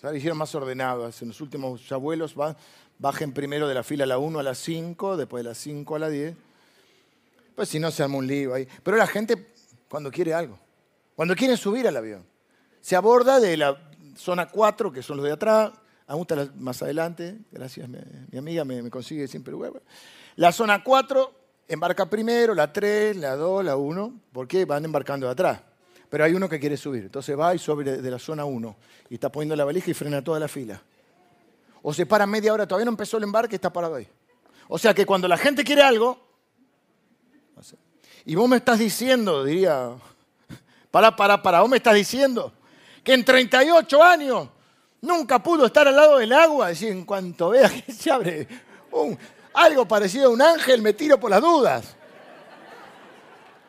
Se 0.01 0.11
dijeron 0.11 0.36
más 0.36 0.53
ordenados. 0.57 1.22
En 1.22 1.28
los 1.28 1.40
últimos 1.40 1.93
abuelos 1.93 2.34
bajen 2.99 3.32
primero 3.32 3.68
de 3.68 3.74
la 3.74 3.84
fila 3.84 4.03
a 4.03 4.09
la 4.09 4.18
1 4.18 4.40
a 4.40 4.43
las 4.43 4.59
5, 4.59 5.16
después 5.16 5.45
de 5.45 5.51
las 5.51 5.59
5 5.59 5.95
a 5.95 5.99
la 6.01 6.09
10. 6.09 6.34
Pues 7.55 7.68
si 7.68 7.78
no 7.78 7.93
se 7.93 8.03
arma 8.03 8.16
un 8.16 8.26
lío 8.26 8.53
ahí. 8.53 8.66
Pero 8.82 8.97
la 8.97 9.07
gente 9.07 9.53
cuando 9.88 10.11
quiere 10.11 10.34
algo, 10.34 10.59
cuando 11.14 11.36
quieren 11.36 11.57
subir 11.57 11.86
al 11.86 11.97
avión, 11.97 12.26
se 12.80 12.97
aborda 12.97 13.38
de 13.38 13.57
la 13.57 13.78
zona 14.16 14.49
4, 14.49 14.90
que 14.90 15.03
son 15.03 15.18
los 15.18 15.26
de 15.26 15.32
atrás, 15.32 15.70
aún 16.12 16.26
está 16.28 16.46
más 16.58 16.82
adelante, 16.82 17.38
gracias, 17.50 17.88
mi, 17.88 18.38
amiga 18.38 18.66
me, 18.66 18.90
consigue 18.90 19.26
siempre 19.26 19.54
huevo. 19.54 19.80
La 20.36 20.52
zona 20.52 20.84
4 20.84 21.32
embarca 21.68 22.04
primero, 22.04 22.54
la 22.54 22.70
3, 22.70 23.16
la 23.16 23.34
2, 23.34 23.64
la 23.64 23.76
1, 23.76 24.20
porque 24.30 24.66
van 24.66 24.84
embarcando 24.84 25.24
de 25.24 25.32
atrás. 25.32 25.60
Pero 26.10 26.24
hay 26.24 26.34
uno 26.34 26.50
que 26.50 26.60
quiere 26.60 26.76
subir, 26.76 27.04
entonces 27.04 27.38
va 27.38 27.54
y 27.54 27.58
sube 27.58 27.82
de 27.82 28.10
la 28.10 28.18
zona 28.18 28.44
1 28.44 28.76
y 29.08 29.14
está 29.14 29.32
poniendo 29.32 29.56
la 29.56 29.64
valija 29.64 29.90
y 29.90 29.94
frena 29.94 30.22
toda 30.22 30.38
la 30.38 30.48
fila. 30.48 30.82
O 31.80 31.94
se 31.94 32.04
para 32.04 32.26
media 32.26 32.52
hora, 32.52 32.66
todavía 32.66 32.84
no 32.84 32.90
empezó 32.90 33.16
el 33.16 33.22
embarque 33.22 33.54
y 33.54 33.56
está 33.56 33.72
parado 33.72 33.94
ahí. 33.94 34.06
O 34.68 34.76
sea 34.76 34.92
que 34.92 35.06
cuando 35.06 35.26
la 35.26 35.38
gente 35.38 35.64
quiere 35.64 35.80
algo, 35.80 36.28
y 38.26 38.34
vos 38.34 38.50
me 38.50 38.58
estás 38.58 38.78
diciendo, 38.78 39.44
diría, 39.44 39.92
para, 40.90 41.16
para, 41.16 41.42
para, 41.42 41.62
vos 41.62 41.70
me 41.70 41.78
estás 41.78 41.94
diciendo 41.94 42.52
que 43.02 43.14
en 43.14 43.24
38 43.24 44.02
años 44.02 44.48
nunca 45.03 45.42
pudo 45.42 45.66
estar 45.66 45.86
al 45.86 45.96
lado 45.96 46.18
del 46.18 46.32
agua, 46.32 46.68
decir, 46.68 46.90
en 46.90 47.05
cuanto 47.05 47.50
vea 47.50 47.68
que 47.68 47.92
se 47.92 48.11
abre 48.11 48.48
algo 49.53 49.86
parecido 49.86 50.28
a 50.28 50.30
un 50.30 50.40
ángel, 50.40 50.80
me 50.80 50.94
tiro 50.94 51.20
por 51.20 51.30
las 51.30 51.42
dudas. 51.42 51.96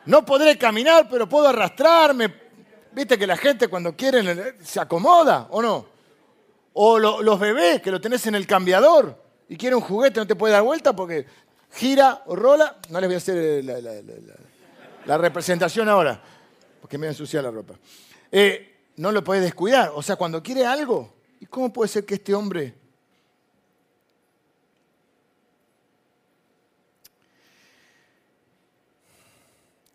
No 0.06 0.24
podré 0.24 0.56
caminar, 0.56 1.08
pero 1.10 1.28
puedo 1.28 1.48
arrastrarme. 1.48 2.32
Viste 2.92 3.18
que 3.18 3.26
la 3.26 3.36
gente 3.36 3.68
cuando 3.68 3.94
quiere 3.94 4.54
se 4.62 4.80
acomoda, 4.80 5.48
¿o 5.50 5.60
no? 5.60 5.86
O 6.74 6.98
los 6.98 7.40
bebés 7.40 7.80
que 7.82 7.90
lo 7.90 8.00
tenés 8.00 8.26
en 8.26 8.34
el 8.34 8.46
cambiador 8.46 9.20
y 9.48 9.56
quiere 9.56 9.76
un 9.76 9.82
juguete, 9.82 10.20
no 10.20 10.26
te 10.26 10.36
puede 10.36 10.52
dar 10.52 10.62
vuelta 10.62 10.94
porque 10.94 11.26
gira 11.72 12.22
o 12.26 12.36
rola. 12.36 12.76
No 12.90 13.00
les 13.00 13.08
voy 13.08 13.14
a 13.14 13.18
hacer 13.18 13.64
la, 15.06 15.18
representación 15.18 15.88
ahora, 15.88 16.20
porque 16.80 16.98
me 16.98 17.10
voy 17.10 17.28
a 17.38 17.42
la 17.42 17.50
ropa. 17.50 17.74
Eh, 18.30 18.92
no 18.96 19.10
lo 19.10 19.24
puedes 19.24 19.42
descuidar. 19.42 19.92
O 19.94 20.02
sea, 20.02 20.16
cuando 20.16 20.42
quiere 20.42 20.66
algo, 20.66 21.13
¿Y 21.40 21.46
cómo 21.46 21.72
puede 21.72 21.88
ser 21.88 22.04
que 22.04 22.14
este 22.14 22.34
hombre... 22.34 22.74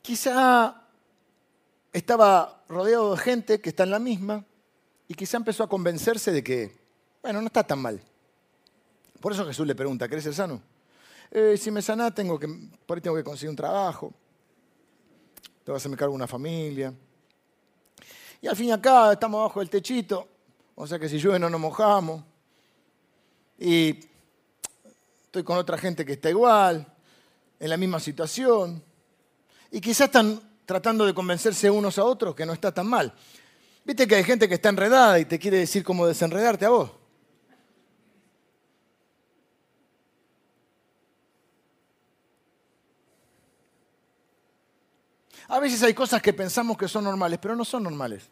Quizá 0.02 0.88
estaba 1.94 2.64
rodeado 2.68 3.12
de 3.12 3.22
gente 3.22 3.62
que 3.62 3.70
está 3.70 3.84
en 3.84 3.92
la 3.92 4.00
misma 4.00 4.44
y 5.08 5.14
quizá 5.14 5.38
empezó 5.38 5.64
a 5.64 5.70
convencerse 5.70 6.32
de 6.32 6.44
que, 6.44 6.76
bueno, 7.22 7.42
no 7.42 7.48
está 7.48 7.64
tan 7.64 7.80
mal. 7.80 8.02
Por 9.20 9.34
eso 9.34 9.46
Jesús 9.46 9.68
le 9.68 9.76
pregunta, 9.76 10.08
¿querés 10.08 10.24
ser 10.24 10.34
sano? 10.34 10.62
Eh, 11.32 11.58
si 11.58 11.70
me 11.70 11.82
sanás, 11.82 12.16
tengo 12.16 12.40
que, 12.40 12.48
por 12.86 12.98
ahí 12.98 13.02
tengo 13.02 13.16
que 13.18 13.24
conseguir 13.24 13.50
un 13.50 13.56
trabajo, 13.56 14.14
te 15.64 15.72
vas 15.72 15.76
a 15.76 15.78
hacerme 15.78 15.98
cargo 15.98 16.14
de 16.14 16.18
una 16.18 16.28
familia. 16.28 16.94
Y 18.42 18.48
al 18.48 18.56
fin 18.56 18.70
y 18.70 18.72
acá 18.72 19.14
estamos 19.14 19.40
abajo 19.40 19.60
del 19.60 19.70
techito, 19.70 20.28
o 20.82 20.88
sea 20.88 20.98
que 20.98 21.10
si 21.10 21.18
llueve 21.18 21.40
no 21.40 21.50
nos 21.50 21.60
mojamos. 21.60 22.24
Y 23.58 24.00
estoy 25.26 25.44
con 25.44 25.58
otra 25.58 25.78
gente 25.78 26.06
que 26.06 26.14
está 26.14 26.30
igual, 26.30 26.88
en 27.60 27.70
la 27.70 27.76
misma 27.76 28.00
situación. 28.00 28.82
Y 29.72 29.82
quizás 29.82 30.08
están 30.08 30.42
tratando 30.66 31.06
de 31.06 31.14
convencerse 31.14 31.70
unos 31.70 32.00
a 32.00 32.06
otros 32.06 32.34
que 32.34 32.46
no 32.46 32.54
está 32.54 32.74
tan 32.74 32.88
mal. 32.88 33.14
Viste 33.84 34.08
que 34.08 34.16
hay 34.16 34.24
gente 34.24 34.48
que 34.48 34.54
está 34.54 34.70
enredada 34.70 35.20
y 35.20 35.26
te 35.26 35.38
quiere 35.38 35.58
decir 35.58 35.84
cómo 35.84 36.08
desenredarte 36.08 36.66
a 36.66 36.70
vos. 36.70 36.92
A 45.50 45.60
veces 45.60 45.84
hay 45.84 45.94
cosas 45.94 46.22
que 46.22 46.32
pensamos 46.32 46.78
que 46.78 46.88
son 46.88 47.04
normales, 47.04 47.38
pero 47.42 47.54
no 47.54 47.66
son 47.66 47.84
normales. 47.84 48.30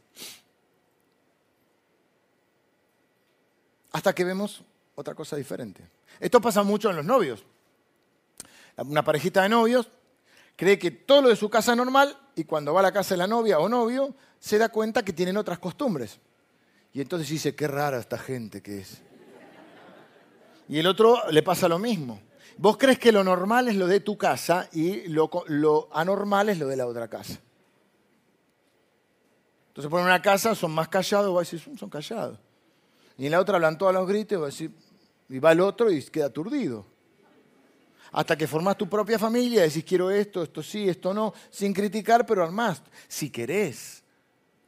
Hasta 3.91 4.13
que 4.13 4.23
vemos 4.23 4.63
otra 4.95 5.15
cosa 5.15 5.35
diferente. 5.35 5.83
Esto 6.19 6.41
pasa 6.41 6.63
mucho 6.63 6.89
en 6.89 6.97
los 6.97 7.05
novios. 7.05 7.43
Una 8.77 9.03
parejita 9.03 9.43
de 9.43 9.49
novios 9.49 9.89
cree 10.55 10.77
que 10.77 10.91
todo 10.91 11.23
lo 11.23 11.29
de 11.29 11.35
su 11.35 11.49
casa 11.49 11.71
es 11.71 11.77
normal 11.77 12.17
y 12.35 12.43
cuando 12.43 12.73
va 12.73 12.79
a 12.81 12.83
la 12.83 12.91
casa 12.91 13.13
de 13.13 13.19
la 13.19 13.27
novia 13.27 13.59
o 13.59 13.69
novio 13.69 14.15
se 14.39 14.57
da 14.57 14.69
cuenta 14.69 15.03
que 15.03 15.13
tienen 15.13 15.37
otras 15.37 15.59
costumbres. 15.59 16.19
Y 16.93 17.01
entonces 17.01 17.29
dice, 17.29 17.55
qué 17.55 17.67
rara 17.67 17.99
esta 17.99 18.17
gente 18.17 18.61
que 18.61 18.79
es. 18.79 19.01
Y 20.67 20.79
el 20.79 20.87
otro 20.87 21.29
le 21.31 21.43
pasa 21.43 21.67
lo 21.67 21.79
mismo. 21.79 22.19
Vos 22.57 22.77
crees 22.77 22.97
que 22.97 23.11
lo 23.11 23.23
normal 23.23 23.67
es 23.67 23.75
lo 23.75 23.87
de 23.87 23.99
tu 23.99 24.17
casa 24.17 24.67
y 24.73 25.07
lo, 25.07 25.29
anormal 25.93 26.49
es 26.49 26.57
lo 26.57 26.67
de 26.67 26.75
la 26.75 26.87
otra 26.87 27.07
casa. 27.07 27.39
Entonces, 29.67 29.91
por 29.91 30.01
una 30.01 30.21
casa 30.21 30.55
son 30.55 30.71
más 30.71 30.87
callados, 30.87 31.31
vos 31.31 31.49
decís, 31.49 31.69
son 31.79 31.89
callados. 31.89 32.39
Y 33.17 33.25
en 33.25 33.31
la 33.31 33.39
otra 33.39 33.55
hablan 33.55 33.77
todos 33.77 33.93
los 33.93 34.07
gritos, 34.07 34.57
decís, 34.57 34.75
y 35.29 35.39
va 35.39 35.51
el 35.51 35.61
otro 35.61 35.91
y 35.91 36.01
queda 36.03 36.27
aturdido. 36.27 36.85
Hasta 38.11 38.37
que 38.37 38.47
formás 38.47 38.77
tu 38.77 38.87
propia 38.87 39.19
familia, 39.19 39.63
decís, 39.63 39.83
quiero 39.83 40.09
esto, 40.09 40.43
esto 40.43 40.63
sí, 40.63 40.87
esto 40.87 41.13
no, 41.13 41.33
sin 41.49 41.73
criticar, 41.73 42.25
pero 42.25 42.43
además, 42.43 42.81
si 43.07 43.29
querés 43.29 44.03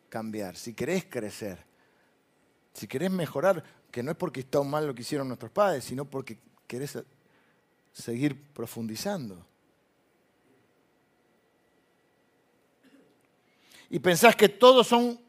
cambiar, 0.10 0.56
si 0.56 0.74
querés 0.74 1.06
crecer, 1.06 1.64
si 2.74 2.88
querés 2.88 3.12
mejorar, 3.12 3.64
que 3.92 4.04
no 4.04 4.12
es 4.12 4.18
porque 4.18 4.42
está 4.42 4.62
mal 4.62 4.86
lo 4.86 4.94
que 4.94 5.02
hicieron 5.02 5.28
nuestros 5.28 5.52
padres, 5.52 5.84
sino 5.84 6.06
porque 6.06 6.38
querés 6.68 6.98
seguir 7.94 8.42
profundizando. 8.54 9.46
Y 13.90 14.00
pensás 14.00 14.36
que 14.36 14.50
todos 14.50 14.88
son 14.88 15.20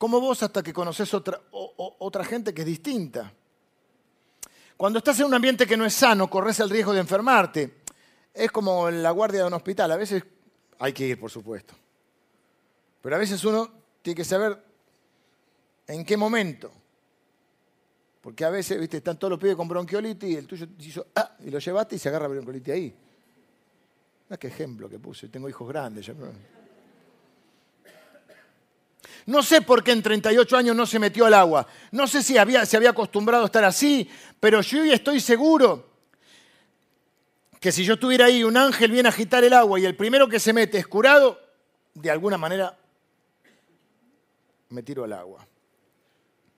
como 0.00 0.18
vos 0.18 0.42
hasta 0.42 0.62
que 0.62 0.72
conoces 0.72 1.12
otra, 1.12 1.38
otra 1.50 2.24
gente 2.24 2.54
que 2.54 2.62
es 2.62 2.66
distinta. 2.66 3.30
Cuando 4.74 4.98
estás 4.98 5.20
en 5.20 5.26
un 5.26 5.34
ambiente 5.34 5.66
que 5.66 5.76
no 5.76 5.84
es 5.84 5.92
sano, 5.92 6.30
corres 6.30 6.58
el 6.60 6.70
riesgo 6.70 6.94
de 6.94 7.00
enfermarte. 7.00 7.82
Es 8.32 8.50
como 8.50 8.90
la 8.90 9.10
guardia 9.10 9.40
de 9.40 9.48
un 9.48 9.52
hospital. 9.52 9.92
A 9.92 9.98
veces 9.98 10.24
hay 10.78 10.94
que 10.94 11.06
ir, 11.06 11.20
por 11.20 11.30
supuesto. 11.30 11.74
Pero 13.02 13.14
a 13.14 13.18
veces 13.18 13.44
uno 13.44 13.70
tiene 14.00 14.16
que 14.16 14.24
saber 14.24 14.64
en 15.86 16.02
qué 16.02 16.16
momento 16.16 16.72
porque 18.22 18.46
a 18.46 18.50
veces, 18.50 18.80
viste, 18.80 18.96
están 18.96 19.18
todos 19.18 19.32
los 19.32 19.38
pibes 19.38 19.54
con 19.54 19.68
bronquiolitis 19.68 20.30
y 20.30 20.36
el 20.36 20.46
tuyo 20.46 20.66
ah, 21.14 21.36
y 21.40 21.50
lo 21.50 21.58
llevaste 21.58 21.96
y 21.96 21.98
se 21.98 22.08
agarra 22.08 22.26
bronquiolitis 22.26 22.72
ahí. 22.72 22.94
Qué 24.38 24.46
ejemplo 24.46 24.88
que 24.88 24.98
puse, 24.98 25.28
tengo 25.28 25.46
hijos 25.46 25.68
grandes. 25.68 26.10
No 29.30 29.44
sé 29.44 29.62
por 29.62 29.84
qué 29.84 29.92
en 29.92 30.02
38 30.02 30.56
años 30.56 30.74
no 30.74 30.84
se 30.86 30.98
metió 30.98 31.24
al 31.24 31.34
agua. 31.34 31.64
No 31.92 32.08
sé 32.08 32.20
si 32.20 32.36
había, 32.36 32.66
se 32.66 32.76
había 32.76 32.90
acostumbrado 32.90 33.44
a 33.44 33.46
estar 33.46 33.62
así, 33.62 34.10
pero 34.40 34.60
yo 34.60 34.82
estoy 34.82 35.20
seguro 35.20 35.88
que 37.60 37.70
si 37.70 37.84
yo 37.84 37.94
estuviera 37.94 38.24
ahí 38.24 38.42
un 38.42 38.56
ángel 38.56 38.90
viene 38.90 39.08
a 39.08 39.12
agitar 39.12 39.44
el 39.44 39.52
agua 39.52 39.78
y 39.78 39.84
el 39.84 39.94
primero 39.94 40.28
que 40.28 40.40
se 40.40 40.52
mete 40.52 40.78
es 40.78 40.86
curado, 40.88 41.40
de 41.94 42.10
alguna 42.10 42.38
manera 42.38 42.76
me 44.70 44.82
tiro 44.82 45.04
al 45.04 45.12
agua. 45.12 45.46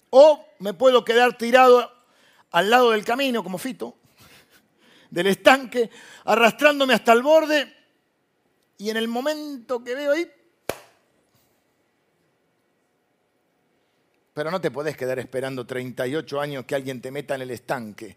O 0.09 0.43
me 0.61 0.73
puedo 0.73 1.05
quedar 1.05 1.37
tirado 1.37 1.93
al 2.53 2.71
lado 2.71 2.93
del 2.93 3.05
camino, 3.05 3.45
como 3.45 3.59
Fito, 3.59 3.99
del 5.11 5.27
estanque, 5.27 5.91
arrastrándome 6.25 6.95
hasta 6.95 7.13
el 7.13 7.21
borde, 7.21 7.71
y 8.79 8.89
en 8.89 8.97
el 8.97 9.09
momento 9.09 9.85
que 9.85 9.95
veo 9.95 10.13
ahí, 10.13 10.27
pero 14.35 14.51
no 14.51 14.61
te 14.61 14.71
podés 14.71 14.97
quedar 14.97 15.19
esperando 15.19 15.67
38 15.67 16.41
años 16.41 16.65
que 16.65 16.75
alguien 16.75 17.01
te 17.01 17.11
meta 17.11 17.35
en 17.35 17.43
el 17.43 17.51
estanque. 17.51 18.17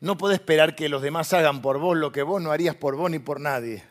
No 0.00 0.18
podés 0.18 0.38
esperar 0.38 0.74
que 0.74 0.88
los 0.88 1.02
demás 1.02 1.32
hagan 1.32 1.62
por 1.62 1.78
vos 1.78 1.96
lo 1.96 2.12
que 2.12 2.22
vos 2.22 2.42
no 2.42 2.52
harías 2.52 2.74
por 2.74 2.96
vos 2.96 3.10
ni 3.10 3.18
por 3.18 3.40
nadie. 3.40 3.82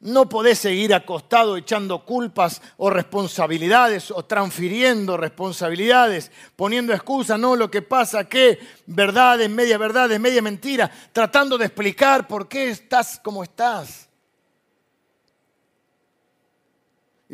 No 0.00 0.28
podés 0.28 0.58
seguir 0.58 0.92
acostado 0.92 1.56
echando 1.56 2.04
culpas 2.04 2.60
o 2.76 2.90
responsabilidades 2.90 4.10
o 4.10 4.24
transfiriendo 4.24 5.16
responsabilidades, 5.16 6.30
poniendo 6.56 6.92
excusas, 6.92 7.38
no, 7.38 7.56
lo 7.56 7.70
que 7.70 7.80
pasa 7.80 8.28
que 8.28 8.58
verdades, 8.86 9.48
media 9.48 9.78
verdades, 9.78 10.20
media 10.20 10.42
mentira, 10.42 10.90
tratando 11.12 11.56
de 11.56 11.66
explicar 11.66 12.28
por 12.28 12.48
qué 12.48 12.68
estás 12.68 13.18
como 13.22 13.42
estás. 13.42 14.10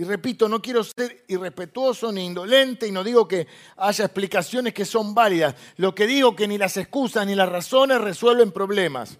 Y 0.00 0.04
repito, 0.04 0.48
no 0.48 0.62
quiero 0.62 0.82
ser 0.82 1.26
irrespetuoso 1.28 2.10
ni 2.10 2.24
indolente 2.24 2.88
y 2.88 2.90
no 2.90 3.04
digo 3.04 3.28
que 3.28 3.46
haya 3.76 4.06
explicaciones 4.06 4.72
que 4.72 4.86
son 4.86 5.14
válidas. 5.14 5.54
Lo 5.76 5.94
que 5.94 6.06
digo 6.06 6.34
que 6.34 6.48
ni 6.48 6.56
las 6.56 6.78
excusas 6.78 7.26
ni 7.26 7.34
las 7.34 7.50
razones 7.50 8.00
resuelven 8.00 8.50
problemas. 8.50 9.18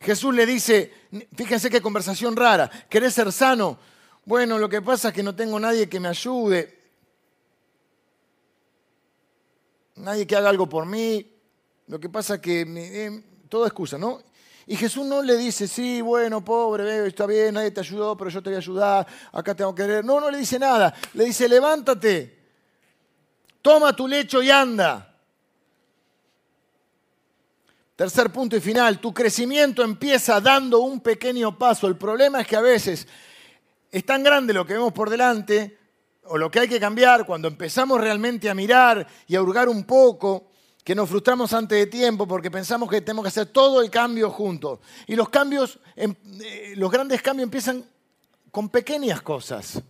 Jesús 0.00 0.34
le 0.34 0.46
dice, 0.46 0.92
fíjense 1.36 1.70
qué 1.70 1.80
conversación 1.80 2.34
rara, 2.34 2.68
¿querés 2.90 3.14
ser 3.14 3.30
sano? 3.30 3.78
Bueno, 4.24 4.58
lo 4.58 4.68
que 4.68 4.82
pasa 4.82 5.10
es 5.10 5.14
que 5.14 5.22
no 5.22 5.36
tengo 5.36 5.60
nadie 5.60 5.88
que 5.88 6.00
me 6.00 6.08
ayude, 6.08 6.80
nadie 9.94 10.26
que 10.26 10.34
haga 10.34 10.48
algo 10.48 10.68
por 10.68 10.86
mí, 10.86 11.24
lo 11.86 12.00
que 12.00 12.08
pasa 12.08 12.34
es 12.34 12.40
que, 12.40 12.62
eh, 12.62 13.22
toda 13.48 13.68
excusa, 13.68 13.96
¿no? 13.96 14.24
Y 14.68 14.74
Jesús 14.74 15.06
no 15.06 15.22
le 15.22 15.36
dice, 15.36 15.68
sí, 15.68 16.00
bueno, 16.00 16.44
pobre, 16.44 17.06
está 17.06 17.24
bien, 17.24 17.54
nadie 17.54 17.70
te 17.70 17.80
ayudó, 17.80 18.16
pero 18.16 18.30
yo 18.30 18.42
te 18.42 18.50
voy 18.50 18.56
a 18.56 18.58
ayudar, 18.58 19.06
acá 19.32 19.54
tengo 19.54 19.72
que 19.72 19.82
querer. 19.82 20.04
No, 20.04 20.20
no 20.20 20.28
le 20.28 20.38
dice 20.38 20.58
nada. 20.58 20.92
Le 21.14 21.26
dice, 21.26 21.48
levántate, 21.48 22.36
toma 23.62 23.94
tu 23.94 24.08
lecho 24.08 24.42
y 24.42 24.50
anda. 24.50 25.14
Tercer 27.94 28.30
punto 28.30 28.56
y 28.56 28.60
final, 28.60 28.98
tu 28.98 29.14
crecimiento 29.14 29.84
empieza 29.84 30.40
dando 30.40 30.80
un 30.80 31.00
pequeño 31.00 31.56
paso. 31.56 31.86
El 31.86 31.96
problema 31.96 32.40
es 32.40 32.46
que 32.48 32.56
a 32.56 32.60
veces 32.60 33.06
es 33.90 34.04
tan 34.04 34.24
grande 34.24 34.52
lo 34.52 34.66
que 34.66 34.74
vemos 34.74 34.92
por 34.92 35.08
delante 35.08 35.78
o 36.24 36.36
lo 36.36 36.50
que 36.50 36.60
hay 36.60 36.68
que 36.68 36.80
cambiar 36.80 37.24
cuando 37.24 37.46
empezamos 37.46 38.00
realmente 38.00 38.50
a 38.50 38.54
mirar 38.54 39.06
y 39.28 39.36
a 39.36 39.40
hurgar 39.40 39.68
un 39.68 39.84
poco, 39.84 40.50
que 40.86 40.94
nos 40.94 41.08
frustramos 41.08 41.52
antes 41.52 41.76
de 41.76 41.86
tiempo 41.88 42.28
porque 42.28 42.48
pensamos 42.48 42.88
que 42.88 43.00
tenemos 43.00 43.24
que 43.24 43.30
hacer 43.30 43.46
todo 43.46 43.82
el 43.82 43.90
cambio 43.90 44.30
juntos. 44.30 44.78
Y 45.08 45.16
los 45.16 45.28
cambios, 45.30 45.80
em, 45.96 46.14
eh, 46.40 46.74
los 46.76 46.92
grandes 46.92 47.20
cambios 47.20 47.42
empiezan 47.46 47.84
con 48.52 48.68
pequeñas 48.68 49.20
cosas. 49.20 49.82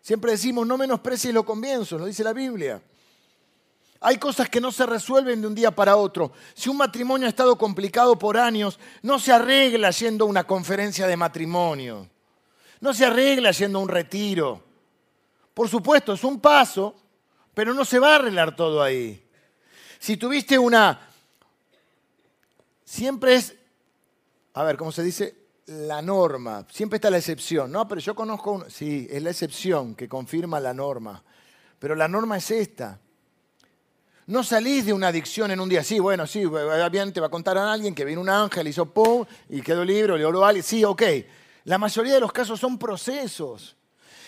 Siempre 0.00 0.32
decimos, 0.32 0.66
no 0.66 0.76
menosprecies 0.76 1.32
lo 1.32 1.44
comienzo, 1.44 1.96
lo 1.96 2.06
dice 2.06 2.24
la 2.24 2.32
Biblia. 2.32 2.82
Hay 4.00 4.16
cosas 4.16 4.48
que 4.48 4.60
no 4.60 4.72
se 4.72 4.84
resuelven 4.84 5.40
de 5.40 5.46
un 5.46 5.54
día 5.54 5.70
para 5.70 5.94
otro. 5.94 6.32
Si 6.54 6.68
un 6.68 6.76
matrimonio 6.76 7.28
ha 7.28 7.30
estado 7.30 7.56
complicado 7.56 8.18
por 8.18 8.36
años, 8.36 8.80
no 9.02 9.20
se 9.20 9.32
arregla 9.32 9.92
yendo 9.92 10.24
a 10.24 10.28
una 10.28 10.42
conferencia 10.42 11.06
de 11.06 11.16
matrimonio. 11.16 12.10
No 12.80 12.92
se 12.92 13.04
arregla 13.04 13.52
yendo 13.52 13.78
a 13.78 13.82
un 13.82 13.88
retiro. 13.88 14.60
Por 15.54 15.68
supuesto, 15.68 16.14
es 16.14 16.24
un 16.24 16.40
paso, 16.40 16.96
pero 17.54 17.72
no 17.74 17.84
se 17.84 18.00
va 18.00 18.14
a 18.14 18.16
arreglar 18.16 18.56
todo 18.56 18.82
ahí. 18.82 19.21
Si 20.02 20.16
tuviste 20.16 20.58
una... 20.58 20.98
Siempre 22.84 23.36
es, 23.36 23.54
a 24.52 24.64
ver, 24.64 24.76
¿cómo 24.76 24.90
se 24.90 25.04
dice? 25.04 25.36
La 25.66 26.02
norma. 26.02 26.66
Siempre 26.72 26.96
está 26.96 27.08
la 27.08 27.18
excepción. 27.18 27.70
No, 27.70 27.86
pero 27.86 28.00
yo 28.00 28.12
conozco... 28.12 28.50
Un... 28.50 28.68
Sí, 28.68 29.06
es 29.08 29.22
la 29.22 29.30
excepción 29.30 29.94
que 29.94 30.08
confirma 30.08 30.58
la 30.58 30.74
norma. 30.74 31.22
Pero 31.78 31.94
la 31.94 32.08
norma 32.08 32.36
es 32.38 32.50
esta. 32.50 32.98
No 34.26 34.42
salís 34.42 34.86
de 34.86 34.92
una 34.92 35.06
adicción 35.06 35.52
en 35.52 35.60
un 35.60 35.68
día. 35.68 35.84
Sí, 35.84 36.00
bueno, 36.00 36.26
sí, 36.26 36.42
bien 36.90 37.12
te 37.12 37.20
va 37.20 37.28
a 37.28 37.30
contar 37.30 37.56
a 37.56 37.72
alguien 37.72 37.94
que 37.94 38.04
vino 38.04 38.20
un 38.20 38.28
ángel, 38.28 38.66
hizo 38.66 38.86
pum 38.86 39.24
y 39.50 39.62
quedó 39.62 39.84
libre, 39.84 40.18
le 40.18 40.24
oró 40.24 40.44
a 40.44 40.48
alguien. 40.48 40.64
Sí, 40.64 40.84
ok. 40.84 41.02
La 41.62 41.78
mayoría 41.78 42.14
de 42.14 42.20
los 42.20 42.32
casos 42.32 42.58
son 42.58 42.76
procesos. 42.76 43.76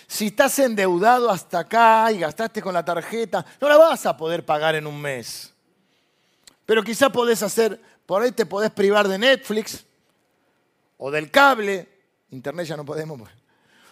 Si 0.07 0.27
estás 0.27 0.57
endeudado 0.61 1.31
hasta 1.31 1.59
acá 1.59 2.12
y 2.12 2.20
gastaste 2.20 2.62
con 2.62 2.75
la 2.75 2.85
tarjeta, 2.85 3.45
no 3.61 3.68
la 3.68 3.77
vas 3.77 4.07
a 4.07 4.16
poder 4.16 4.47
pagar 4.47 4.77
en 4.77 4.87
un 4.87 5.01
mes. 5.01 5.51
Pero 6.67 6.83
quizá 6.83 7.11
podés 7.11 7.43
hacer, 7.43 7.81
por 8.07 8.23
ahí 8.23 8.33
te 8.33 8.47
podés 8.47 8.71
privar 8.71 9.09
de 9.09 9.19
Netflix 9.19 9.85
o 10.97 11.11
del 11.11 11.31
cable, 11.31 11.89
internet 12.31 12.67
ya 12.67 12.77
no 12.77 12.85
podemos, 12.85 13.19
pues. 13.19 13.33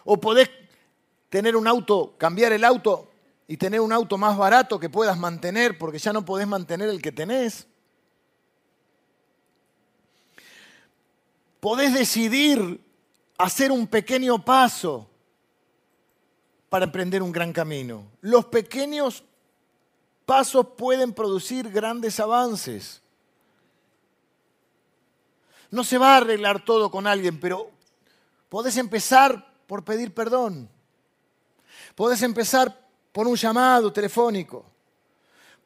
o 0.04 0.18
podés 0.18 0.50
tener 1.28 1.56
un 1.56 1.66
auto, 1.66 2.14
cambiar 2.18 2.52
el 2.52 2.64
auto 2.64 3.10
y 3.46 3.56
tener 3.56 3.80
un 3.80 3.92
auto 3.92 4.16
más 4.18 4.36
barato 4.36 4.78
que 4.78 4.88
puedas 4.88 5.18
mantener 5.18 5.78
porque 5.78 5.98
ya 5.98 6.12
no 6.12 6.24
podés 6.24 6.46
mantener 6.46 6.88
el 6.88 7.02
que 7.02 7.12
tenés. 7.12 7.66
Podés 11.60 11.94
decidir 11.94 12.80
hacer 13.38 13.70
un 13.70 13.86
pequeño 13.86 14.44
paso 14.44 15.08
para 16.68 16.86
emprender 16.86 17.22
un 17.22 17.32
gran 17.32 17.52
camino. 17.52 18.06
Los 18.20 18.46
pequeños 18.46 19.22
pasos 20.24 20.66
pueden 20.76 21.12
producir 21.12 21.70
grandes 21.70 22.20
avances. 22.20 23.02
No 25.70 25.84
se 25.84 25.98
va 25.98 26.14
a 26.14 26.16
arreglar 26.18 26.64
todo 26.64 26.90
con 26.90 27.06
alguien, 27.06 27.40
pero 27.40 27.70
podés 28.48 28.76
empezar 28.76 29.54
por 29.66 29.84
pedir 29.84 30.12
perdón. 30.12 30.68
Podés 31.94 32.22
empezar 32.22 32.88
por 33.12 33.26
un 33.26 33.36
llamado 33.36 33.92
telefónico. 33.92 34.64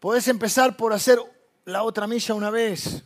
Podés 0.01 0.29
empezar 0.29 0.77
por 0.77 0.93
hacer 0.93 1.19
la 1.65 1.83
otra 1.83 2.07
milla 2.07 2.35
una 2.35 2.51
vez. 2.51 3.03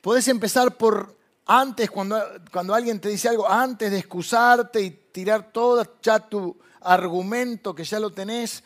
Podés 0.00 0.28
empezar 0.28 0.76
por 0.76 1.16
antes, 1.46 1.90
cuando, 1.90 2.18
cuando 2.50 2.74
alguien 2.74 3.00
te 3.00 3.10
dice 3.10 3.28
algo, 3.28 3.48
antes 3.48 3.90
de 3.90 3.98
excusarte 3.98 4.80
y 4.80 4.90
tirar 4.90 5.52
todo 5.52 5.98
ya 6.00 6.18
tu 6.18 6.56
argumento 6.80 7.74
que 7.74 7.84
ya 7.84 8.00
lo 8.00 8.10
tenés, 8.10 8.62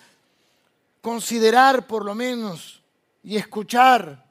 considerar 1.01 1.87
por 1.87 2.05
lo 2.05 2.15
menos 2.15 2.83
y 3.23 3.37
escuchar. 3.37 4.27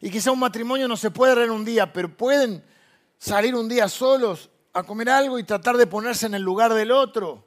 Y 0.00 0.10
quizá 0.10 0.30
un 0.30 0.38
matrimonio 0.38 0.86
no 0.88 0.96
se 0.96 1.10
puede 1.10 1.44
en 1.44 1.50
un 1.50 1.64
día, 1.64 1.92
pero 1.92 2.16
pueden 2.16 2.64
salir 3.18 3.54
un 3.54 3.68
día 3.68 3.88
solos 3.88 4.50
a 4.72 4.82
comer 4.82 5.10
algo 5.10 5.38
y 5.38 5.44
tratar 5.44 5.76
de 5.76 5.86
ponerse 5.86 6.26
en 6.26 6.34
el 6.34 6.42
lugar 6.42 6.72
del 6.72 6.92
otro. 6.92 7.44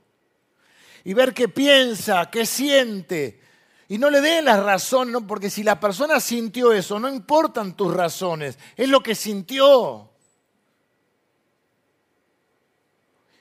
Y 1.03 1.13
ver 1.13 1.33
qué 1.33 1.47
piensa, 1.47 2.29
qué 2.29 2.45
siente. 2.45 3.41
Y 3.87 3.97
no 3.97 4.09
le 4.09 4.21
den 4.21 4.45
las 4.45 4.63
razones, 4.63 5.11
¿no? 5.11 5.25
porque 5.27 5.49
si 5.49 5.63
la 5.63 5.79
persona 5.79 6.19
sintió 6.19 6.71
eso, 6.71 6.99
no 6.99 7.09
importan 7.09 7.75
tus 7.75 7.93
razones, 7.93 8.57
es 8.75 8.87
lo 8.87 9.01
que 9.01 9.15
sintió. 9.15 10.09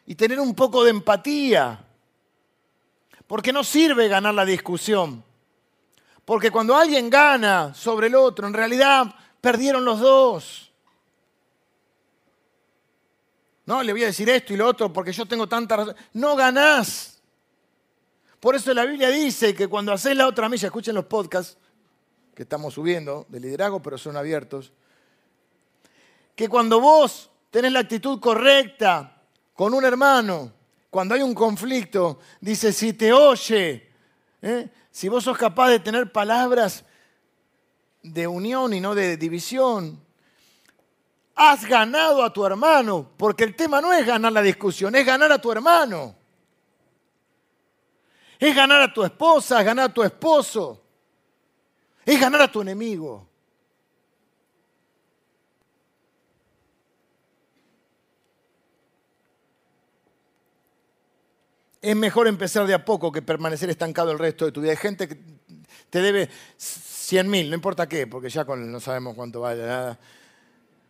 Y 0.07 0.15
tener 0.17 0.41
un 0.41 0.55
poco 0.55 0.83
de 0.83 0.91
empatía. 0.91 1.87
Porque 3.31 3.53
no 3.53 3.63
sirve 3.63 4.09
ganar 4.09 4.35
la 4.35 4.45
discusión. 4.45 5.23
Porque 6.25 6.51
cuando 6.51 6.75
alguien 6.75 7.09
gana 7.09 7.73
sobre 7.73 8.09
el 8.09 8.17
otro, 8.17 8.49
en 8.49 8.53
realidad 8.53 9.15
perdieron 9.41 9.85
los 9.85 10.01
dos. 10.01 10.73
No, 13.67 13.85
le 13.85 13.93
voy 13.93 14.03
a 14.03 14.07
decir 14.07 14.29
esto 14.29 14.53
y 14.53 14.57
lo 14.57 14.67
otro 14.67 14.93
porque 14.93 15.13
yo 15.13 15.27
tengo 15.27 15.47
tanta 15.47 15.77
razón. 15.77 15.95
No 16.13 16.35
ganás. 16.35 17.23
Por 18.41 18.57
eso 18.57 18.75
la 18.75 18.85
Biblia 18.85 19.11
dice 19.11 19.55
que 19.55 19.69
cuando 19.69 19.93
haces 19.93 20.17
la 20.17 20.27
otra 20.27 20.49
milla, 20.49 20.67
escuchen 20.67 20.97
los 20.97 21.05
podcasts 21.05 21.57
que 22.35 22.43
estamos 22.43 22.75
subiendo 22.75 23.27
de 23.29 23.39
liderazgo, 23.39 23.81
pero 23.81 23.97
son 23.97 24.17
abiertos, 24.17 24.73
que 26.35 26.49
cuando 26.49 26.81
vos 26.81 27.31
tenés 27.53 27.71
la 27.71 27.79
actitud 27.79 28.19
correcta 28.19 29.23
con 29.55 29.73
un 29.73 29.85
hermano, 29.85 30.53
cuando 30.91 31.15
hay 31.15 31.23
un 31.23 31.35
conflicto, 31.35 32.19
dice, 32.41 32.73
si 32.73 32.93
te 32.93 33.13
oye, 33.13 33.89
¿eh? 34.43 34.69
si 34.91 35.09
vos 35.09 35.23
sos 35.23 35.39
capaz 35.39 35.71
de 35.71 35.79
tener 35.79 36.11
palabras 36.11 36.85
de 38.03 38.27
unión 38.27 38.75
y 38.75 38.81
no 38.81 38.95
de 38.95 39.17
división, 39.17 40.05
has 41.37 41.65
ganado 41.65 42.25
a 42.25 42.33
tu 42.33 42.45
hermano, 42.45 43.13
porque 43.17 43.45
el 43.45 43.55
tema 43.55 43.81
no 43.81 43.93
es 43.93 44.05
ganar 44.05 44.33
la 44.33 44.43
discusión, 44.43 44.95
es 44.97 45.07
ganar 45.07 45.31
a 45.31 45.41
tu 45.41 45.53
hermano. 45.53 46.17
Es 48.39 48.55
ganar 48.55 48.83
a 48.83 48.93
tu 48.93 49.05
esposa, 49.05 49.61
es 49.61 49.65
ganar 49.65 49.91
a 49.91 49.95
tu 49.95 50.03
esposo, 50.03 50.83
es 52.05 52.21
ganar 52.21 52.43
a 52.43 52.51
tu 52.51 52.63
enemigo. 52.63 53.30
Es 61.83 61.97
mejor 61.97 62.29
empezar 62.29 62.67
de 62.67 62.75
a 62.75 62.85
poco 62.85 63.11
que 63.11 63.23
permanecer 63.23 63.71
estancado 63.71 64.11
el 64.11 64.19
resto 64.19 64.45
de 64.45 64.53
tu 64.53 64.61
vida. 64.61 64.73
Hay 64.73 64.77
gente 64.77 65.09
que 65.09 65.19
te 65.89 66.03
debe 66.03 66.29
100 66.57 67.29
mil, 67.29 67.49
no 67.49 67.57
importa 67.57 67.89
qué, 67.89 68.07
porque 68.07 68.29
ya 68.29 68.45
con, 68.45 68.71
no 68.71 68.81
sabemos 68.81 69.15
cuánto 69.15 69.41
vale 69.41 69.67
nada. 69.67 69.99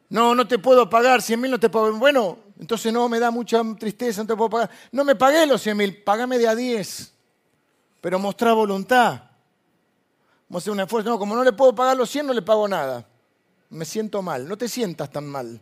No, 0.08 0.34
no 0.34 0.48
te 0.48 0.58
puedo 0.58 0.90
pagar, 0.90 1.22
100 1.22 1.40
mil 1.40 1.50
no 1.52 1.60
te 1.60 1.70
pago. 1.70 1.92
Bueno, 1.92 2.38
entonces 2.58 2.92
no, 2.92 3.08
me 3.08 3.20
da 3.20 3.30
mucha 3.30 3.62
tristeza, 3.78 4.22
no 4.22 4.26
te 4.26 4.36
puedo 4.36 4.50
pagar. 4.50 4.70
No 4.90 5.04
me 5.04 5.14
pagué 5.14 5.46
los 5.46 5.62
100 5.62 5.76
mil, 5.76 6.02
págame 6.02 6.38
de 6.38 6.48
a 6.48 6.54
10. 6.56 7.12
Pero 8.00 8.18
mostrar 8.18 8.54
voluntad. 8.54 9.22
Vamos 10.48 10.62
a 10.62 10.64
hacer 10.64 10.72
un 10.72 10.80
esfuerzo. 10.80 11.10
No, 11.10 11.18
como 11.18 11.36
no 11.36 11.44
le 11.44 11.52
puedo 11.52 11.72
pagar 11.74 11.96
los 11.96 12.10
100, 12.10 12.26
no 12.26 12.32
le 12.32 12.42
pago 12.42 12.66
nada. 12.66 13.06
Me 13.68 13.84
siento 13.84 14.20
mal. 14.20 14.48
No 14.48 14.58
te 14.58 14.68
sientas 14.68 15.10
tan 15.10 15.26
mal. 15.26 15.60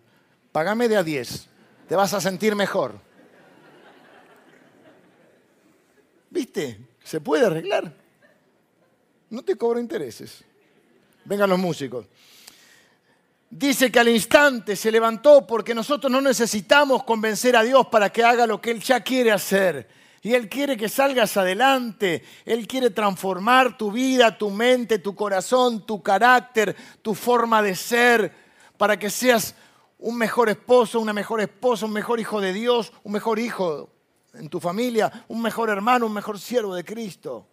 Págame 0.50 0.88
de 0.88 0.96
a 0.96 1.02
10. 1.02 1.46
Te 1.86 1.94
vas 1.94 2.14
a 2.14 2.20
sentir 2.20 2.56
mejor. 2.56 3.07
¿Viste? 6.30 6.78
Se 7.02 7.20
puede 7.20 7.46
arreglar. 7.46 7.92
No 9.30 9.42
te 9.42 9.56
cobro 9.56 9.78
intereses. 9.78 10.44
Vengan 11.24 11.50
los 11.50 11.58
músicos. 11.58 12.06
Dice 13.50 13.90
que 13.90 13.98
al 13.98 14.08
instante 14.08 14.76
se 14.76 14.92
levantó 14.92 15.46
porque 15.46 15.74
nosotros 15.74 16.12
no 16.12 16.20
necesitamos 16.20 17.04
convencer 17.04 17.56
a 17.56 17.62
Dios 17.62 17.86
para 17.88 18.10
que 18.10 18.22
haga 18.22 18.46
lo 18.46 18.60
que 18.60 18.70
Él 18.70 18.80
ya 18.80 19.00
quiere 19.00 19.32
hacer. 19.32 19.88
Y 20.20 20.34
Él 20.34 20.48
quiere 20.48 20.76
que 20.76 20.88
salgas 20.88 21.36
adelante. 21.36 22.22
Él 22.44 22.66
quiere 22.66 22.90
transformar 22.90 23.78
tu 23.78 23.90
vida, 23.90 24.36
tu 24.36 24.50
mente, 24.50 24.98
tu 24.98 25.14
corazón, 25.14 25.86
tu 25.86 26.02
carácter, 26.02 26.76
tu 27.00 27.14
forma 27.14 27.62
de 27.62 27.74
ser, 27.74 28.32
para 28.76 28.98
que 28.98 29.08
seas 29.08 29.54
un 29.98 30.16
mejor 30.16 30.48
esposo, 30.48 31.00
una 31.00 31.12
mejor 31.12 31.40
esposa, 31.40 31.86
un 31.86 31.92
mejor 31.92 32.20
hijo 32.20 32.40
de 32.40 32.52
Dios, 32.52 32.92
un 33.02 33.12
mejor 33.12 33.38
hijo 33.38 33.90
en 34.38 34.48
tu 34.48 34.60
familia, 34.60 35.24
un 35.28 35.42
mejor 35.42 35.70
hermano, 35.70 36.06
un 36.06 36.12
mejor 36.12 36.38
siervo 36.38 36.74
de 36.74 36.84
Cristo. 36.84 37.46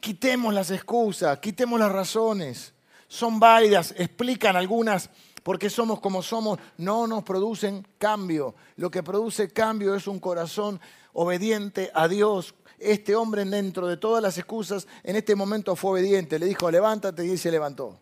Quitemos 0.00 0.52
las 0.54 0.70
excusas, 0.70 1.38
quitemos 1.38 1.80
las 1.80 1.90
razones. 1.90 2.74
Son 3.08 3.38
válidas, 3.38 3.94
explican 3.96 4.56
algunas 4.56 5.10
por 5.42 5.58
qué 5.60 5.70
somos 5.70 6.00
como 6.00 6.22
somos, 6.22 6.58
no 6.76 7.06
nos 7.06 7.22
producen 7.22 7.86
cambio. 7.98 8.56
Lo 8.76 8.90
que 8.90 9.04
produce 9.04 9.52
cambio 9.52 9.94
es 9.94 10.08
un 10.08 10.18
corazón 10.18 10.80
obediente 11.12 11.90
a 11.94 12.08
Dios. 12.08 12.54
Este 12.78 13.14
hombre 13.14 13.44
dentro 13.44 13.86
de 13.86 13.96
todas 13.96 14.20
las 14.20 14.36
excusas 14.38 14.88
en 15.04 15.14
este 15.14 15.36
momento 15.36 15.76
fue 15.76 15.92
obediente. 15.92 16.38
Le 16.38 16.46
dijo, 16.46 16.68
levántate 16.68 17.24
y 17.24 17.38
se 17.38 17.52
levantó. 17.52 17.96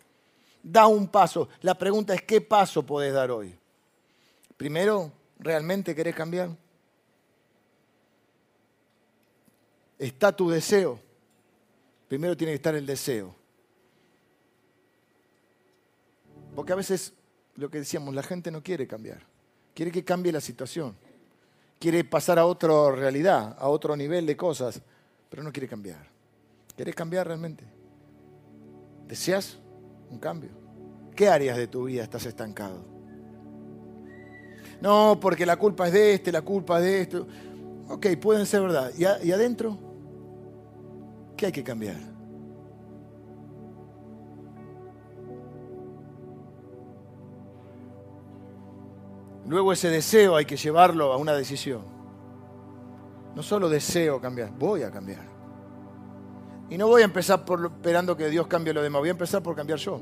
Da 0.63 0.87
un 0.87 1.09
paso. 1.09 1.51
La 1.61 1.75
pregunta 1.75 2.15
es, 2.15 2.23
¿qué 2.23 2.41
paso 2.41 2.83
podés 2.83 3.13
dar 3.13 3.31
hoy? 3.31 3.55
Primero, 4.57 5.13
¿realmente 5.39 5.95
querés 5.95 6.15
cambiar? 6.15 6.49
Está 9.99 10.35
tu 10.35 10.51
deseo. 10.51 10.99
Primero 12.09 12.37
tiene 12.37 12.53
que 12.53 12.57
estar 12.57 12.75
el 12.75 12.87
deseo. 12.87 13.35
Porque 16.55 16.73
a 16.73 16.77
veces, 16.77 17.13
lo 17.57 17.71
que 17.71 17.79
decíamos, 17.79 18.15
la 18.15 18.23
gente 18.23 18.51
no 18.51 18.63
quiere 18.63 18.87
cambiar. 18.87 19.21
Quiere 19.75 19.91
que 19.91 20.05
cambie 20.05 20.33
la 20.33 20.41
situación. 20.41 20.97
Quiere 21.79 22.05
pasar 22.05 22.39
a 22.39 22.47
otra 22.47 22.91
realidad, 22.93 23.57
a 23.59 23.69
otro 23.69 23.97
nivel 23.97 24.27
de 24.27 24.37
cosas, 24.37 24.81
pero 25.29 25.43
no 25.43 25.53
quiere 25.53 25.69
cambiar. 25.69 26.07
¿Quieres 26.77 26.95
cambiar 26.95 27.27
realmente? 27.27 27.65
¿Deseas 29.07 29.59
un 30.11 30.19
cambio? 30.19 30.51
¿Qué 31.15 31.29
áreas 31.29 31.57
de 31.57 31.67
tu 31.67 31.85
vida 31.85 32.03
estás 32.03 32.27
estancado? 32.27 32.85
No, 34.81 35.19
porque 35.21 35.47
la 35.47 35.57
culpa 35.57 35.87
es 35.87 35.93
de 35.93 36.15
este, 36.15 36.33
la 36.33 36.43
culpa 36.43 36.79
es 36.79 36.85
de 36.85 37.01
esto. 37.01 37.27
Ok, 37.89 38.07
pueden 38.21 38.47
ser 38.47 38.63
verdad. 38.63 38.91
¿Y, 38.97 39.33
adentro? 39.33 39.79
¿Qué 41.37 41.47
hay 41.47 41.53
que 41.53 41.65
cambiar? 41.65 41.97
Luego 49.47 49.73
ese 49.73 49.89
deseo 49.91 50.37
hay 50.37 50.47
que 50.47 50.57
llevarlo 50.57 51.13
a 51.13 51.19
una 51.19 51.35
decisión. 51.35 51.83
No 53.35 53.43
solo 53.43 53.69
deseo 53.69 54.21
cambiar, 54.21 54.51
voy 54.53 54.83
a 54.83 54.91
cambiar. 54.91 55.27
Y 56.71 56.79
no 56.79 56.87
voy 56.89 57.03
a 57.03 57.05
empezar 57.05 57.45
esperando 57.65 58.17
que 58.17 58.31
Dios 58.31 58.47
cambie 58.47 58.73
lo 58.73 58.81
demás, 58.81 59.01
voy 59.01 59.09
a 59.09 59.13
empezar 59.13 59.43
por 59.43 59.55
cambiar 59.55 59.79
yo. 59.79 60.01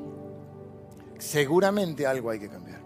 Seguramente 1.18 2.06
algo 2.06 2.30
hay 2.30 2.38
que 2.38 2.48
cambiar. 2.48 2.82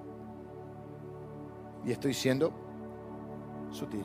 Y 1.84 1.92
estoy 1.92 2.14
siendo 2.14 2.52
sutil. 3.70 4.04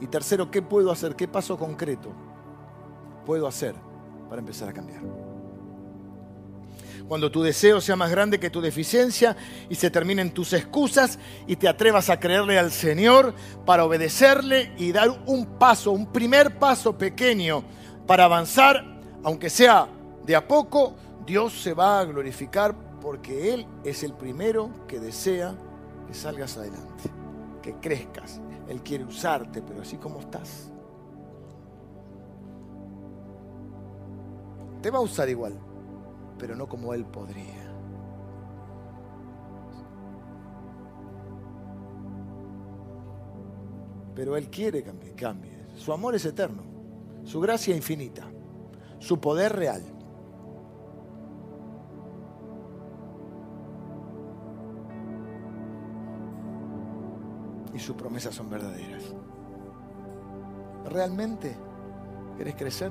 Y 0.00 0.06
tercero, 0.06 0.50
¿qué 0.50 0.62
puedo 0.62 0.90
hacer? 0.90 1.16
¿Qué 1.16 1.28
paso 1.28 1.56
concreto 1.56 2.12
puedo 3.24 3.46
hacer 3.46 3.74
para 4.28 4.40
empezar 4.40 4.68
a 4.68 4.72
cambiar? 4.72 5.02
Cuando 7.08 7.30
tu 7.30 7.42
deseo 7.42 7.80
sea 7.80 7.94
más 7.94 8.10
grande 8.10 8.40
que 8.40 8.50
tu 8.50 8.60
deficiencia 8.60 9.36
y 9.68 9.76
se 9.76 9.90
terminen 9.90 10.32
tus 10.32 10.52
excusas 10.52 11.18
y 11.46 11.54
te 11.54 11.68
atrevas 11.68 12.10
a 12.10 12.18
creerle 12.18 12.58
al 12.58 12.72
Señor 12.72 13.32
para 13.64 13.84
obedecerle 13.84 14.72
y 14.76 14.90
dar 14.90 15.10
un 15.26 15.46
paso, 15.58 15.92
un 15.92 16.12
primer 16.12 16.58
paso 16.58 16.98
pequeño 16.98 17.62
para 18.06 18.24
avanzar, 18.24 18.84
aunque 19.22 19.50
sea 19.50 19.88
de 20.24 20.34
a 20.34 20.48
poco, 20.48 20.96
Dios 21.24 21.52
se 21.62 21.74
va 21.74 22.00
a 22.00 22.04
glorificar 22.04 22.74
porque 23.00 23.54
Él 23.54 23.66
es 23.84 24.02
el 24.02 24.12
primero 24.12 24.70
que 24.88 24.98
desea 24.98 25.54
que 26.08 26.14
salgas 26.14 26.56
adelante, 26.56 27.04
que 27.62 27.74
crezcas. 27.74 28.40
Él 28.68 28.82
quiere 28.82 29.04
usarte, 29.04 29.62
pero 29.62 29.82
así 29.82 29.96
como 29.96 30.20
estás. 30.20 30.70
Te 34.82 34.90
va 34.90 34.98
a 34.98 35.02
usar 35.02 35.28
igual, 35.28 35.58
pero 36.38 36.54
no 36.54 36.68
como 36.68 36.94
Él 36.94 37.04
podría. 37.04 37.66
Pero 44.14 44.36
Él 44.36 44.48
quiere 44.48 44.82
que 44.82 45.12
cambie. 45.14 45.66
Su 45.76 45.92
amor 45.92 46.14
es 46.14 46.24
eterno, 46.24 46.62
su 47.24 47.40
gracia 47.40 47.76
infinita, 47.76 48.24
su 48.98 49.20
poder 49.20 49.54
real. 49.54 49.95
Y 57.76 57.78
sus 57.78 57.94
promesas 57.94 58.34
son 58.34 58.48
verdaderas. 58.48 59.02
¿Realmente 60.86 61.54
querés 62.38 62.54
crecer? 62.54 62.90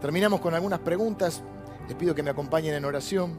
Terminamos 0.00 0.40
con 0.40 0.52
algunas 0.54 0.80
preguntas. 0.80 1.42
Les 1.86 1.96
pido 1.96 2.14
que 2.14 2.22
me 2.22 2.30
acompañen 2.30 2.74
en 2.74 2.84
oración. 2.84 3.38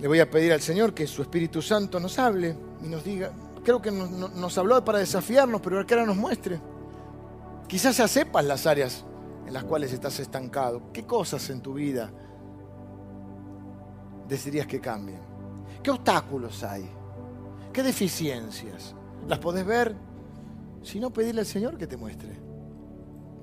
Le 0.00 0.08
voy 0.08 0.18
a 0.18 0.28
pedir 0.28 0.52
al 0.52 0.60
Señor 0.60 0.92
que 0.94 1.06
su 1.06 1.22
Espíritu 1.22 1.62
Santo 1.62 2.00
nos 2.00 2.18
hable 2.18 2.56
y 2.82 2.88
nos 2.88 3.04
diga, 3.04 3.30
creo 3.62 3.80
que 3.80 3.92
nos, 3.92 4.58
habló 4.58 4.84
para 4.84 4.98
desafiarnos, 4.98 5.60
pero 5.60 5.86
que 5.86 5.94
ahora 5.94 6.06
nos 6.06 6.16
muestre. 6.16 6.60
Quizás 7.68 7.96
ya 7.98 8.08
sepas 8.08 8.44
las 8.44 8.66
áreas 8.66 9.04
en 9.46 9.52
las 9.52 9.62
cuales 9.62 9.92
estás 9.92 10.18
estancado. 10.18 10.90
¿Qué 10.92 11.06
cosas 11.06 11.48
en 11.50 11.60
tu 11.60 11.74
vida 11.74 12.10
decidirías 14.26 14.66
que 14.66 14.80
cambien? 14.80 15.20
¿Qué 15.82 15.90
obstáculos 15.90 16.64
hay? 16.64 17.01
¿Qué 17.72 17.82
deficiencias? 17.82 18.94
¿Las 19.26 19.38
podés 19.38 19.64
ver? 19.64 19.94
Si 20.82 21.00
no, 21.00 21.10
pedirle 21.10 21.40
al 21.40 21.46
Señor 21.46 21.78
que 21.78 21.86
te 21.86 21.96
muestre. 21.96 22.38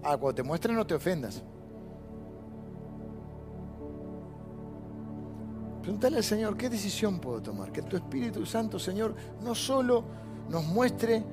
Ah, 0.04 0.18
cuando 0.18 0.36
te 0.36 0.44
muestre 0.44 0.74
no 0.74 0.86
te 0.86 0.94
ofendas. 0.94 1.44
Pregúntale 5.82 6.18
al 6.18 6.24
Señor, 6.24 6.58
¿qué 6.58 6.70
decisión 6.70 7.20
puedo 7.20 7.42
tomar? 7.42 7.72
Que 7.72 7.82
tu 7.82 7.96
Espíritu 7.96 8.46
Santo, 8.46 8.78
Señor, 8.78 9.16
no 9.42 9.56
solo 9.56 10.04
nos 10.50 10.66
muestre, 10.66 11.24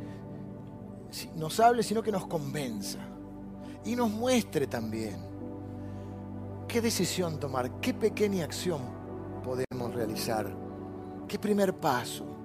nos 1.37 1.61
hable, 1.61 1.83
sino 1.83 2.03
que 2.03 2.13
nos 2.13 2.27
convenza. 2.27 2.99
Y 3.85 3.95
nos 3.95 4.11
muestre 4.11 4.67
también 4.67 5.17
qué 6.67 6.81
decisión 6.81 7.39
tomar, 7.39 7.81
qué 7.81 7.95
pequeña 7.95 8.45
acción 8.45 8.81
podemos 9.45 9.95
realizar, 9.95 10.53
qué 11.29 11.39
primer 11.39 11.75
paso. 11.75 12.36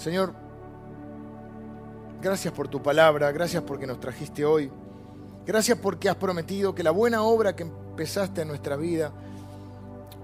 Señor, 0.00 0.32
gracias 2.22 2.54
por 2.54 2.68
tu 2.68 2.82
palabra, 2.82 3.30
gracias 3.32 3.62
porque 3.62 3.86
nos 3.86 4.00
trajiste 4.00 4.46
hoy. 4.46 4.72
Gracias 5.44 5.78
porque 5.78 6.08
has 6.08 6.16
prometido 6.16 6.74
que 6.74 6.82
la 6.82 6.90
buena 6.90 7.22
obra 7.22 7.54
que 7.54 7.64
empezaste 7.64 8.40
en 8.40 8.48
nuestra 8.48 8.76
vida, 8.76 9.12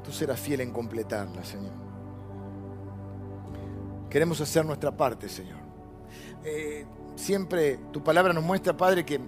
tú 0.02 0.12
serás 0.12 0.40
fiel 0.40 0.62
en 0.62 0.72
completarla, 0.72 1.44
Señor. 1.44 1.72
Queremos 4.08 4.40
hacer 4.40 4.64
nuestra 4.64 4.96
parte, 4.96 5.28
Señor. 5.28 5.58
Eh, 6.42 6.86
siempre 7.14 7.78
tu 7.92 8.02
palabra 8.02 8.32
nos 8.32 8.44
muestra, 8.44 8.74
Padre, 8.74 9.04
que 9.04 9.20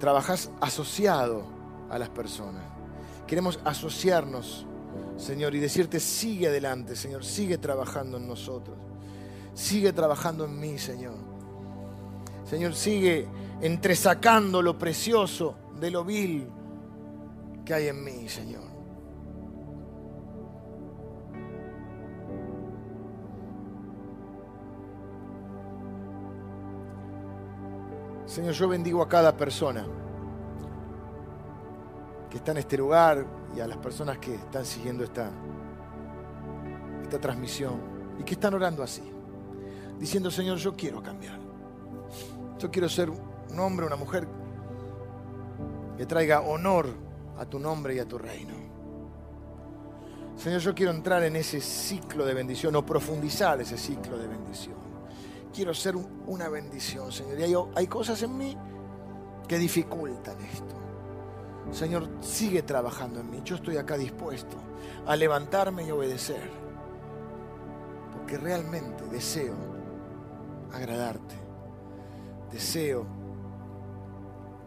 trabajas 0.00 0.50
asociado 0.60 1.44
a 1.88 1.96
las 1.96 2.08
personas. 2.08 2.64
Queremos 3.24 3.60
asociarnos, 3.64 4.66
Señor, 5.16 5.54
y 5.54 5.60
decirte, 5.60 6.00
sigue 6.00 6.48
adelante, 6.48 6.96
Señor, 6.96 7.24
sigue 7.24 7.56
trabajando 7.56 8.16
en 8.16 8.26
nosotros. 8.26 8.89
Sigue 9.54 9.92
trabajando 9.92 10.44
en 10.44 10.58
mí, 10.58 10.78
Señor. 10.78 11.14
Señor, 12.44 12.74
sigue 12.74 13.28
entresacando 13.60 14.62
lo 14.62 14.78
precioso 14.78 15.56
de 15.78 15.90
lo 15.90 16.04
vil 16.04 16.48
que 17.64 17.74
hay 17.74 17.88
en 17.88 18.02
mí, 18.02 18.28
Señor. 18.28 18.64
Señor, 28.26 28.52
yo 28.54 28.68
bendigo 28.68 29.02
a 29.02 29.08
cada 29.08 29.36
persona 29.36 29.86
que 32.30 32.36
está 32.36 32.52
en 32.52 32.58
este 32.58 32.78
lugar 32.78 33.26
y 33.56 33.60
a 33.60 33.66
las 33.66 33.78
personas 33.78 34.18
que 34.18 34.34
están 34.34 34.64
siguiendo 34.64 35.02
esta, 35.02 35.30
esta 37.02 37.18
transmisión 37.20 37.80
y 38.20 38.22
que 38.22 38.34
están 38.34 38.54
orando 38.54 38.84
así 38.84 39.19
diciendo, 40.00 40.30
Señor, 40.30 40.56
yo 40.56 40.74
quiero 40.74 41.02
cambiar. 41.02 41.38
Yo 42.58 42.70
quiero 42.70 42.88
ser 42.88 43.10
un 43.10 43.58
hombre, 43.60 43.86
una 43.86 43.96
mujer 43.96 44.26
que 45.96 46.06
traiga 46.06 46.40
honor 46.40 46.88
a 47.38 47.44
tu 47.44 47.58
nombre 47.58 47.94
y 47.94 47.98
a 47.98 48.08
tu 48.08 48.18
reino. 48.18 48.54
Señor, 50.36 50.60
yo 50.60 50.74
quiero 50.74 50.92
entrar 50.92 51.22
en 51.22 51.36
ese 51.36 51.60
ciclo 51.60 52.24
de 52.24 52.32
bendición 52.32 52.74
o 52.74 52.84
profundizar 52.84 53.60
ese 53.60 53.76
ciclo 53.76 54.16
de 54.16 54.26
bendición. 54.26 54.76
Quiero 55.54 55.74
ser 55.74 55.94
una 56.26 56.48
bendición, 56.48 57.12
Señor. 57.12 57.38
Y 57.38 57.42
hay, 57.42 57.54
hay 57.74 57.86
cosas 57.86 58.22
en 58.22 58.38
mí 58.38 58.56
que 59.46 59.58
dificultan 59.58 60.40
esto. 60.40 60.76
Señor, 61.72 62.08
sigue 62.22 62.62
trabajando 62.62 63.20
en 63.20 63.30
mí. 63.30 63.42
Yo 63.44 63.56
estoy 63.56 63.76
acá 63.76 63.98
dispuesto 63.98 64.56
a 65.06 65.14
levantarme 65.14 65.86
y 65.86 65.90
obedecer. 65.90 66.48
Porque 68.12 68.38
realmente 68.38 69.04
deseo 69.06 69.69
agradarte. 70.72 71.34
Deseo 72.50 73.06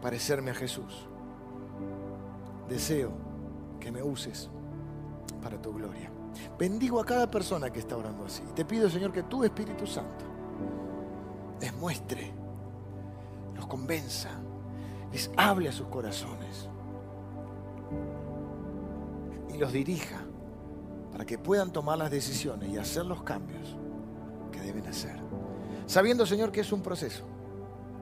parecerme 0.00 0.50
a 0.50 0.54
Jesús. 0.54 1.08
Deseo 2.68 3.12
que 3.80 3.92
me 3.92 4.02
uses 4.02 4.50
para 5.42 5.60
tu 5.60 5.72
gloria. 5.72 6.10
Bendigo 6.58 7.00
a 7.00 7.04
cada 7.04 7.30
persona 7.30 7.70
que 7.70 7.80
está 7.80 7.96
orando 7.96 8.24
así. 8.24 8.42
Te 8.54 8.64
pido, 8.64 8.88
Señor, 8.88 9.12
que 9.12 9.22
tu 9.22 9.44
Espíritu 9.44 9.86
Santo 9.86 10.24
les 11.60 11.72
muestre, 11.74 12.32
los 13.54 13.66
convenza, 13.66 14.30
les 15.12 15.30
hable 15.36 15.68
a 15.68 15.72
sus 15.72 15.86
corazones 15.86 16.68
y 19.52 19.56
los 19.58 19.72
dirija 19.72 20.20
para 21.12 21.24
que 21.24 21.38
puedan 21.38 21.72
tomar 21.72 21.96
las 21.96 22.10
decisiones 22.10 22.68
y 22.70 22.76
hacer 22.76 23.06
los 23.06 23.22
cambios 23.22 23.76
que 24.50 24.60
deben 24.60 24.86
hacer. 24.86 25.16
Sabiendo, 25.86 26.26
Señor, 26.26 26.50
que 26.50 26.60
es 26.60 26.72
un 26.72 26.82
proceso, 26.82 27.24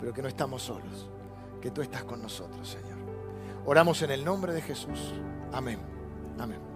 pero 0.01 0.13
que 0.13 0.23
no 0.23 0.29
estamos 0.29 0.63
solos, 0.63 1.09
que 1.61 1.71
tú 1.71 1.83
estás 1.83 2.05
con 2.05 2.23
nosotros, 2.23 2.69
Señor. 2.69 2.99
Oramos 3.67 4.03
en 4.03 4.11
el 4.11 4.25
nombre 4.25 4.53
de 4.53 4.63
Jesús. 4.63 5.15
Amén. 5.53 5.79
Amén. 6.39 6.72